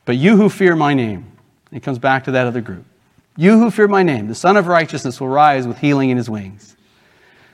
But 0.05 0.17
you 0.17 0.37
who 0.37 0.49
fear 0.49 0.75
my 0.75 0.95
name, 0.95 1.31
he 1.71 1.79
comes 1.79 1.99
back 1.99 2.23
to 2.23 2.31
that 2.31 2.47
other 2.47 2.59
group. 2.59 2.85
You 3.35 3.57
who 3.57 3.71
fear 3.71 3.87
my 3.87 4.03
name, 4.03 4.27
the 4.27 4.35
Sun 4.35 4.57
of 4.57 4.67
Righteousness 4.67 5.19
will 5.19 5.27
rise 5.27 5.67
with 5.67 5.79
healing 5.79 6.09
in 6.09 6.17
his 6.17 6.29
wings. 6.29 6.75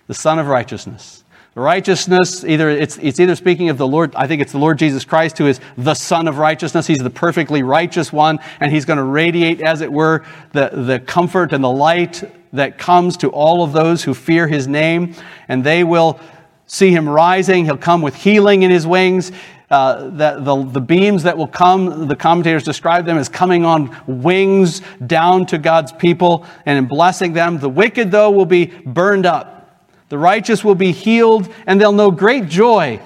The 0.07 0.13
Sun 0.13 0.39
of 0.39 0.47
Righteousness. 0.47 1.23
The 1.55 1.61
righteousness, 1.61 2.43
either 2.43 2.69
it's, 2.69 2.97
it's 2.97 3.19
either 3.19 3.36
speaking 3.36 3.69
of 3.69 3.77
the 3.77 3.88
Lord, 3.88 4.13
I 4.15 4.27
think 4.27 4.41
it's 4.41 4.51
the 4.51 4.59
Lord 4.59 4.77
Jesus 4.77 5.03
Christ 5.03 5.38
who 5.38 5.47
is 5.47 5.59
the 5.77 5.93
Sun 5.93 6.27
of 6.27 6.38
Righteousness. 6.38 6.86
He's 6.86 6.99
the 6.99 7.09
perfectly 7.09 7.63
righteous 7.63 8.13
one, 8.13 8.39
and 8.59 8.71
he's 8.71 8.86
going 8.86 8.97
to 8.97 9.03
radiate, 9.03 9.61
as 9.61 9.82
it 9.82 9.91
were, 9.91 10.25
the, 10.51 10.69
the 10.69 10.99
comfort 10.99 11.53
and 11.53 11.63
the 11.63 11.71
light 11.71 12.23
that 12.53 12.77
comes 12.77 13.17
to 13.17 13.30
all 13.30 13.63
of 13.63 13.73
those 13.73 14.03
who 14.03 14.13
fear 14.13 14.47
his 14.47 14.67
name, 14.67 15.15
and 15.47 15.63
they 15.63 15.84
will 15.84 16.19
see 16.67 16.91
him 16.91 17.07
rising. 17.07 17.65
He'll 17.65 17.77
come 17.77 18.01
with 18.01 18.15
healing 18.15 18.63
in 18.63 18.71
his 18.71 18.86
wings 18.86 19.32
uh, 19.70 20.09
that 20.11 20.43
the, 20.43 20.63
the 20.63 20.82
beams 20.82 21.24
that 21.24 21.38
will 21.38 21.47
come, 21.47 22.07
the 22.07 22.15
commentators 22.15 22.63
describe 22.63 23.05
them 23.05 23.17
as 23.17 23.30
coming 23.30 23.65
on 23.65 23.95
wings 24.07 24.82
down 25.05 25.45
to 25.47 25.57
God's 25.57 25.91
people 25.91 26.45
and 26.65 26.78
in 26.78 26.86
blessing 26.86 27.34
them. 27.34 27.59
The 27.59 27.70
wicked, 27.70 28.09
though, 28.09 28.32
will 28.32 28.47
be 28.47 28.65
burned 28.65 29.26
up. 29.26 29.86
The 30.09 30.17
righteous 30.17 30.63
will 30.63 30.76
be 30.76 30.91
healed, 30.91 31.53
and 31.67 31.80
they'll 31.80 31.91
know 31.91 32.09
great 32.09 32.47
joy. 32.47 32.99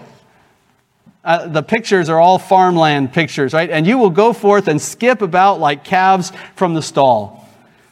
Uh, 1.24 1.48
the 1.48 1.64
pictures 1.64 2.10
are 2.10 2.20
all 2.20 2.40
farmland 2.40 3.12
pictures, 3.14 3.54
right? 3.54 3.70
And 3.70 3.86
you 3.86 3.98
will 3.98 4.10
go 4.10 4.32
forth 4.32 4.68
and 4.70 4.82
skip 4.82 5.22
about 5.22 5.60
like 5.60 5.84
calves 5.84 6.32
from 6.56 6.74
the 6.74 6.82
stall. 6.82 7.48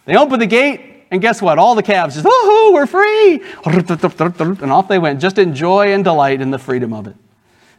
They 0.06 0.16
open 0.16 0.40
the 0.40 0.48
gate, 0.48 1.06
and 1.12 1.22
guess 1.22 1.42
what? 1.42 1.60
All 1.60 1.76
the 1.76 1.84
calves 1.84 2.16
just, 2.16 2.26
oh, 2.30 2.72
we're 2.74 2.88
free. 2.88 3.42
And 4.62 4.72
off 4.72 4.88
they 4.88 5.00
went, 5.00 5.20
just 5.20 5.38
in 5.38 5.54
joy 5.56 5.94
and 5.94 6.06
delight 6.06 6.42
in 6.42 6.52
the 6.52 6.60
freedom 6.60 6.94
of 6.94 7.08
it. 7.08 7.16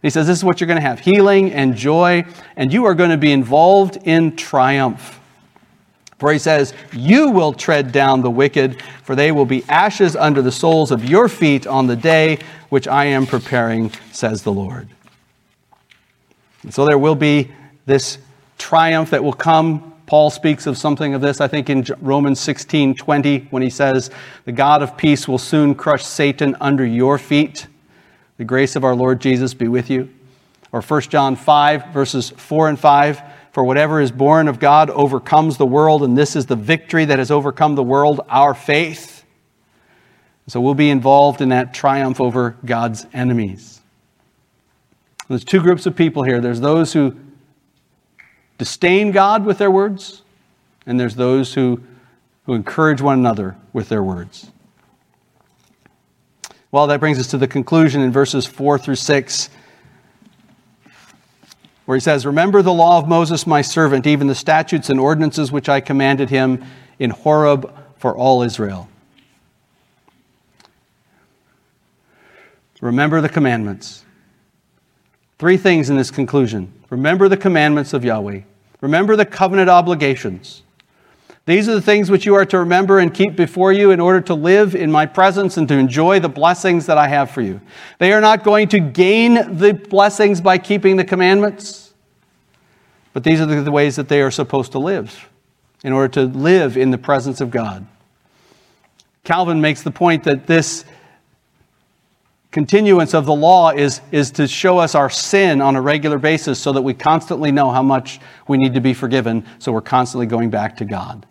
He 0.02 0.10
says, 0.10 0.26
This 0.26 0.38
is 0.38 0.44
what 0.44 0.60
you're 0.60 0.66
going 0.66 0.80
to 0.80 0.86
have 0.86 0.98
healing 0.98 1.52
and 1.52 1.76
joy, 1.76 2.24
and 2.56 2.72
you 2.72 2.84
are 2.84 2.94
going 2.94 3.10
to 3.10 3.16
be 3.16 3.32
involved 3.32 3.98
in 4.04 4.36
triumph. 4.36 5.20
For 6.18 6.32
he 6.32 6.38
says, 6.38 6.74
You 6.92 7.30
will 7.30 7.52
tread 7.52 7.92
down 7.92 8.22
the 8.22 8.30
wicked, 8.30 8.82
for 9.04 9.16
they 9.16 9.32
will 9.32 9.46
be 9.46 9.64
ashes 9.68 10.14
under 10.14 10.42
the 10.42 10.52
soles 10.52 10.90
of 10.90 11.04
your 11.04 11.28
feet 11.28 11.66
on 11.66 11.86
the 11.86 11.96
day 11.96 12.38
which 12.68 12.88
I 12.88 13.06
am 13.06 13.26
preparing, 13.26 13.92
says 14.12 14.42
the 14.42 14.52
Lord. 14.52 14.88
And 16.62 16.72
so 16.72 16.84
there 16.84 16.98
will 16.98 17.14
be 17.14 17.50
this 17.86 18.18
triumph 18.58 19.10
that 19.10 19.22
will 19.22 19.32
come. 19.32 19.92
Paul 20.06 20.30
speaks 20.30 20.66
of 20.66 20.76
something 20.76 21.14
of 21.14 21.20
this, 21.20 21.40
I 21.40 21.48
think, 21.48 21.70
in 21.70 21.84
Romans 22.00 22.38
16 22.40 22.94
20, 22.94 23.48
when 23.50 23.62
he 23.62 23.70
says, 23.70 24.10
The 24.44 24.52
God 24.52 24.82
of 24.82 24.96
peace 24.96 25.26
will 25.26 25.38
soon 25.38 25.74
crush 25.74 26.04
Satan 26.04 26.56
under 26.60 26.84
your 26.84 27.18
feet. 27.18 27.66
The 28.42 28.46
grace 28.46 28.74
of 28.74 28.82
our 28.82 28.96
Lord 28.96 29.20
Jesus 29.20 29.54
be 29.54 29.68
with 29.68 29.88
you. 29.88 30.12
Or 30.72 30.82
1 30.82 31.02
John 31.02 31.36
5, 31.36 31.92
verses 31.92 32.30
4 32.30 32.70
and 32.70 32.76
5. 32.76 33.22
For 33.52 33.62
whatever 33.62 34.00
is 34.00 34.10
born 34.10 34.48
of 34.48 34.58
God 34.58 34.90
overcomes 34.90 35.58
the 35.58 35.64
world, 35.64 36.02
and 36.02 36.18
this 36.18 36.34
is 36.34 36.46
the 36.46 36.56
victory 36.56 37.04
that 37.04 37.20
has 37.20 37.30
overcome 37.30 37.76
the 37.76 37.84
world, 37.84 38.20
our 38.28 38.52
faith. 38.52 39.22
So 40.48 40.60
we'll 40.60 40.74
be 40.74 40.90
involved 40.90 41.40
in 41.40 41.50
that 41.50 41.72
triumph 41.72 42.20
over 42.20 42.56
God's 42.64 43.06
enemies. 43.12 43.80
There's 45.28 45.44
two 45.44 45.60
groups 45.60 45.86
of 45.86 45.94
people 45.94 46.24
here 46.24 46.40
there's 46.40 46.60
those 46.60 46.92
who 46.92 47.14
disdain 48.58 49.12
God 49.12 49.44
with 49.44 49.58
their 49.58 49.70
words, 49.70 50.22
and 50.84 50.98
there's 50.98 51.14
those 51.14 51.54
who, 51.54 51.80
who 52.46 52.54
encourage 52.54 53.00
one 53.00 53.20
another 53.20 53.56
with 53.72 53.88
their 53.88 54.02
words. 54.02 54.50
Well, 56.72 56.86
that 56.86 57.00
brings 57.00 57.18
us 57.18 57.26
to 57.28 57.38
the 57.38 57.46
conclusion 57.46 58.00
in 58.00 58.12
verses 58.12 58.46
4 58.46 58.78
through 58.78 58.94
6, 58.94 59.50
where 61.84 61.96
he 61.96 62.00
says, 62.00 62.24
Remember 62.24 62.62
the 62.62 62.72
law 62.72 62.98
of 62.98 63.06
Moses, 63.06 63.46
my 63.46 63.60
servant, 63.60 64.06
even 64.06 64.26
the 64.26 64.34
statutes 64.34 64.88
and 64.88 64.98
ordinances 64.98 65.52
which 65.52 65.68
I 65.68 65.82
commanded 65.82 66.30
him 66.30 66.64
in 66.98 67.10
Horeb 67.10 67.70
for 67.98 68.16
all 68.16 68.42
Israel. 68.42 68.88
Remember 72.80 73.20
the 73.20 73.28
commandments. 73.28 74.04
Three 75.38 75.58
things 75.58 75.90
in 75.90 75.96
this 75.96 76.10
conclusion. 76.10 76.72
Remember 76.88 77.28
the 77.28 77.36
commandments 77.36 77.92
of 77.92 78.02
Yahweh. 78.02 78.40
Remember 78.80 79.14
the 79.14 79.26
covenant 79.26 79.68
obligations. 79.68 80.62
These 81.44 81.68
are 81.68 81.74
the 81.74 81.82
things 81.82 82.08
which 82.08 82.24
you 82.24 82.34
are 82.36 82.44
to 82.46 82.58
remember 82.58 83.00
and 83.00 83.12
keep 83.12 83.34
before 83.34 83.72
you 83.72 83.90
in 83.90 83.98
order 83.98 84.20
to 84.20 84.34
live 84.34 84.76
in 84.76 84.92
my 84.92 85.06
presence 85.06 85.56
and 85.56 85.66
to 85.68 85.74
enjoy 85.74 86.20
the 86.20 86.28
blessings 86.28 86.86
that 86.86 86.98
I 86.98 87.08
have 87.08 87.32
for 87.32 87.40
you. 87.40 87.60
They 87.98 88.12
are 88.12 88.20
not 88.20 88.44
going 88.44 88.68
to 88.68 88.78
gain 88.78 89.34
the 89.56 89.74
blessings 89.74 90.40
by 90.40 90.58
keeping 90.58 90.96
the 90.96 91.04
commandments, 91.04 91.94
but 93.12 93.24
these 93.24 93.40
are 93.40 93.46
the 93.46 93.72
ways 93.72 93.96
that 93.96 94.08
they 94.08 94.22
are 94.22 94.30
supposed 94.30 94.72
to 94.72 94.78
live 94.78 95.28
in 95.82 95.92
order 95.92 96.08
to 96.08 96.22
live 96.26 96.76
in 96.76 96.92
the 96.92 96.98
presence 96.98 97.40
of 97.40 97.50
God. 97.50 97.86
Calvin 99.24 99.60
makes 99.60 99.82
the 99.82 99.90
point 99.90 100.22
that 100.24 100.46
this 100.46 100.84
continuance 102.52 103.14
of 103.14 103.26
the 103.26 103.34
law 103.34 103.70
is, 103.70 104.00
is 104.12 104.30
to 104.32 104.46
show 104.46 104.78
us 104.78 104.94
our 104.94 105.10
sin 105.10 105.60
on 105.60 105.74
a 105.74 105.80
regular 105.80 106.18
basis 106.18 106.60
so 106.60 106.72
that 106.72 106.82
we 106.82 106.94
constantly 106.94 107.50
know 107.50 107.70
how 107.70 107.82
much 107.82 108.20
we 108.46 108.58
need 108.58 108.74
to 108.74 108.80
be 108.80 108.94
forgiven, 108.94 109.44
so 109.58 109.72
we're 109.72 109.80
constantly 109.80 110.26
going 110.26 110.48
back 110.48 110.76
to 110.76 110.84
God. 110.84 111.26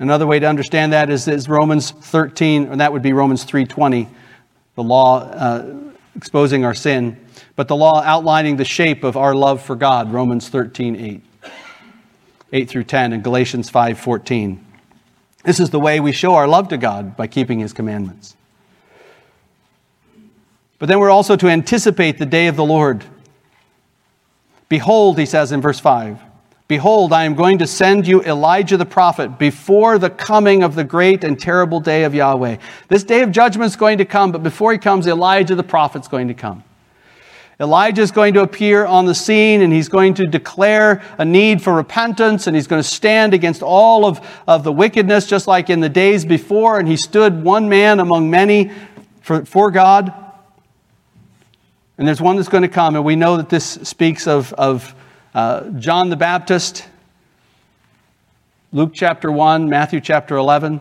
Another 0.00 0.28
way 0.28 0.38
to 0.38 0.46
understand 0.46 0.92
that 0.92 1.10
is, 1.10 1.26
is 1.26 1.48
Romans 1.48 1.90
13, 1.90 2.68
and 2.68 2.80
that 2.80 2.92
would 2.92 3.02
be 3.02 3.12
Romans 3.12 3.44
3.20, 3.44 4.08
the 4.76 4.82
law 4.82 5.22
uh, 5.22 5.74
exposing 6.14 6.64
our 6.64 6.74
sin, 6.74 7.18
but 7.56 7.66
the 7.66 7.74
law 7.74 8.00
outlining 8.04 8.56
the 8.56 8.64
shape 8.64 9.02
of 9.02 9.16
our 9.16 9.34
love 9.34 9.60
for 9.60 9.74
God, 9.74 10.12
Romans 10.12 10.48
13.8, 10.50 11.20
8 12.52 12.68
through 12.70 12.84
10, 12.84 13.12
and 13.12 13.24
Galatians 13.24 13.70
5.14. 13.72 14.60
This 15.42 15.58
is 15.58 15.70
the 15.70 15.80
way 15.80 15.98
we 15.98 16.12
show 16.12 16.36
our 16.36 16.46
love 16.46 16.68
to 16.68 16.76
God 16.76 17.16
by 17.16 17.26
keeping 17.26 17.58
his 17.58 17.72
commandments. 17.72 18.36
But 20.78 20.86
then 20.86 21.00
we're 21.00 21.10
also 21.10 21.34
to 21.34 21.48
anticipate 21.48 22.18
the 22.18 22.26
day 22.26 22.46
of 22.46 22.54
the 22.54 22.64
Lord. 22.64 23.04
Behold, 24.68 25.18
he 25.18 25.26
says 25.26 25.50
in 25.50 25.60
verse 25.60 25.80
5 25.80 26.20
Behold, 26.68 27.14
I 27.14 27.24
am 27.24 27.34
going 27.34 27.58
to 27.58 27.66
send 27.66 28.06
you 28.06 28.22
Elijah 28.22 28.76
the 28.76 28.84
prophet 28.84 29.38
before 29.38 29.98
the 29.98 30.10
coming 30.10 30.62
of 30.62 30.74
the 30.74 30.84
great 30.84 31.24
and 31.24 31.40
terrible 31.40 31.80
day 31.80 32.04
of 32.04 32.14
Yahweh. 32.14 32.58
This 32.88 33.04
day 33.04 33.22
of 33.22 33.32
judgment 33.32 33.70
is 33.70 33.76
going 33.76 33.98
to 33.98 34.04
come, 34.04 34.32
but 34.32 34.42
before 34.42 34.72
he 34.72 34.78
comes, 34.78 35.06
Elijah 35.06 35.54
the 35.54 35.62
prophet 35.62 36.02
is 36.02 36.08
going 36.08 36.28
to 36.28 36.34
come. 36.34 36.62
Elijah 37.58 38.02
is 38.02 38.10
going 38.10 38.34
to 38.34 38.42
appear 38.42 38.84
on 38.84 39.06
the 39.06 39.14
scene 39.14 39.62
and 39.62 39.72
he's 39.72 39.88
going 39.88 40.12
to 40.14 40.26
declare 40.26 41.02
a 41.16 41.24
need 41.24 41.62
for 41.62 41.74
repentance 41.74 42.46
and 42.46 42.54
he's 42.54 42.66
going 42.66 42.82
to 42.82 42.88
stand 42.88 43.32
against 43.32 43.62
all 43.62 44.04
of, 44.04 44.20
of 44.46 44.62
the 44.62 44.70
wickedness, 44.70 45.26
just 45.26 45.46
like 45.46 45.70
in 45.70 45.80
the 45.80 45.88
days 45.88 46.24
before. 46.24 46.78
And 46.78 46.86
he 46.86 46.98
stood 46.98 47.42
one 47.42 47.70
man 47.70 47.98
among 47.98 48.28
many 48.28 48.70
for, 49.22 49.44
for 49.46 49.70
God. 49.70 50.12
And 51.96 52.06
there's 52.06 52.20
one 52.20 52.36
that's 52.36 52.48
going 52.48 52.62
to 52.62 52.68
come, 52.68 52.94
and 52.94 53.04
we 53.04 53.16
know 53.16 53.38
that 53.38 53.48
this 53.48 53.64
speaks 53.64 54.28
of, 54.28 54.52
of 54.52 54.94
uh, 55.34 55.70
John 55.70 56.10
the 56.10 56.16
Baptist, 56.16 56.86
Luke 58.72 58.90
chapter 58.94 59.30
1, 59.30 59.68
Matthew 59.68 60.00
chapter 60.00 60.36
11. 60.36 60.80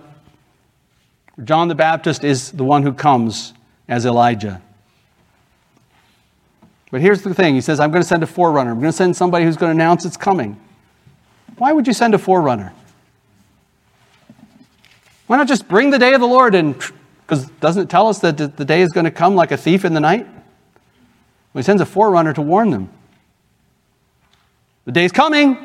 John 1.43 1.67
the 1.67 1.75
Baptist 1.75 2.23
is 2.23 2.51
the 2.51 2.63
one 2.63 2.83
who 2.83 2.93
comes 2.93 3.53
as 3.87 4.05
Elijah. 4.05 4.61
But 6.89 7.01
here's 7.01 7.21
the 7.21 7.33
thing 7.33 7.55
He 7.55 7.61
says, 7.61 7.79
I'm 7.79 7.91
going 7.91 8.01
to 8.01 8.07
send 8.07 8.23
a 8.23 8.27
forerunner. 8.27 8.71
I'm 8.71 8.79
going 8.79 8.91
to 8.91 8.97
send 8.97 9.15
somebody 9.15 9.45
who's 9.45 9.57
going 9.57 9.69
to 9.69 9.83
announce 9.83 10.05
it's 10.05 10.17
coming. 10.17 10.59
Why 11.57 11.71
would 11.71 11.87
you 11.87 11.93
send 11.93 12.13
a 12.13 12.17
forerunner? 12.17 12.73
Why 15.27 15.37
not 15.37 15.47
just 15.47 15.67
bring 15.67 15.89
the 15.89 15.99
day 15.99 16.13
of 16.13 16.21
the 16.21 16.27
Lord 16.27 16.55
and 16.55 16.75
because 17.21 17.45
doesn't 17.59 17.83
it 17.83 17.89
tell 17.89 18.07
us 18.07 18.19
that 18.19 18.37
the 18.37 18.65
day 18.65 18.81
is 18.81 18.93
going 18.93 19.03
to 19.03 19.11
come 19.11 19.35
like 19.35 19.51
a 19.51 19.57
thief 19.57 19.83
in 19.83 19.93
the 19.93 19.99
night? 19.99 20.25
Well, 20.25 21.61
he 21.61 21.63
sends 21.63 21.81
a 21.81 21.85
forerunner 21.85 22.31
to 22.33 22.41
warn 22.41 22.69
them. 22.69 22.89
The 24.87 24.93
day's 24.93 25.11
coming. 25.11 25.55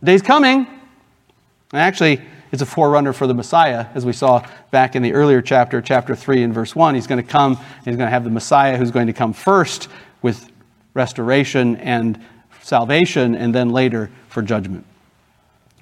The 0.00 0.06
day's 0.06 0.22
coming. 0.22 0.60
And 0.60 1.80
actually, 1.80 2.22
it's 2.52 2.62
a 2.62 2.66
forerunner 2.66 3.12
for 3.12 3.26
the 3.26 3.34
Messiah, 3.34 3.84
as 3.94 4.06
we 4.06 4.14
saw 4.14 4.46
back 4.70 4.96
in 4.96 5.02
the 5.02 5.12
earlier 5.12 5.42
chapter, 5.42 5.82
chapter 5.82 6.16
3 6.16 6.42
and 6.42 6.54
verse 6.54 6.74
1. 6.74 6.94
He's 6.94 7.06
going 7.06 7.22
to 7.22 7.30
come, 7.30 7.56
he's 7.84 7.96
going 7.96 7.98
to 7.98 8.08
have 8.08 8.24
the 8.24 8.30
Messiah 8.30 8.78
who's 8.78 8.90
going 8.90 9.08
to 9.08 9.12
come 9.12 9.34
first 9.34 9.90
with 10.22 10.50
restoration 10.94 11.76
and 11.76 12.18
salvation, 12.62 13.34
and 13.34 13.54
then 13.54 13.68
later 13.68 14.10
for 14.28 14.40
judgment. 14.40 14.86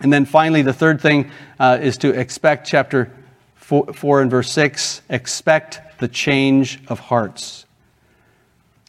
And 0.00 0.12
then 0.12 0.24
finally, 0.24 0.62
the 0.62 0.72
third 0.72 1.00
thing 1.00 1.30
uh, 1.60 1.78
is 1.80 1.96
to 1.98 2.10
expect, 2.18 2.66
chapter 2.66 3.12
4, 3.54 3.92
4 3.92 4.22
and 4.22 4.30
verse 4.32 4.50
6, 4.50 5.02
expect 5.08 6.00
the 6.00 6.08
change 6.08 6.80
of 6.88 6.98
hearts. 6.98 7.66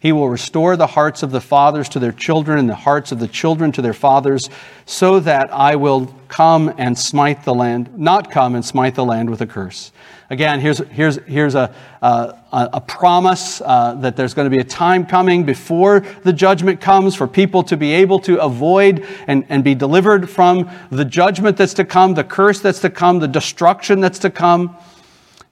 He 0.01 0.11
will 0.11 0.29
restore 0.29 0.75
the 0.75 0.87
hearts 0.87 1.21
of 1.21 1.29
the 1.29 1.39
fathers 1.39 1.87
to 1.89 1.99
their 1.99 2.11
children 2.11 2.57
and 2.57 2.67
the 2.67 2.73
hearts 2.73 3.11
of 3.11 3.19
the 3.19 3.27
children 3.27 3.71
to 3.73 3.83
their 3.83 3.93
fathers, 3.93 4.49
so 4.87 5.19
that 5.19 5.53
I 5.53 5.75
will 5.75 6.07
come 6.27 6.73
and 6.79 6.97
smite 6.97 7.45
the 7.45 7.53
land, 7.53 7.99
not 7.99 8.31
come 8.31 8.55
and 8.55 8.65
smite 8.65 8.95
the 8.95 9.05
land 9.05 9.29
with 9.29 9.41
a 9.41 9.45
curse. 9.45 9.91
Again, 10.31 10.59
here's, 10.59 10.79
here's, 10.79 11.17
here's 11.27 11.53
a, 11.53 11.75
a, 12.01 12.35
a 12.51 12.81
promise 12.81 13.61
uh, 13.61 13.93
that 13.99 14.15
there's 14.15 14.33
going 14.33 14.49
to 14.49 14.55
be 14.55 14.61
a 14.61 14.67
time 14.67 15.05
coming 15.05 15.43
before 15.43 15.99
the 16.23 16.33
judgment 16.33 16.81
comes 16.81 17.13
for 17.13 17.27
people 17.27 17.61
to 17.63 17.77
be 17.77 17.91
able 17.91 18.17
to 18.21 18.41
avoid 18.41 19.05
and, 19.27 19.45
and 19.49 19.63
be 19.63 19.75
delivered 19.75 20.27
from 20.27 20.67
the 20.89 21.05
judgment 21.05 21.57
that's 21.57 21.75
to 21.75 21.85
come, 21.85 22.15
the 22.15 22.23
curse 22.23 22.59
that's 22.59 22.79
to 22.79 22.89
come, 22.89 23.19
the 23.19 23.27
destruction 23.27 23.99
that's 23.99 24.17
to 24.19 24.31
come. 24.31 24.75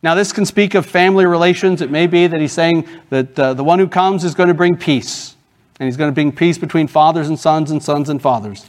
Now, 0.02 0.16
this 0.16 0.32
can 0.32 0.46
speak 0.46 0.76
of 0.76 0.86
family 0.86 1.26
relations. 1.26 1.82
It 1.82 1.92
may 1.92 2.08
be 2.08 2.28
that 2.28 2.40
he's 2.40 2.54
saying 2.54 2.88
that 3.10 3.38
uh, 3.38 3.54
the 3.54 3.64
one 3.64 3.80
who 3.80 3.88
comes 3.88 4.24
is 4.24 4.34
going 4.34 4.48
to 4.48 4.54
bring 4.54 4.78
peace, 4.78 5.36
and 5.80 5.88
he's 5.88 5.98
going 5.98 6.10
to 6.10 6.16
bring 6.16 6.32
peace 6.32 6.58
between 6.58 6.88
fathers 6.88 7.28
and 7.28 7.38
sons 7.38 7.70
and 7.70 7.84
sons 7.84 8.10
and 8.10 8.22
fathers. 8.22 8.66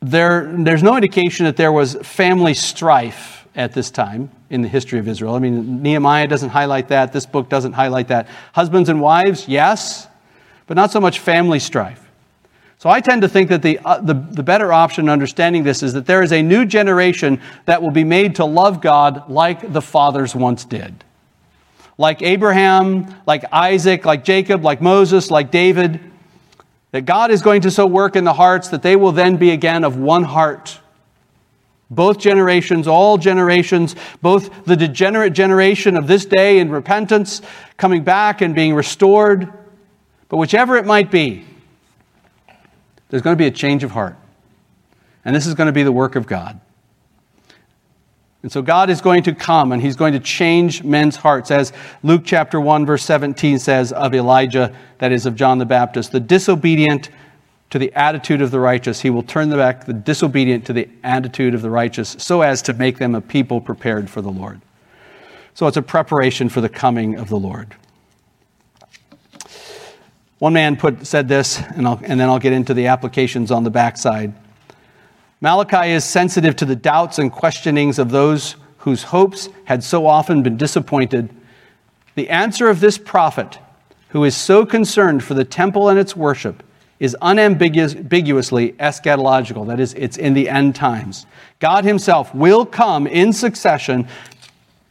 There, 0.00 0.52
there's 0.56 0.82
no 0.82 0.96
indication 0.96 1.46
that 1.46 1.56
there 1.56 1.72
was 1.72 1.94
family 2.02 2.54
strife 2.54 3.46
at 3.54 3.72
this 3.72 3.90
time 3.90 4.30
in 4.50 4.62
the 4.62 4.68
history 4.68 4.98
of 4.98 5.08
Israel. 5.08 5.34
I 5.34 5.38
mean, 5.38 5.82
Nehemiah 5.82 6.26
doesn't 6.26 6.50
highlight 6.50 6.88
that. 6.88 7.12
This 7.12 7.26
book 7.26 7.48
doesn't 7.48 7.72
highlight 7.72 8.08
that. 8.08 8.28
Husbands 8.52 8.88
and 8.88 9.00
wives, 9.00 9.48
yes, 9.48 10.06
but 10.66 10.76
not 10.76 10.90
so 10.90 11.00
much 11.00 11.18
family 11.18 11.58
strife. 11.58 12.01
So 12.82 12.90
I 12.90 13.00
tend 13.00 13.22
to 13.22 13.28
think 13.28 13.48
that 13.50 13.62
the, 13.62 13.78
uh, 13.84 14.00
the, 14.00 14.14
the, 14.14 14.42
better 14.42 14.72
option 14.72 15.08
understanding 15.08 15.62
this 15.62 15.84
is 15.84 15.92
that 15.92 16.04
there 16.04 16.20
is 16.20 16.32
a 16.32 16.42
new 16.42 16.64
generation 16.64 17.40
that 17.64 17.80
will 17.80 17.92
be 17.92 18.02
made 18.02 18.34
to 18.36 18.44
love 18.44 18.80
God 18.80 19.30
like 19.30 19.72
the 19.72 19.80
fathers 19.80 20.34
once 20.34 20.64
did. 20.64 21.04
Like 21.96 22.22
Abraham, 22.22 23.14
like 23.24 23.44
Isaac, 23.52 24.04
like 24.04 24.24
Jacob, 24.24 24.64
like 24.64 24.82
Moses, 24.82 25.30
like 25.30 25.52
David. 25.52 26.00
That 26.90 27.02
God 27.02 27.30
is 27.30 27.40
going 27.40 27.60
to 27.60 27.70
so 27.70 27.86
work 27.86 28.16
in 28.16 28.24
the 28.24 28.32
hearts 28.32 28.70
that 28.70 28.82
they 28.82 28.96
will 28.96 29.12
then 29.12 29.36
be 29.36 29.52
again 29.52 29.84
of 29.84 29.96
one 29.96 30.24
heart. 30.24 30.80
Both 31.88 32.18
generations, 32.18 32.88
all 32.88 33.16
generations, 33.16 33.94
both 34.22 34.64
the 34.64 34.74
degenerate 34.74 35.34
generation 35.34 35.96
of 35.96 36.08
this 36.08 36.26
day 36.26 36.58
in 36.58 36.68
repentance, 36.68 37.42
coming 37.76 38.02
back 38.02 38.40
and 38.40 38.56
being 38.56 38.74
restored. 38.74 39.52
But 40.28 40.38
whichever 40.38 40.76
it 40.76 40.84
might 40.84 41.12
be, 41.12 41.46
there's 43.12 43.20
going 43.20 43.36
to 43.36 43.38
be 43.38 43.46
a 43.46 43.50
change 43.50 43.84
of 43.84 43.90
heart. 43.90 44.16
And 45.22 45.36
this 45.36 45.46
is 45.46 45.52
going 45.52 45.66
to 45.66 45.72
be 45.72 45.82
the 45.82 45.92
work 45.92 46.16
of 46.16 46.26
God. 46.26 46.58
And 48.42 48.50
so 48.50 48.62
God 48.62 48.88
is 48.88 49.02
going 49.02 49.22
to 49.24 49.34
come 49.34 49.70
and 49.70 49.82
he's 49.82 49.96
going 49.96 50.14
to 50.14 50.18
change 50.18 50.82
men's 50.82 51.16
hearts. 51.16 51.50
As 51.50 51.74
Luke 52.02 52.22
chapter 52.24 52.58
1, 52.58 52.86
verse 52.86 53.04
17 53.04 53.58
says 53.58 53.92
of 53.92 54.14
Elijah, 54.14 54.74
that 54.96 55.12
is 55.12 55.26
of 55.26 55.36
John 55.36 55.58
the 55.58 55.66
Baptist, 55.66 56.10
the 56.10 56.20
disobedient 56.20 57.10
to 57.68 57.78
the 57.78 57.92
attitude 57.92 58.40
of 58.40 58.50
the 58.50 58.58
righteous. 58.58 59.02
He 59.02 59.10
will 59.10 59.22
turn 59.22 59.50
them 59.50 59.58
back 59.58 59.84
the 59.84 59.92
disobedient 59.92 60.64
to 60.64 60.72
the 60.72 60.88
attitude 61.04 61.54
of 61.54 61.60
the 61.60 61.70
righteous 61.70 62.16
so 62.18 62.40
as 62.40 62.62
to 62.62 62.72
make 62.72 62.96
them 62.96 63.14
a 63.14 63.20
people 63.20 63.60
prepared 63.60 64.08
for 64.08 64.22
the 64.22 64.32
Lord. 64.32 64.62
So 65.52 65.66
it's 65.66 65.76
a 65.76 65.82
preparation 65.82 66.48
for 66.48 66.62
the 66.62 66.70
coming 66.70 67.16
of 67.16 67.28
the 67.28 67.38
Lord. 67.38 67.76
One 70.42 70.54
man 70.54 70.74
put, 70.74 71.06
said 71.06 71.28
this, 71.28 71.60
and, 71.60 71.86
and 71.86 72.18
then 72.18 72.22
I'll 72.22 72.40
get 72.40 72.52
into 72.52 72.74
the 72.74 72.88
applications 72.88 73.52
on 73.52 73.62
the 73.62 73.70
backside. 73.70 74.34
Malachi 75.40 75.92
is 75.92 76.04
sensitive 76.04 76.56
to 76.56 76.64
the 76.64 76.74
doubts 76.74 77.20
and 77.20 77.30
questionings 77.30 78.00
of 78.00 78.10
those 78.10 78.56
whose 78.78 79.04
hopes 79.04 79.48
had 79.66 79.84
so 79.84 80.04
often 80.04 80.42
been 80.42 80.56
disappointed. 80.56 81.30
The 82.16 82.28
answer 82.28 82.68
of 82.68 82.80
this 82.80 82.98
prophet, 82.98 83.60
who 84.08 84.24
is 84.24 84.36
so 84.36 84.66
concerned 84.66 85.22
for 85.22 85.34
the 85.34 85.44
temple 85.44 85.88
and 85.88 85.96
its 85.96 86.16
worship, 86.16 86.64
is 86.98 87.16
unambiguously 87.22 88.72
eschatological. 88.72 89.68
That 89.68 89.78
is, 89.78 89.94
it's 89.94 90.16
in 90.16 90.34
the 90.34 90.48
end 90.48 90.74
times. 90.74 91.24
God 91.60 91.84
Himself 91.84 92.34
will 92.34 92.66
come 92.66 93.06
in 93.06 93.32
succession 93.32 94.08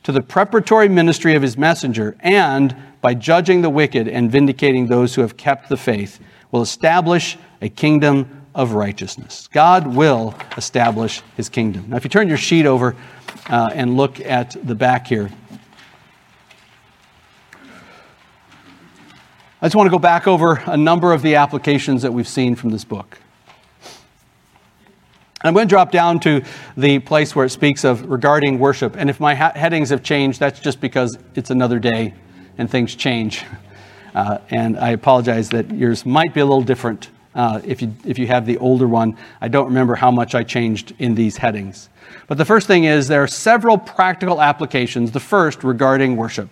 to 0.04 0.12
the 0.12 0.22
preparatory 0.22 0.90
ministry 0.90 1.36
of 1.36 1.42
His 1.42 1.58
messenger, 1.58 2.16
and 2.20 2.76
by 3.02 3.14
judging 3.14 3.62
the 3.62 3.70
wicked 3.70 4.08
and 4.08 4.32
vindicating 4.32 4.88
those 4.88 5.16
who 5.16 5.22
have 5.22 5.38
kept 5.38 5.70
the 5.70 5.78
faith, 5.78 6.20
will 6.52 6.62
establish 6.62 7.38
a 7.62 7.70
kingdom 7.70 8.46
of 8.54 8.74
righteousness. 8.74 9.48
God 9.52 9.88
will 9.88 10.36
establish 10.58 11.22
His 11.38 11.50
kingdom. 11.50 11.86
Now, 11.90 11.98
if 11.98 12.04
you 12.04 12.10
turn 12.10 12.28
your 12.28 12.38
sheet 12.38 12.66
over 12.66 12.96
uh, 13.48 13.72
and 13.74 13.96
look 13.96 14.20
at 14.20 14.58
the 14.66 14.76
back 14.76 15.08
here, 15.08 15.30
I 19.62 19.68
just 19.68 19.76
want 19.76 19.86
to 19.86 19.92
go 19.92 20.00
back 20.00 20.28
over 20.28 20.62
a 20.66 20.76
number 20.76 21.14
of 21.14 21.22
the 21.22 21.36
applications 21.36 22.02
that 22.02 22.12
we've 22.12 22.28
seen 22.28 22.56
from 22.56 22.72
this 22.72 22.84
book. 22.84 23.21
I'm 25.44 25.54
going 25.54 25.68
to 25.68 25.70
drop 25.70 25.92
down 25.92 26.20
to 26.22 26.44
the 26.78 27.00
place 27.00 27.36
where 27.36 27.46
it 27.46 27.50
speaks 27.50 27.84
of 27.84 28.10
regarding 28.10 28.60
worship. 28.60 28.96
And 28.98 29.10
if 29.10 29.20
my 29.20 29.34
ha- 29.34 29.54
headings 29.56 29.90
have 29.90 30.04
changed, 30.04 30.40
that's 30.40 30.60
just 30.60 30.80
because 30.80 31.18
it's 31.36 31.50
another 31.50 31.80
day 31.80 32.14
and 32.58 32.70
things 32.70 32.96
change. 32.96 33.44
Uh, 34.14 34.40
and 34.50 34.78
I 34.78 34.90
apologize 34.90 35.48
that 35.52 35.72
yours 35.72 36.06
might 36.06 36.34
be 36.34 36.42
a 36.42 36.46
little 36.46 36.62
different 36.62 37.10
uh, 37.34 37.62
if, 37.64 37.82
you, 37.82 37.96
if 38.06 38.20
you 38.20 38.28
have 38.28 38.46
the 38.46 38.58
older 38.58 38.86
one. 38.86 39.18
I 39.40 39.48
don't 39.48 39.68
remember 39.68 39.96
how 39.96 40.12
much 40.12 40.36
I 40.36 40.44
changed 40.44 40.94
in 41.00 41.16
these 41.16 41.38
headings. 41.38 41.88
But 42.28 42.38
the 42.38 42.44
first 42.44 42.68
thing 42.68 42.84
is 42.84 43.08
there 43.08 43.24
are 43.24 43.28
several 43.28 43.78
practical 43.78 44.42
applications. 44.42 45.12
The 45.12 45.22
first 45.22 45.64
regarding 45.64 46.18
worship. 46.18 46.50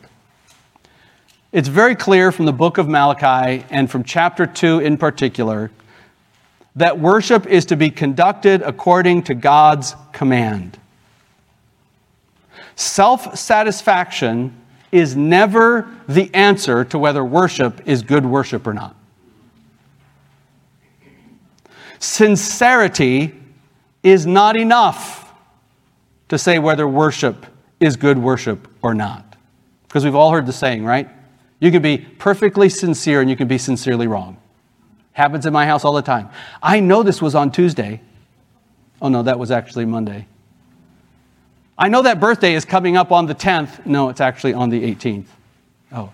It's 1.51 1.67
very 1.67 1.95
clear 1.95 2.31
from 2.31 2.45
the 2.45 2.53
book 2.53 2.77
of 2.77 2.87
Malachi 2.87 3.65
and 3.69 3.91
from 3.91 4.03
chapter 4.03 4.45
2 4.45 4.79
in 4.79 4.97
particular 4.97 5.71
that 6.79 6.97
worship 6.97 7.45
is 7.45 7.65
to 7.65 7.75
be 7.75 7.89
conducted 7.89 8.61
according 8.61 9.23
to 9.23 9.33
God's 9.33 9.95
command. 10.13 10.79
Self 12.75 13.37
satisfaction 13.37 14.55
is 14.89 15.13
never 15.13 15.89
the 16.07 16.33
answer 16.33 16.85
to 16.85 16.97
whether 16.97 17.23
worship 17.23 17.81
is 17.85 18.01
good 18.01 18.25
worship 18.25 18.65
or 18.65 18.73
not. 18.73 18.95
Sincerity 21.99 23.35
is 24.01 24.25
not 24.25 24.55
enough 24.55 25.33
to 26.29 26.37
say 26.37 26.59
whether 26.59 26.87
worship 26.87 27.45
is 27.81 27.97
good 27.97 28.17
worship 28.17 28.69
or 28.81 28.93
not. 28.93 29.35
Because 29.87 30.05
we've 30.05 30.15
all 30.15 30.31
heard 30.31 30.45
the 30.45 30.53
saying, 30.53 30.85
right? 30.85 31.09
You 31.59 31.71
can 31.71 31.81
be 31.81 31.97
perfectly 31.97 32.69
sincere 32.69 33.19
and 33.19 33.29
you 33.29 33.35
can 33.35 33.49
be 33.49 33.57
sincerely 33.57 34.07
wrong. 34.07 34.38
Happens 35.13 35.45
in 35.45 35.53
my 35.53 35.65
house 35.65 35.83
all 35.83 35.93
the 35.93 36.01
time. 36.01 36.29
I 36.61 36.79
know 36.79 37.03
this 37.03 37.21
was 37.21 37.35
on 37.35 37.51
Tuesday. 37.51 38.01
Oh, 39.01 39.09
no, 39.09 39.23
that 39.23 39.39
was 39.39 39.51
actually 39.51 39.85
Monday. 39.85 40.27
I 41.77 41.87
know 41.87 42.01
that 42.01 42.19
birthday 42.19 42.53
is 42.53 42.65
coming 42.65 42.97
up 42.97 43.11
on 43.11 43.25
the 43.25 43.35
10th. 43.35 43.85
No, 43.85 44.09
it's 44.09 44.21
actually 44.21 44.53
on 44.53 44.69
the 44.69 44.81
18th. 44.83 45.27
Oh, 45.93 46.11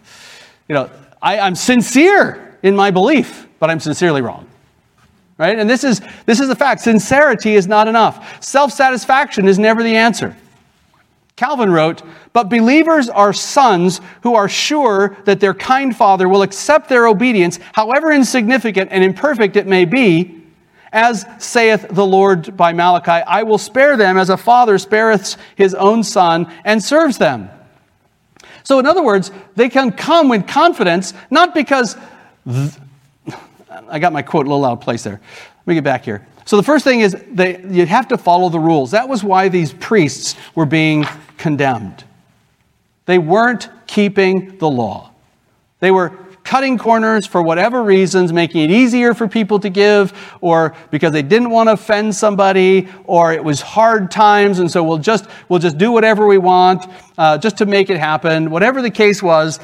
you 0.68 0.76
know, 0.76 0.90
I, 1.22 1.40
I'm 1.40 1.56
sincere 1.56 2.58
in 2.62 2.76
my 2.76 2.92
belief, 2.92 3.48
but 3.60 3.70
I'm 3.70 3.80
sincerely 3.80 4.22
wrong. 4.22 4.48
Right? 5.38 5.58
And 5.60 5.70
this 5.70 5.84
is, 5.84 6.02
this 6.26 6.40
is 6.40 6.48
the 6.48 6.56
fact. 6.56 6.82
Sincerity 6.82 7.56
is 7.56 7.68
not 7.68 7.88
enough. 7.88 8.44
Self 8.44 8.72
satisfaction 8.72 9.48
is 9.48 9.60
never 9.60 9.84
the 9.84 9.96
answer. 9.96 10.36
Calvin 11.36 11.70
wrote, 11.70 12.02
But 12.32 12.50
believers 12.50 13.10
are 13.10 13.34
sons 13.34 14.00
who 14.24 14.36
are 14.36 14.48
sure 14.48 15.18
that 15.26 15.42
their 15.42 15.54
kind 15.54 15.96
father 15.96 16.30
will 16.30 16.44
accept 16.44 16.88
their 16.88 17.08
obedience, 17.08 17.60
however 17.74 18.12
insignificant 18.12 18.90
and 18.92 19.04
imperfect 19.04 19.58
it 19.58 19.68
may 19.68 19.84
be, 19.84 20.44
as 20.94 21.26
saith 21.40 21.88
the 21.90 22.06
Lord 22.06 22.56
by 22.56 22.72
Malachi, 22.72 23.12
I 23.12 23.44
will 23.44 23.58
spare 23.58 23.98
them 23.98 24.18
as 24.18 24.30
a 24.30 24.38
father 24.38 24.78
spareth 24.78 25.36
his 25.56 25.76
own 25.76 26.04
son 26.04 26.50
and 26.64 26.82
serves 26.82 27.18
them. 27.18 27.50
So, 28.64 28.80
in 28.80 28.86
other 28.86 29.04
words, 29.04 29.30
they 29.58 29.68
can 29.68 29.92
come 29.92 30.30
with 30.30 30.48
confidence, 30.48 31.14
not 31.30 31.54
because. 31.54 31.98
Th- 32.50 32.72
I 33.90 34.00
got 34.00 34.14
my 34.14 34.22
quote 34.22 34.46
a 34.46 34.50
little 34.50 34.64
out 34.64 34.74
of 34.74 34.82
place 34.82 35.04
there. 35.04 35.20
Let 35.22 35.68
me 35.68 35.76
get 35.76 35.84
back 35.84 36.06
here. 36.06 36.26
So 36.46 36.58
the 36.58 36.64
first 36.64 36.84
thing 36.84 37.02
is 37.02 37.16
that 37.34 37.66
you 37.66 37.86
have 37.86 38.08
to 38.10 38.18
follow 38.18 38.50
the 38.50 38.60
rules. 38.60 38.92
That 38.92 39.10
was 39.10 39.24
why 39.24 39.50
these 39.50 39.74
priests 39.74 40.36
were 40.54 40.66
being 40.66 41.06
condemned. 41.46 42.04
They 43.06 43.20
weren't 43.20 43.70
keeping 43.86 44.58
the 44.58 44.68
law. 44.68 45.12
They 45.80 45.92
were 45.92 46.10
cutting 46.44 46.80
corners 46.80 47.28
for 47.28 47.40
whatever 47.40 47.84
reasons, 47.84 48.34
making 48.34 48.64
it 48.64 48.72
easier 48.72 49.14
for 49.14 49.28
people 49.28 49.60
to 49.60 49.70
give, 49.70 50.12
or 50.42 50.76
because 50.90 51.14
they 51.14 51.22
didn't 51.22 51.52
want 51.52 51.70
to 51.70 51.74
offend 51.74 52.16
somebody, 52.16 52.88
or 53.04 53.32
it 53.32 53.44
was 53.44 53.62
hard 53.62 54.10
times, 54.10 54.58
and 54.58 54.72
so 54.72 54.84
we'll 54.84 54.98
just, 54.98 55.28
we'll 55.48 55.60
just 55.60 55.78
do 55.78 55.92
whatever 55.92 56.26
we 56.26 56.40
want 56.40 56.84
uh, 57.16 57.38
just 57.38 57.60
to 57.60 57.68
make 57.68 57.92
it 57.92 58.00
happen. 58.00 58.50
Whatever 58.50 58.82
the 58.82 58.90
case 58.90 59.22
was, 59.22 59.60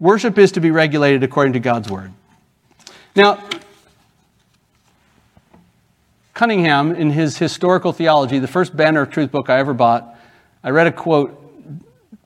worship 0.00 0.36
is 0.36 0.50
to 0.50 0.60
be 0.60 0.72
regulated 0.72 1.22
according 1.22 1.52
to 1.52 1.60
God's 1.60 1.88
word. 1.88 2.12
Now, 3.14 3.38
Cunningham, 6.34 6.92
in 6.96 7.10
his 7.10 7.38
historical 7.38 7.92
theology, 7.92 8.40
the 8.40 8.48
first 8.48 8.76
Banner 8.76 9.02
of 9.02 9.12
Truth 9.12 9.30
book 9.30 9.48
I 9.48 9.60
ever 9.60 9.72
bought, 9.72 10.14
I 10.62 10.70
read 10.70 10.86
a 10.86 10.92
quote, 10.92 11.42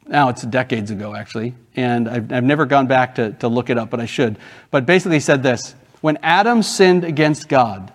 now 0.06 0.28
it's 0.28 0.42
decades 0.42 0.90
ago 0.90 1.14
actually, 1.14 1.54
and 1.76 2.08
I've, 2.08 2.32
I've 2.32 2.44
never 2.44 2.66
gone 2.66 2.86
back 2.86 3.14
to, 3.16 3.32
to 3.34 3.48
look 3.48 3.70
it 3.70 3.78
up, 3.78 3.90
but 3.90 4.00
I 4.00 4.06
should. 4.06 4.38
But 4.70 4.86
basically, 4.86 5.16
he 5.16 5.20
said 5.20 5.42
this 5.42 5.74
When 6.00 6.18
Adam 6.22 6.62
sinned 6.62 7.04
against 7.04 7.48
God, 7.48 7.92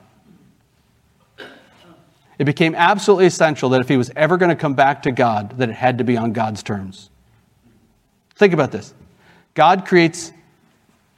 it 2.37 2.45
became 2.45 2.75
absolutely 2.75 3.25
essential 3.25 3.69
that 3.69 3.81
if 3.81 3.87
he 3.87 3.97
was 3.97 4.11
ever 4.15 4.37
going 4.37 4.49
to 4.49 4.55
come 4.55 4.73
back 4.73 5.03
to 5.03 5.11
God, 5.11 5.57
that 5.57 5.69
it 5.69 5.75
had 5.75 5.97
to 5.99 6.03
be 6.03 6.17
on 6.17 6.33
God's 6.33 6.63
terms. 6.63 7.09
Think 8.35 8.53
about 8.53 8.71
this 8.71 8.93
God 9.53 9.85
creates 9.85 10.31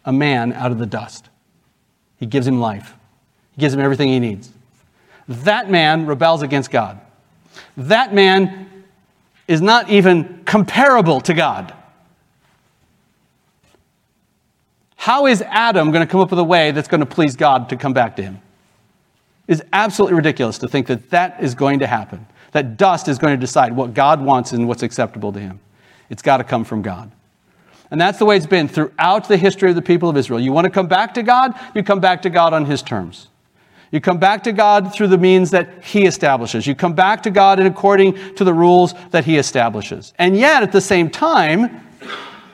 a 0.05 0.13
man 0.13 0.53
out 0.53 0.71
of 0.71 0.79
the 0.79 0.85
dust, 0.85 1.29
He 2.17 2.25
gives 2.25 2.47
him 2.47 2.59
life, 2.59 2.93
He 3.55 3.61
gives 3.61 3.73
him 3.73 3.79
everything 3.79 4.09
he 4.09 4.19
needs. 4.19 4.51
That 5.27 5.69
man 5.69 6.05
rebels 6.05 6.41
against 6.41 6.71
God. 6.71 7.01
That 7.75 8.13
man 8.13 8.76
is 9.47 9.61
not 9.61 9.89
even 9.89 10.43
comparable 10.45 11.21
to 11.21 11.33
God. 11.33 11.73
How 14.95 15.25
is 15.25 15.41
Adam 15.41 15.91
going 15.91 16.05
to 16.05 16.11
come 16.11 16.19
up 16.19 16.31
with 16.31 16.39
a 16.39 16.43
way 16.43 16.71
that's 16.71 16.87
going 16.87 16.99
to 16.99 17.05
please 17.05 17.35
God 17.35 17.69
to 17.69 17.77
come 17.77 17.93
back 17.93 18.17
to 18.17 18.23
him? 18.23 18.41
It's 19.47 19.61
absolutely 19.71 20.17
ridiculous 20.17 20.57
to 20.57 20.67
think 20.67 20.87
that 20.87 21.09
that 21.11 21.41
is 21.41 21.55
going 21.55 21.79
to 21.79 21.87
happen, 21.87 22.25
that 22.51 22.75
dust 22.75 23.07
is 23.07 23.17
going 23.17 23.33
to 23.33 23.39
decide 23.39 23.73
what 23.73 23.93
God 23.93 24.21
wants 24.21 24.51
and 24.51 24.67
what's 24.67 24.83
acceptable 24.83 25.31
to 25.31 25.39
him. 25.39 25.61
It's 26.09 26.21
got 26.21 26.37
to 26.37 26.43
come 26.43 26.65
from 26.65 26.81
God. 26.81 27.11
And 27.89 28.01
that's 28.01 28.19
the 28.19 28.25
way 28.25 28.35
it's 28.35 28.45
been 28.45 28.67
throughout 28.67 29.29
the 29.29 29.37
history 29.37 29.69
of 29.69 29.75
the 29.75 29.81
people 29.81 30.09
of 30.09 30.17
Israel. 30.17 30.41
You 30.41 30.51
want 30.51 30.65
to 30.65 30.71
come 30.71 30.87
back 30.87 31.13
to 31.13 31.23
God? 31.23 31.53
You 31.73 31.83
come 31.83 32.01
back 32.01 32.21
to 32.23 32.29
God 32.29 32.53
on 32.53 32.65
his 32.65 32.81
terms. 32.81 33.29
You 33.91 34.01
come 34.01 34.17
back 34.17 34.43
to 34.43 34.51
God 34.51 34.93
through 34.93 35.07
the 35.07 35.17
means 35.17 35.51
that 35.51 35.83
He 35.83 36.05
establishes. 36.05 36.67
You 36.67 36.75
come 36.75 36.93
back 36.93 37.23
to 37.23 37.31
God 37.31 37.59
in 37.59 37.67
according 37.67 38.35
to 38.35 38.43
the 38.43 38.53
rules 38.53 38.93
that 39.11 39.25
He 39.25 39.37
establishes. 39.37 40.13
And 40.17 40.35
yet, 40.35 40.63
at 40.63 40.71
the 40.71 40.81
same 40.81 41.09
time, 41.09 41.81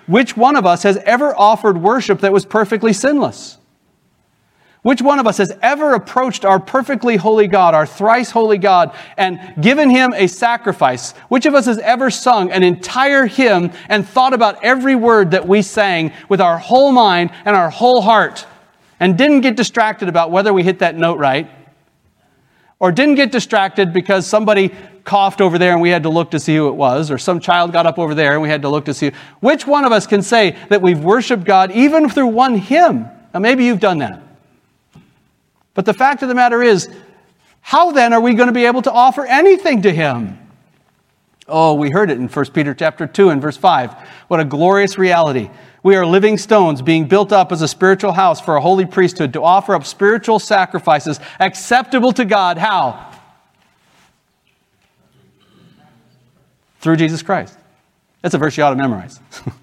which 0.08 0.38
one 0.38 0.56
of 0.56 0.66
us 0.66 0.84
has 0.84 0.98
ever 0.98 1.36
offered 1.36 1.78
worship 1.78 2.20
that 2.22 2.34
was 2.34 2.46
perfectly 2.46 2.94
sinless? 2.94 3.58
Which 4.84 5.02
one 5.02 5.18
of 5.18 5.26
us 5.26 5.38
has 5.38 5.58
ever 5.62 5.94
approached 5.94 6.44
our 6.44 6.60
perfectly 6.60 7.16
holy 7.16 7.48
God, 7.48 7.74
our 7.74 7.86
thrice 7.86 8.30
holy 8.30 8.58
God, 8.58 8.94
and 9.18 9.40
given 9.62 9.90
him 9.90 10.14
a 10.14 10.28
sacrifice? 10.28 11.14
Which 11.30 11.46
of 11.46 11.56
us 11.56 11.66
has 11.68 11.80
ever 11.80 12.10
sung 12.10 12.52
an 12.52 12.64
entire 12.64 13.26
hymn 13.26 13.72
and 13.88 14.06
thought 14.06 14.34
about 14.34 14.62
every 14.62 14.96
word 14.96 15.32
that 15.32 15.48
we 15.48 15.62
sang 15.62 16.12
with 16.28 16.42
our 16.42 16.58
whole 16.58 16.92
mind 16.92 17.32
and 17.46 17.56
our 17.56 17.70
whole 17.70 18.02
heart? 18.02 18.46
And 19.04 19.18
didn't 19.18 19.42
get 19.42 19.58
distracted 19.58 20.08
about 20.08 20.32
whether 20.32 20.54
we 20.54 20.64
hit 20.64 20.80
that 20.80 20.96
note 20.96 21.20
right, 21.20 21.52
or 22.80 22.90
didn't 22.90 23.16
get 23.16 23.34
distracted 23.34 23.92
because 23.92 24.26
somebody 24.26 24.74
coughed 25.04 25.42
over 25.42 25.58
there 25.58 25.74
and 25.74 25.82
we 25.82 25.90
had 25.90 26.04
to 26.04 26.10
look 26.10 26.32
to 26.32 26.40
see 26.40 26.56
who 26.56 26.70
it 26.70 26.76
was, 26.76 27.12
or 27.12 27.18
some 27.18 27.42
child 27.42 27.74
got 27.74 27.86
up 27.86 28.00
over 28.00 28.16
there 28.16 28.32
and 28.32 28.42
we 28.42 28.48
had 28.48 28.62
to 28.62 28.70
look 28.70 28.86
to 28.86 28.94
see. 28.94 29.12
Which 29.42 29.68
one 29.68 29.84
of 29.84 29.92
us 29.92 30.08
can 30.08 30.22
say 30.22 30.52
that 30.70 30.82
we've 30.82 31.04
worshiped 31.04 31.44
God 31.44 31.70
even 31.72 32.08
through 32.08 32.28
one 32.28 32.56
hymn? 32.56 33.06
Now, 33.34 33.42
maybe 33.42 33.66
you've 33.66 33.82
done 33.82 33.98
that. 33.98 34.24
But 35.74 35.84
the 35.84 35.94
fact 35.94 36.24
of 36.24 36.30
the 36.30 36.36
matter 36.36 36.64
is, 36.64 36.88
how 37.60 37.92
then 37.92 38.14
are 38.14 38.22
we 38.22 38.36
going 38.36 38.48
to 38.48 38.54
be 38.54 38.66
able 38.66 38.84
to 38.84 38.92
offer 38.94 39.26
anything 39.26 39.82
to 39.82 39.92
Him? 39.92 40.40
Oh, 41.46 41.74
we 41.74 41.90
heard 41.90 42.10
it 42.10 42.20
in 42.20 42.30
1 42.30 42.46
Peter 42.52 42.74
chapter 42.74 43.06
2 43.06 43.32
and 43.32 43.42
verse 43.42 43.58
5. 43.58 43.94
What 44.30 44.40
a 44.40 44.46
glorious 44.46 44.98
reality. 44.98 45.50
We 45.84 45.98
are 45.98 46.06
living 46.06 46.38
stones 46.38 46.82
being 46.82 47.08
built 47.08 47.34
up 47.34 47.52
as 47.52 47.62
a 47.62 47.68
spiritual 47.68 48.14
house 48.14 48.40
for 48.40 48.56
a 48.56 48.62
holy 48.62 48.86
priesthood 48.86 49.34
to 49.34 49.44
offer 49.44 49.76
up 49.76 49.86
spiritual 49.86 50.40
sacrifices 50.40 51.20
acceptable 51.42 52.14
to 52.14 52.24
God. 52.24 52.58
How? 52.58 53.12
Through 56.80 56.96
Jesus 56.96 57.22
Christ. 57.22 57.58
That's 58.22 58.34
a 58.34 58.38
verse 58.38 58.56
you 58.56 58.64
ought 58.64 58.70
to 58.70 58.78
memorize. 58.78 59.20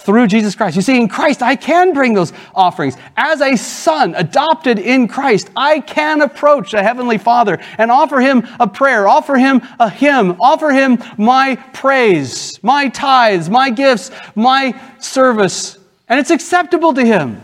through 0.00 0.26
Jesus 0.26 0.54
Christ. 0.54 0.76
You 0.76 0.82
see, 0.82 0.96
in 0.96 1.08
Christ, 1.08 1.42
I 1.42 1.56
can 1.56 1.92
bring 1.92 2.14
those 2.14 2.32
offerings. 2.54 2.96
As 3.16 3.40
a 3.40 3.56
son 3.56 4.14
adopted 4.14 4.78
in 4.78 5.08
Christ, 5.08 5.50
I 5.56 5.80
can 5.80 6.22
approach 6.22 6.72
the 6.72 6.82
Heavenly 6.82 7.18
Father 7.18 7.58
and 7.76 7.90
offer 7.90 8.18
Him 8.18 8.46
a 8.58 8.66
prayer, 8.66 9.06
offer 9.06 9.36
Him 9.36 9.60
a 9.78 9.90
hymn, 9.90 10.36
offer 10.40 10.70
Him 10.70 11.02
my 11.18 11.56
praise, 11.74 12.62
my 12.62 12.88
tithes, 12.88 13.50
my 13.50 13.68
gifts, 13.70 14.10
my 14.34 14.78
service. 14.98 15.78
And 16.08 16.18
it's 16.18 16.30
acceptable 16.30 16.94
to 16.94 17.04
Him 17.04 17.40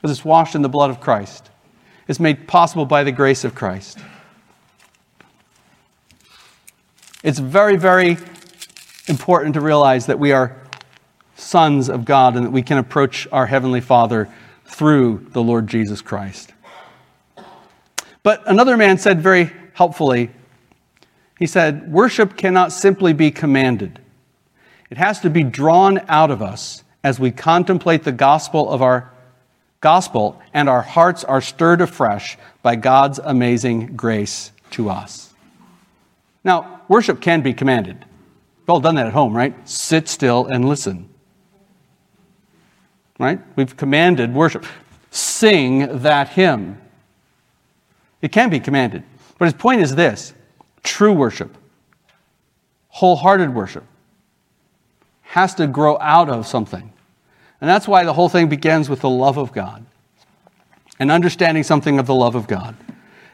because 0.00 0.16
it's 0.16 0.24
washed 0.24 0.54
in 0.54 0.62
the 0.62 0.68
blood 0.68 0.90
of 0.90 1.00
Christ. 1.00 1.50
It's 2.06 2.20
made 2.20 2.46
possible 2.46 2.86
by 2.86 3.02
the 3.02 3.12
grace 3.12 3.42
of 3.42 3.54
Christ. 3.54 3.98
It's 7.24 7.40
very, 7.40 7.76
very 7.76 8.16
important 9.08 9.54
to 9.54 9.60
realize 9.60 10.06
that 10.06 10.18
we 10.18 10.30
are 10.30 10.56
sons 11.36 11.88
of 11.88 12.04
God 12.04 12.34
and 12.34 12.46
that 12.46 12.50
we 12.50 12.62
can 12.62 12.78
approach 12.78 13.28
our 13.30 13.46
Heavenly 13.46 13.80
Father 13.80 14.28
through 14.64 15.26
the 15.30 15.42
Lord 15.42 15.68
Jesus 15.68 16.00
Christ. 16.02 16.52
But 18.22 18.42
another 18.46 18.76
man 18.76 18.98
said 18.98 19.20
very 19.20 19.52
helpfully, 19.74 20.30
he 21.38 21.46
said, 21.46 21.92
Worship 21.92 22.36
cannot 22.36 22.72
simply 22.72 23.12
be 23.12 23.30
commanded, 23.30 24.00
it 24.90 24.98
has 24.98 25.20
to 25.20 25.30
be 25.30 25.42
drawn 25.42 26.00
out 26.08 26.30
of 26.30 26.42
us 26.42 26.82
as 27.04 27.20
we 27.20 27.30
contemplate 27.30 28.02
the 28.02 28.12
gospel 28.12 28.68
of 28.68 28.82
our 28.82 29.12
gospel 29.80 30.40
and 30.54 30.68
our 30.68 30.82
hearts 30.82 31.22
are 31.22 31.40
stirred 31.40 31.80
afresh 31.80 32.38
by 32.62 32.74
God's 32.74 33.20
amazing 33.22 33.94
grace 33.94 34.50
to 34.70 34.88
us. 34.90 35.34
Now, 36.42 36.82
worship 36.88 37.20
can 37.20 37.42
be 37.42 37.52
commanded. 37.52 37.96
We've 37.98 38.70
all 38.70 38.80
done 38.80 38.94
that 38.94 39.06
at 39.06 39.12
home, 39.12 39.36
right? 39.36 39.54
Sit 39.68 40.08
still 40.08 40.46
and 40.46 40.68
listen 40.68 41.08
right? 43.18 43.40
We've 43.56 43.76
commanded 43.76 44.34
worship. 44.34 44.66
Sing 45.10 46.02
that 46.02 46.28
hymn. 46.30 46.80
It 48.22 48.32
can 48.32 48.50
be 48.50 48.60
commanded. 48.60 49.02
But 49.38 49.46
his 49.46 49.54
point 49.54 49.80
is 49.80 49.94
this 49.94 50.32
true 50.82 51.12
worship, 51.12 51.56
wholehearted 52.88 53.54
worship, 53.54 53.84
has 55.22 55.54
to 55.56 55.66
grow 55.66 55.98
out 55.98 56.28
of 56.28 56.46
something. 56.46 56.92
And 57.60 57.68
that's 57.68 57.88
why 57.88 58.04
the 58.04 58.12
whole 58.12 58.28
thing 58.28 58.48
begins 58.48 58.88
with 58.88 59.00
the 59.00 59.10
love 59.10 59.38
of 59.38 59.52
God 59.52 59.84
and 60.98 61.10
understanding 61.10 61.62
something 61.62 61.98
of 61.98 62.06
the 62.06 62.14
love 62.14 62.34
of 62.34 62.46
God. 62.46 62.76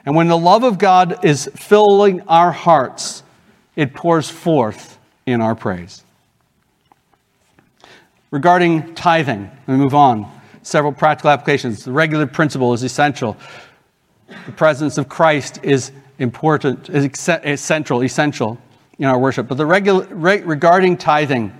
And 0.04 0.16
when 0.16 0.28
the 0.28 0.38
love 0.38 0.64
of 0.64 0.78
God 0.78 1.24
is 1.24 1.48
filling 1.54 2.22
our 2.22 2.50
hearts, 2.50 3.22
it 3.76 3.94
pours 3.94 4.28
forth 4.28 4.98
in 5.26 5.40
our 5.40 5.54
praise. 5.54 6.01
Regarding 8.32 8.94
tithing, 8.94 9.42
me 9.68 9.76
move 9.76 9.94
on. 9.94 10.26
Several 10.62 10.90
practical 10.90 11.30
applications. 11.30 11.84
The 11.84 11.92
regulative 11.92 12.32
principle 12.32 12.72
is 12.72 12.82
essential. 12.82 13.36
The 14.46 14.52
presence 14.52 14.96
of 14.96 15.08
Christ 15.08 15.60
is 15.62 15.92
important, 16.18 16.88
is 16.88 17.20
central, 17.60 18.02
essential 18.02 18.58
in 18.98 19.04
our 19.04 19.18
worship. 19.18 19.48
But 19.48 19.58
the 19.58 19.66
regular, 19.66 20.06
regarding 20.06 20.96
tithing, 20.96 21.52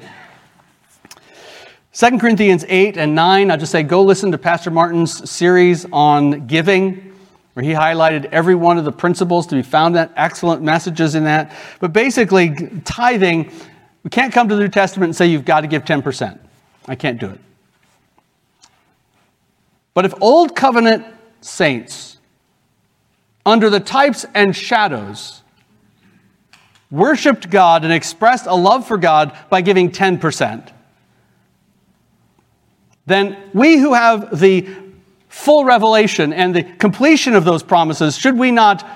2 1.93 2.19
Corinthians 2.19 2.65
8 2.67 2.97
and 2.97 3.15
9, 3.15 3.51
I'll 3.51 3.59
just 3.59 3.71
say 3.71 3.83
go 3.83 4.03
listen 4.03 4.33
to 4.33 4.39
Pastor 4.39 4.71
Martin's 4.71 5.31
series 5.31 5.85
on 5.93 6.47
giving, 6.47 7.15
where 7.53 7.65
he 7.65 7.73
highlighted 7.73 8.25
every 8.33 8.55
one 8.55 8.79
of 8.79 8.87
the 8.87 8.93
principles 8.93 9.47
to 9.49 9.57
be 9.57 9.63
found 9.63 9.95
in 9.95 10.09
excellent 10.17 10.63
messages 10.63 11.17
in 11.17 11.25
that. 11.25 11.55
But 11.81 11.93
basically, 11.93 12.55
tithing, 12.87 13.53
we 14.05 14.09
can't 14.09 14.33
come 14.33 14.49
to 14.49 14.55
the 14.55 14.63
New 14.63 14.69
Testament 14.69 15.11
and 15.11 15.17
say 15.17 15.27
you've 15.27 15.45
got 15.45 15.61
to 15.61 15.67
give 15.67 15.85
10%. 15.85 16.39
I 16.89 16.95
can't 16.95 17.21
do 17.21 17.31
it. 17.31 17.41
But 19.95 20.05
if 20.05 20.15
Old 20.21 20.57
Covenant 20.57 21.07
saints, 21.41 22.19
under 23.45 23.71
the 23.71 23.81
types 23.81 24.25
and 24.35 24.55
shadows, 24.57 25.43
worshiped 26.91 27.51
God 27.51 27.85
and 27.85 27.93
expressed 27.93 28.47
a 28.47 28.55
love 28.55 28.87
for 28.87 28.99
God 28.99 29.37
by 29.51 29.61
giving 29.61 29.91
10%, 29.91 30.73
then 33.07 33.37
we 33.53 33.79
who 33.79 33.95
have 33.95 34.39
the 34.39 34.69
full 35.29 35.65
revelation 35.65 36.33
and 36.33 36.55
the 36.55 36.63
completion 36.63 37.35
of 37.35 37.45
those 37.45 37.63
promises, 37.63 38.17
should 38.17 38.39
we 38.39 38.51
not 38.51 38.87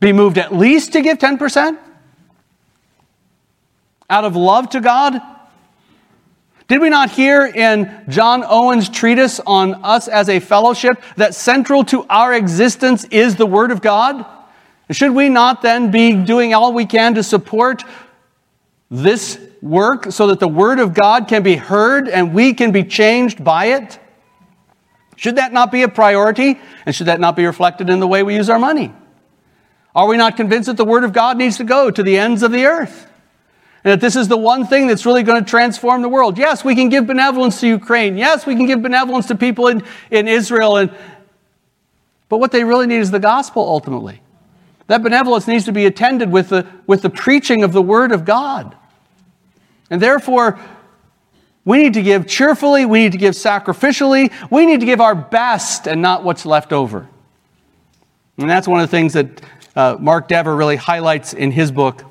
be 0.00 0.12
moved 0.12 0.36
at 0.36 0.54
least 0.54 0.92
to 0.92 1.00
give 1.00 1.18
10%? 1.18 1.78
Out 4.08 4.24
of 4.24 4.36
love 4.36 4.70
to 4.70 4.80
God 4.80 5.20
did 6.68 6.80
we 6.80 6.90
not 6.90 7.10
hear 7.10 7.46
in 7.46 8.04
John 8.08 8.42
Owen's 8.44 8.88
treatise 8.88 9.40
on 9.46 9.84
us 9.84 10.08
as 10.08 10.28
a 10.28 10.40
fellowship 10.40 11.00
that 11.16 11.34
central 11.34 11.84
to 11.84 12.04
our 12.10 12.34
existence 12.34 13.04
is 13.04 13.36
the 13.36 13.46
Word 13.46 13.70
of 13.70 13.80
God? 13.80 14.26
Should 14.90 15.12
we 15.12 15.28
not 15.28 15.62
then 15.62 15.90
be 15.90 16.12
doing 16.12 16.54
all 16.54 16.72
we 16.72 16.86
can 16.86 17.14
to 17.14 17.22
support 17.22 17.84
this 18.90 19.38
work 19.62 20.10
so 20.10 20.28
that 20.28 20.40
the 20.40 20.48
Word 20.48 20.80
of 20.80 20.92
God 20.92 21.28
can 21.28 21.44
be 21.44 21.54
heard 21.54 22.08
and 22.08 22.34
we 22.34 22.52
can 22.52 22.72
be 22.72 22.82
changed 22.82 23.44
by 23.44 23.66
it? 23.66 23.98
Should 25.14 25.36
that 25.36 25.52
not 25.52 25.70
be 25.70 25.82
a 25.82 25.88
priority? 25.88 26.58
And 26.84 26.94
should 26.94 27.06
that 27.06 27.20
not 27.20 27.36
be 27.36 27.46
reflected 27.46 27.90
in 27.90 28.00
the 28.00 28.06
way 28.06 28.22
we 28.22 28.34
use 28.34 28.50
our 28.50 28.58
money? 28.58 28.92
Are 29.94 30.06
we 30.06 30.16
not 30.16 30.36
convinced 30.36 30.66
that 30.66 30.76
the 30.76 30.84
Word 30.84 31.04
of 31.04 31.12
God 31.12 31.36
needs 31.36 31.56
to 31.58 31.64
go 31.64 31.90
to 31.90 32.02
the 32.02 32.18
ends 32.18 32.42
of 32.42 32.50
the 32.50 32.66
earth? 32.66 33.08
And 33.86 33.92
that 33.92 34.00
this 34.00 34.16
is 34.16 34.26
the 34.26 34.36
one 34.36 34.66
thing 34.66 34.88
that's 34.88 35.06
really 35.06 35.22
going 35.22 35.44
to 35.44 35.48
transform 35.48 36.02
the 36.02 36.08
world. 36.08 36.38
Yes, 36.38 36.64
we 36.64 36.74
can 36.74 36.88
give 36.88 37.06
benevolence 37.06 37.60
to 37.60 37.68
Ukraine. 37.68 38.16
Yes, 38.16 38.44
we 38.44 38.56
can 38.56 38.66
give 38.66 38.82
benevolence 38.82 39.26
to 39.26 39.36
people 39.36 39.68
in, 39.68 39.84
in 40.10 40.26
Israel. 40.26 40.76
And, 40.76 40.92
but 42.28 42.38
what 42.38 42.50
they 42.50 42.64
really 42.64 42.88
need 42.88 42.98
is 42.98 43.12
the 43.12 43.20
gospel 43.20 43.62
ultimately. 43.62 44.20
That 44.88 45.04
benevolence 45.04 45.46
needs 45.46 45.66
to 45.66 45.72
be 45.72 45.86
attended 45.86 46.32
with 46.32 46.48
the, 46.48 46.66
with 46.88 47.02
the 47.02 47.10
preaching 47.10 47.62
of 47.62 47.72
the 47.72 47.80
Word 47.80 48.10
of 48.10 48.24
God. 48.24 48.76
And 49.88 50.02
therefore, 50.02 50.58
we 51.64 51.78
need 51.78 51.94
to 51.94 52.02
give 52.02 52.26
cheerfully, 52.26 52.86
we 52.86 53.02
need 53.02 53.12
to 53.12 53.18
give 53.18 53.34
sacrificially, 53.34 54.32
we 54.50 54.66
need 54.66 54.80
to 54.80 54.86
give 54.86 55.00
our 55.00 55.14
best 55.14 55.86
and 55.86 56.02
not 56.02 56.24
what's 56.24 56.44
left 56.44 56.72
over. 56.72 57.08
And 58.36 58.50
that's 58.50 58.66
one 58.66 58.80
of 58.80 58.90
the 58.90 58.96
things 58.96 59.12
that 59.12 59.42
uh, 59.76 59.96
Mark 60.00 60.26
Dever 60.26 60.56
really 60.56 60.74
highlights 60.74 61.34
in 61.34 61.52
his 61.52 61.70
book 61.70 62.02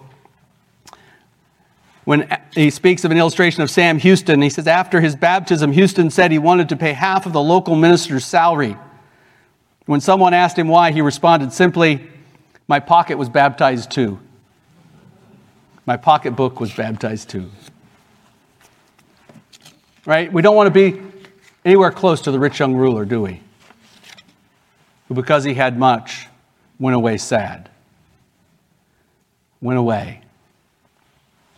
when 2.05 2.29
he 2.53 2.69
speaks 2.69 3.03
of 3.03 3.11
an 3.11 3.17
illustration 3.17 3.61
of 3.61 3.69
Sam 3.69 3.97
Houston. 3.97 4.41
He 4.41 4.49
says, 4.49 4.67
after 4.67 5.01
his 5.01 5.15
baptism, 5.15 5.71
Houston 5.73 6.09
said 6.09 6.31
he 6.31 6.39
wanted 6.39 6.69
to 6.69 6.77
pay 6.77 6.93
half 6.93 7.25
of 7.25 7.33
the 7.33 7.41
local 7.41 7.75
minister's 7.75 8.23
salary. 8.23 8.77
When 9.85 9.99
someone 9.99 10.33
asked 10.33 10.57
him 10.57 10.67
why, 10.67 10.91
he 10.91 11.01
responded 11.01 11.51
simply, 11.51 12.07
My 12.67 12.79
pocket 12.79 13.17
was 13.17 13.29
baptized 13.29 13.91
too. 13.91 14.19
My 15.85 15.97
pocketbook 15.97 16.59
was 16.59 16.73
baptized 16.73 17.29
too. 17.29 17.51
Right? 20.05 20.31
We 20.31 20.41
don't 20.41 20.55
want 20.55 20.73
to 20.73 20.91
be 20.91 21.01
anywhere 21.63 21.91
close 21.91 22.21
to 22.21 22.31
the 22.31 22.39
rich 22.39 22.59
young 22.59 22.75
ruler, 22.75 23.05
do 23.05 23.21
we? 23.21 23.41
Who, 25.07 25.15
because 25.15 25.43
he 25.43 25.55
had 25.55 25.77
much, 25.77 26.27
went 26.79 26.95
away 26.95 27.17
sad. 27.17 27.69
Went 29.61 29.79
away. 29.79 30.21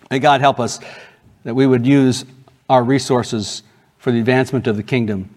May 0.10 0.20
God 0.20 0.41
help 0.41 0.60
us 0.60 0.80
that 1.43 1.53
we 1.53 1.68
would 1.68 1.86
use 1.86 2.26
our 2.70 2.84
resources 2.84 3.64
for 3.97 4.12
the 4.12 4.20
advancement 4.20 4.68
of 4.68 4.78
the 4.78 4.84
kingdom. 4.84 5.30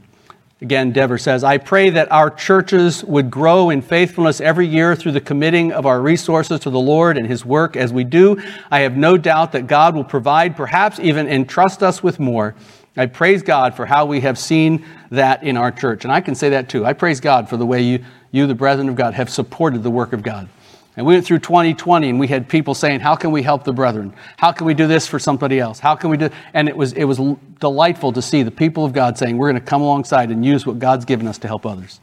Again, 0.62 0.92
Dever 0.92 1.16
says, 1.16 1.42
I 1.42 1.56
pray 1.56 1.88
that 1.90 2.12
our 2.12 2.30
churches 2.30 3.02
would 3.04 3.30
grow 3.30 3.70
in 3.70 3.80
faithfulness 3.80 4.42
every 4.42 4.66
year 4.66 4.94
through 4.94 5.12
the 5.12 5.20
committing 5.20 5.72
of 5.72 5.86
our 5.86 6.02
resources 6.02 6.60
to 6.60 6.70
the 6.70 6.78
Lord 6.78 7.16
and 7.16 7.26
His 7.26 7.46
work. 7.46 7.76
As 7.76 7.94
we 7.94 8.04
do, 8.04 8.40
I 8.70 8.80
have 8.80 8.94
no 8.96 9.16
doubt 9.16 9.52
that 9.52 9.66
God 9.66 9.94
will 9.94 10.04
provide, 10.04 10.56
perhaps 10.56 11.00
even 11.00 11.26
entrust 11.28 11.82
us 11.82 12.02
with 12.02 12.20
more. 12.20 12.54
I 12.96 13.06
praise 13.06 13.42
God 13.42 13.74
for 13.74 13.86
how 13.86 14.04
we 14.04 14.20
have 14.20 14.38
seen 14.38 14.84
that 15.10 15.42
in 15.42 15.56
our 15.56 15.72
church. 15.72 16.04
And 16.04 16.12
I 16.12 16.20
can 16.20 16.34
say 16.34 16.50
that 16.50 16.68
too. 16.68 16.84
I 16.84 16.92
praise 16.92 17.20
God 17.20 17.48
for 17.48 17.56
the 17.56 17.64
way 17.64 17.80
you, 17.80 18.04
you 18.30 18.46
the 18.46 18.54
brethren 18.54 18.90
of 18.90 18.96
God, 18.96 19.14
have 19.14 19.30
supported 19.30 19.82
the 19.82 19.90
work 19.90 20.12
of 20.12 20.22
God. 20.22 20.48
And 20.96 21.06
we 21.06 21.14
went 21.14 21.24
through 21.24 21.38
2020 21.38 22.08
and 22.08 22.18
we 22.18 22.26
had 22.26 22.48
people 22.48 22.74
saying, 22.74 23.00
How 23.00 23.14
can 23.14 23.30
we 23.30 23.42
help 23.42 23.64
the 23.64 23.72
brethren? 23.72 24.12
How 24.36 24.52
can 24.52 24.66
we 24.66 24.74
do 24.74 24.86
this 24.86 25.06
for 25.06 25.18
somebody 25.18 25.60
else? 25.60 25.78
How 25.78 25.94
can 25.94 26.10
we 26.10 26.16
do 26.16 26.30
and 26.52 26.68
it 26.68 26.76
was 26.76 26.92
it 26.94 27.04
was 27.04 27.18
delightful 27.60 28.12
to 28.12 28.20
see 28.20 28.42
the 28.42 28.50
people 28.50 28.84
of 28.84 28.92
God 28.92 29.16
saying, 29.16 29.36
We're 29.36 29.50
going 29.50 29.62
to 29.62 29.66
come 29.66 29.82
alongside 29.82 30.30
and 30.30 30.44
use 30.44 30.66
what 30.66 30.78
God's 30.78 31.04
given 31.04 31.28
us 31.28 31.38
to 31.38 31.48
help 31.48 31.64
others. 31.64 32.00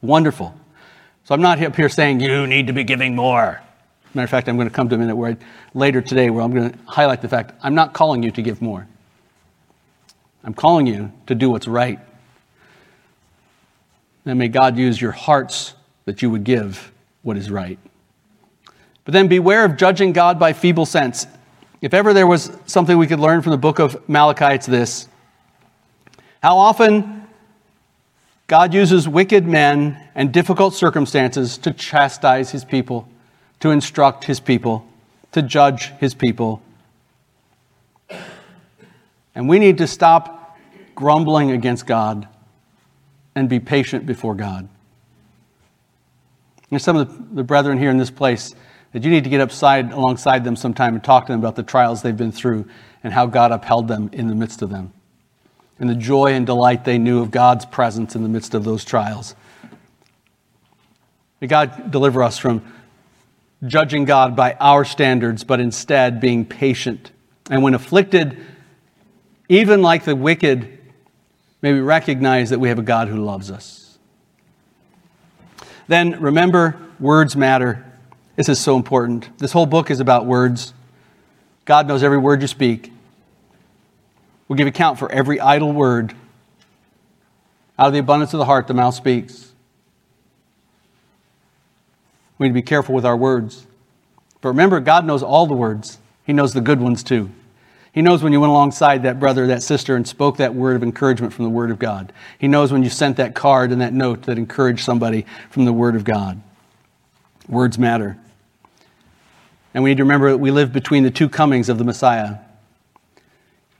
Wonderful. 0.00 0.54
So 1.24 1.34
I'm 1.34 1.42
not 1.42 1.62
up 1.62 1.76
here 1.76 1.88
saying 1.88 2.20
you 2.20 2.46
need 2.46 2.68
to 2.68 2.72
be 2.72 2.84
giving 2.84 3.14
more. 3.14 3.60
Matter 4.14 4.24
of 4.24 4.30
fact, 4.30 4.48
I'm 4.48 4.56
going 4.56 4.68
to 4.68 4.74
come 4.74 4.88
to 4.88 4.94
a 4.94 4.98
minute 4.98 5.16
where 5.16 5.32
I, 5.32 5.36
later 5.74 6.00
today 6.00 6.30
where 6.30 6.42
I'm 6.42 6.54
going 6.54 6.70
to 6.70 6.78
highlight 6.86 7.20
the 7.20 7.28
fact 7.28 7.52
I'm 7.62 7.74
not 7.74 7.92
calling 7.92 8.22
you 8.22 8.30
to 8.30 8.42
give 8.42 8.62
more. 8.62 8.86
I'm 10.42 10.54
calling 10.54 10.86
you 10.86 11.12
to 11.26 11.34
do 11.34 11.50
what's 11.50 11.68
right. 11.68 11.98
And 14.24 14.38
may 14.38 14.48
God 14.48 14.78
use 14.78 15.00
your 15.00 15.12
hearts 15.12 15.74
that 16.06 16.22
you 16.22 16.30
would 16.30 16.44
give 16.44 16.92
what 17.26 17.36
is 17.36 17.50
right. 17.50 17.78
But 19.04 19.12
then 19.12 19.26
beware 19.26 19.64
of 19.64 19.76
judging 19.76 20.12
God 20.12 20.38
by 20.38 20.52
feeble 20.52 20.86
sense. 20.86 21.26
If 21.82 21.92
ever 21.92 22.14
there 22.14 22.26
was 22.26 22.56
something 22.66 22.96
we 22.96 23.08
could 23.08 23.18
learn 23.18 23.42
from 23.42 23.50
the 23.50 23.58
book 23.58 23.80
of 23.80 24.08
Malachi, 24.08 24.54
it's 24.54 24.66
this. 24.66 25.08
How 26.40 26.56
often 26.56 27.26
God 28.46 28.72
uses 28.72 29.08
wicked 29.08 29.44
men 29.44 30.00
and 30.14 30.32
difficult 30.32 30.72
circumstances 30.74 31.58
to 31.58 31.72
chastise 31.72 32.52
his 32.52 32.64
people, 32.64 33.08
to 33.58 33.70
instruct 33.70 34.24
his 34.24 34.38
people, 34.38 34.86
to 35.32 35.42
judge 35.42 35.88
his 35.98 36.14
people. 36.14 36.62
And 39.34 39.48
we 39.48 39.58
need 39.58 39.78
to 39.78 39.88
stop 39.88 40.56
grumbling 40.94 41.50
against 41.50 41.86
God 41.86 42.28
and 43.34 43.48
be 43.48 43.58
patient 43.58 44.06
before 44.06 44.36
God. 44.36 44.68
There's 46.70 46.82
some 46.82 46.96
of 46.96 47.34
the, 47.34 47.44
brethren 47.44 47.78
here 47.78 47.90
in 47.90 47.96
this 47.96 48.10
place 48.10 48.54
that 48.92 49.04
you 49.04 49.10
need 49.10 49.24
to 49.24 49.30
get 49.30 49.40
upside 49.40 49.92
alongside 49.92 50.44
them 50.44 50.56
sometime 50.56 50.94
and 50.94 51.04
talk 51.04 51.26
to 51.26 51.32
them 51.32 51.40
about 51.40 51.56
the 51.56 51.62
trials 51.62 52.02
they've 52.02 52.16
been 52.16 52.32
through 52.32 52.68
and 53.04 53.12
how 53.12 53.26
God 53.26 53.52
upheld 53.52 53.88
them 53.88 54.10
in 54.12 54.26
the 54.26 54.34
midst 54.34 54.62
of 54.62 54.70
them 54.70 54.92
and 55.78 55.88
the 55.88 55.94
joy 55.94 56.32
and 56.32 56.46
delight 56.46 56.84
they 56.84 56.98
knew 56.98 57.20
of 57.20 57.30
God's 57.30 57.66
presence 57.66 58.16
in 58.16 58.22
the 58.22 58.28
midst 58.28 58.54
of 58.54 58.64
those 58.64 58.84
trials. 58.84 59.34
May 61.40 61.46
God 61.48 61.90
deliver 61.90 62.22
us 62.22 62.38
from 62.38 62.62
judging 63.66 64.04
God 64.04 64.34
by 64.34 64.54
our 64.54 64.84
standards, 64.84 65.44
but 65.44 65.60
instead 65.60 66.20
being 66.20 66.46
patient. 66.46 67.10
And 67.50 67.62
when 67.62 67.74
afflicted, 67.74 68.38
even 69.48 69.82
like 69.82 70.04
the 70.04 70.16
wicked, 70.16 70.78
may 71.60 71.72
we 71.72 71.80
recognize 71.80 72.50
that 72.50 72.58
we 72.58 72.68
have 72.68 72.78
a 72.78 72.82
God 72.82 73.08
who 73.08 73.22
loves 73.22 73.50
us. 73.50 73.85
Then 75.88 76.20
remember, 76.20 76.76
words 76.98 77.36
matter. 77.36 77.84
This 78.36 78.48
is 78.48 78.58
so 78.58 78.76
important. 78.76 79.38
This 79.38 79.52
whole 79.52 79.66
book 79.66 79.90
is 79.90 80.00
about 80.00 80.26
words. 80.26 80.74
God 81.64 81.86
knows 81.86 82.02
every 82.02 82.18
word 82.18 82.42
you 82.42 82.48
speak. 82.48 82.92
We'll 84.48 84.56
give 84.56 84.66
account 84.66 84.98
for 84.98 85.10
every 85.10 85.40
idle 85.40 85.72
word. 85.72 86.14
Out 87.78 87.88
of 87.88 87.92
the 87.92 87.98
abundance 87.98 88.32
of 88.32 88.38
the 88.38 88.44
heart, 88.44 88.66
the 88.66 88.74
mouth 88.74 88.94
speaks. 88.94 89.52
We 92.38 92.46
need 92.46 92.50
to 92.50 92.54
be 92.54 92.62
careful 92.62 92.94
with 92.94 93.04
our 93.04 93.16
words. 93.16 93.66
But 94.40 94.50
remember, 94.50 94.80
God 94.80 95.04
knows 95.04 95.22
all 95.22 95.46
the 95.46 95.54
words, 95.54 95.98
He 96.24 96.32
knows 96.32 96.52
the 96.52 96.60
good 96.60 96.80
ones 96.80 97.02
too. 97.02 97.30
He 97.96 98.02
knows 98.02 98.22
when 98.22 98.34
you 98.34 98.40
went 98.42 98.50
alongside 98.50 99.04
that 99.04 99.18
brother, 99.18 99.46
that 99.46 99.62
sister, 99.62 99.96
and 99.96 100.06
spoke 100.06 100.36
that 100.36 100.54
word 100.54 100.76
of 100.76 100.82
encouragement 100.82 101.32
from 101.32 101.46
the 101.46 101.50
Word 101.50 101.70
of 101.70 101.78
God. 101.78 102.12
He 102.38 102.46
knows 102.46 102.70
when 102.70 102.82
you 102.82 102.90
sent 102.90 103.16
that 103.16 103.34
card 103.34 103.72
and 103.72 103.80
that 103.80 103.94
note 103.94 104.24
that 104.24 104.36
encouraged 104.36 104.84
somebody 104.84 105.24
from 105.48 105.64
the 105.64 105.72
Word 105.72 105.96
of 105.96 106.04
God. 106.04 106.42
Words 107.48 107.78
matter. 107.78 108.18
And 109.72 109.82
we 109.82 109.88
need 109.88 109.96
to 109.96 110.02
remember 110.02 110.30
that 110.32 110.36
we 110.36 110.50
live 110.50 110.74
between 110.74 111.04
the 111.04 111.10
two 111.10 111.30
comings 111.30 111.70
of 111.70 111.78
the 111.78 111.84
Messiah. 111.84 112.36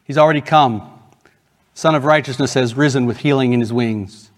He's 0.04 0.16
already 0.16 0.40
come. 0.40 0.98
Sun 1.74 1.94
of 1.94 2.06
Righteousness 2.06 2.54
has 2.54 2.74
risen 2.74 3.04
with 3.04 3.18
healing 3.18 3.52
in 3.52 3.60
his 3.60 3.70
wings. 3.70 4.30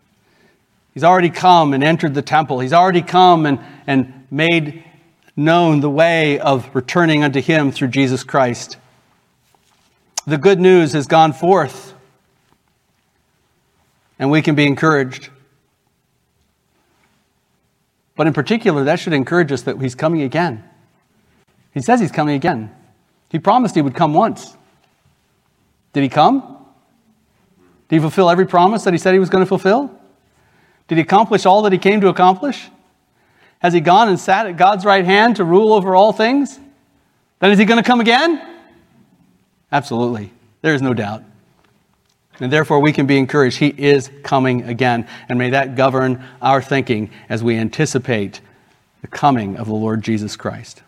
He's 0.92 1.04
already 1.04 1.30
come 1.30 1.72
and 1.72 1.84
entered 1.84 2.14
the 2.14 2.22
temple. 2.22 2.58
He's 2.58 2.72
already 2.72 3.02
come 3.02 3.46
and, 3.46 3.60
and 3.86 4.26
made 4.28 4.82
known 5.36 5.78
the 5.78 5.90
way 5.90 6.40
of 6.40 6.68
returning 6.74 7.22
unto 7.22 7.40
him 7.40 7.70
through 7.70 7.88
Jesus 7.88 8.24
Christ. 8.24 8.76
The 10.28 10.36
good 10.36 10.60
news 10.60 10.92
has 10.92 11.06
gone 11.06 11.32
forth, 11.32 11.94
and 14.18 14.30
we 14.30 14.42
can 14.42 14.54
be 14.54 14.66
encouraged. 14.66 15.30
But 18.14 18.26
in 18.26 18.34
particular, 18.34 18.84
that 18.84 19.00
should 19.00 19.14
encourage 19.14 19.50
us 19.52 19.62
that 19.62 19.80
he's 19.80 19.94
coming 19.94 20.20
again. 20.20 20.62
He 21.72 21.80
says 21.80 21.98
he's 21.98 22.12
coming 22.12 22.34
again. 22.34 22.70
He 23.30 23.38
promised 23.38 23.74
he 23.74 23.80
would 23.80 23.94
come 23.94 24.12
once. 24.12 24.54
Did 25.94 26.02
he 26.02 26.10
come? 26.10 26.58
Did 27.88 27.96
he 27.96 28.00
fulfill 28.00 28.28
every 28.28 28.46
promise 28.46 28.84
that 28.84 28.92
he 28.92 28.98
said 28.98 29.14
he 29.14 29.18
was 29.18 29.30
going 29.30 29.42
to 29.42 29.48
fulfill? 29.48 29.90
Did 30.88 30.96
he 30.96 31.00
accomplish 31.00 31.46
all 31.46 31.62
that 31.62 31.72
he 31.72 31.78
came 31.78 32.02
to 32.02 32.08
accomplish? 32.08 32.68
Has 33.60 33.72
he 33.72 33.80
gone 33.80 34.10
and 34.10 34.20
sat 34.20 34.44
at 34.44 34.58
God's 34.58 34.84
right 34.84 35.06
hand 35.06 35.36
to 35.36 35.44
rule 35.44 35.72
over 35.72 35.96
all 35.96 36.12
things? 36.12 36.60
Then 37.38 37.50
is 37.50 37.58
he 37.58 37.64
going 37.64 37.82
to 37.82 37.86
come 37.86 38.02
again? 38.02 38.56
Absolutely. 39.70 40.32
There 40.62 40.74
is 40.74 40.82
no 40.82 40.94
doubt. 40.94 41.24
And 42.40 42.52
therefore, 42.52 42.80
we 42.80 42.92
can 42.92 43.06
be 43.06 43.18
encouraged. 43.18 43.58
He 43.58 43.68
is 43.68 44.10
coming 44.22 44.62
again. 44.62 45.08
And 45.28 45.38
may 45.38 45.50
that 45.50 45.74
govern 45.74 46.24
our 46.40 46.62
thinking 46.62 47.10
as 47.28 47.42
we 47.42 47.56
anticipate 47.56 48.40
the 49.02 49.08
coming 49.08 49.56
of 49.56 49.66
the 49.66 49.74
Lord 49.74 50.02
Jesus 50.02 50.36
Christ. 50.36 50.82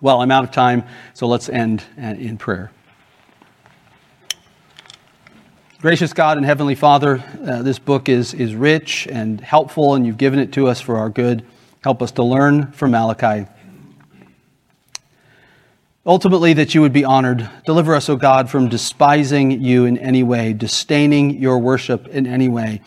Well, 0.00 0.20
I'm 0.20 0.30
out 0.30 0.44
of 0.44 0.50
time, 0.50 0.84
so 1.14 1.26
let's 1.26 1.48
end 1.48 1.84
in 1.96 2.36
prayer. 2.36 2.70
Gracious 5.80 6.14
God 6.14 6.38
and 6.38 6.46
Heavenly 6.46 6.74
Father, 6.74 7.22
uh, 7.46 7.62
this 7.62 7.78
book 7.78 8.08
is, 8.08 8.32
is 8.32 8.54
rich 8.54 9.06
and 9.06 9.40
helpful, 9.40 9.94
and 9.94 10.06
you've 10.06 10.16
given 10.16 10.38
it 10.38 10.52
to 10.54 10.66
us 10.66 10.80
for 10.80 10.96
our 10.96 11.10
good. 11.10 11.44
Help 11.82 12.00
us 12.00 12.12
to 12.12 12.22
learn 12.22 12.72
from 12.72 12.92
Malachi. 12.92 13.46
Ultimately, 16.06 16.52
that 16.52 16.74
you 16.74 16.82
would 16.82 16.92
be 16.92 17.04
honored. 17.04 17.48
Deliver 17.64 17.94
us, 17.94 18.10
O 18.10 18.16
God, 18.16 18.50
from 18.50 18.68
despising 18.68 19.62
you 19.62 19.86
in 19.86 19.96
any 19.96 20.22
way, 20.22 20.52
disdaining 20.52 21.40
your 21.40 21.58
worship 21.58 22.06
in 22.08 22.26
any 22.26 22.48
way. 22.48 22.82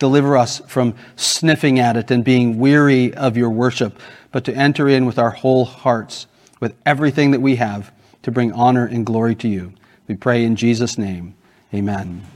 Deliver 0.00 0.36
us 0.36 0.60
from 0.66 0.94
sniffing 1.14 1.78
at 1.78 1.96
it 1.96 2.10
and 2.10 2.24
being 2.24 2.58
weary 2.58 3.14
of 3.14 3.36
your 3.36 3.50
worship, 3.50 4.00
but 4.32 4.44
to 4.44 4.54
enter 4.54 4.88
in 4.88 5.06
with 5.06 5.18
our 5.18 5.30
whole 5.30 5.64
hearts, 5.64 6.26
with 6.58 6.74
everything 6.84 7.30
that 7.30 7.40
we 7.40 7.56
have, 7.56 7.92
to 8.22 8.32
bring 8.32 8.52
honor 8.52 8.84
and 8.84 9.06
glory 9.06 9.36
to 9.36 9.48
you. 9.48 9.72
We 10.08 10.16
pray 10.16 10.44
in 10.44 10.56
Jesus' 10.56 10.98
name. 10.98 11.34
Amen. 11.72 12.26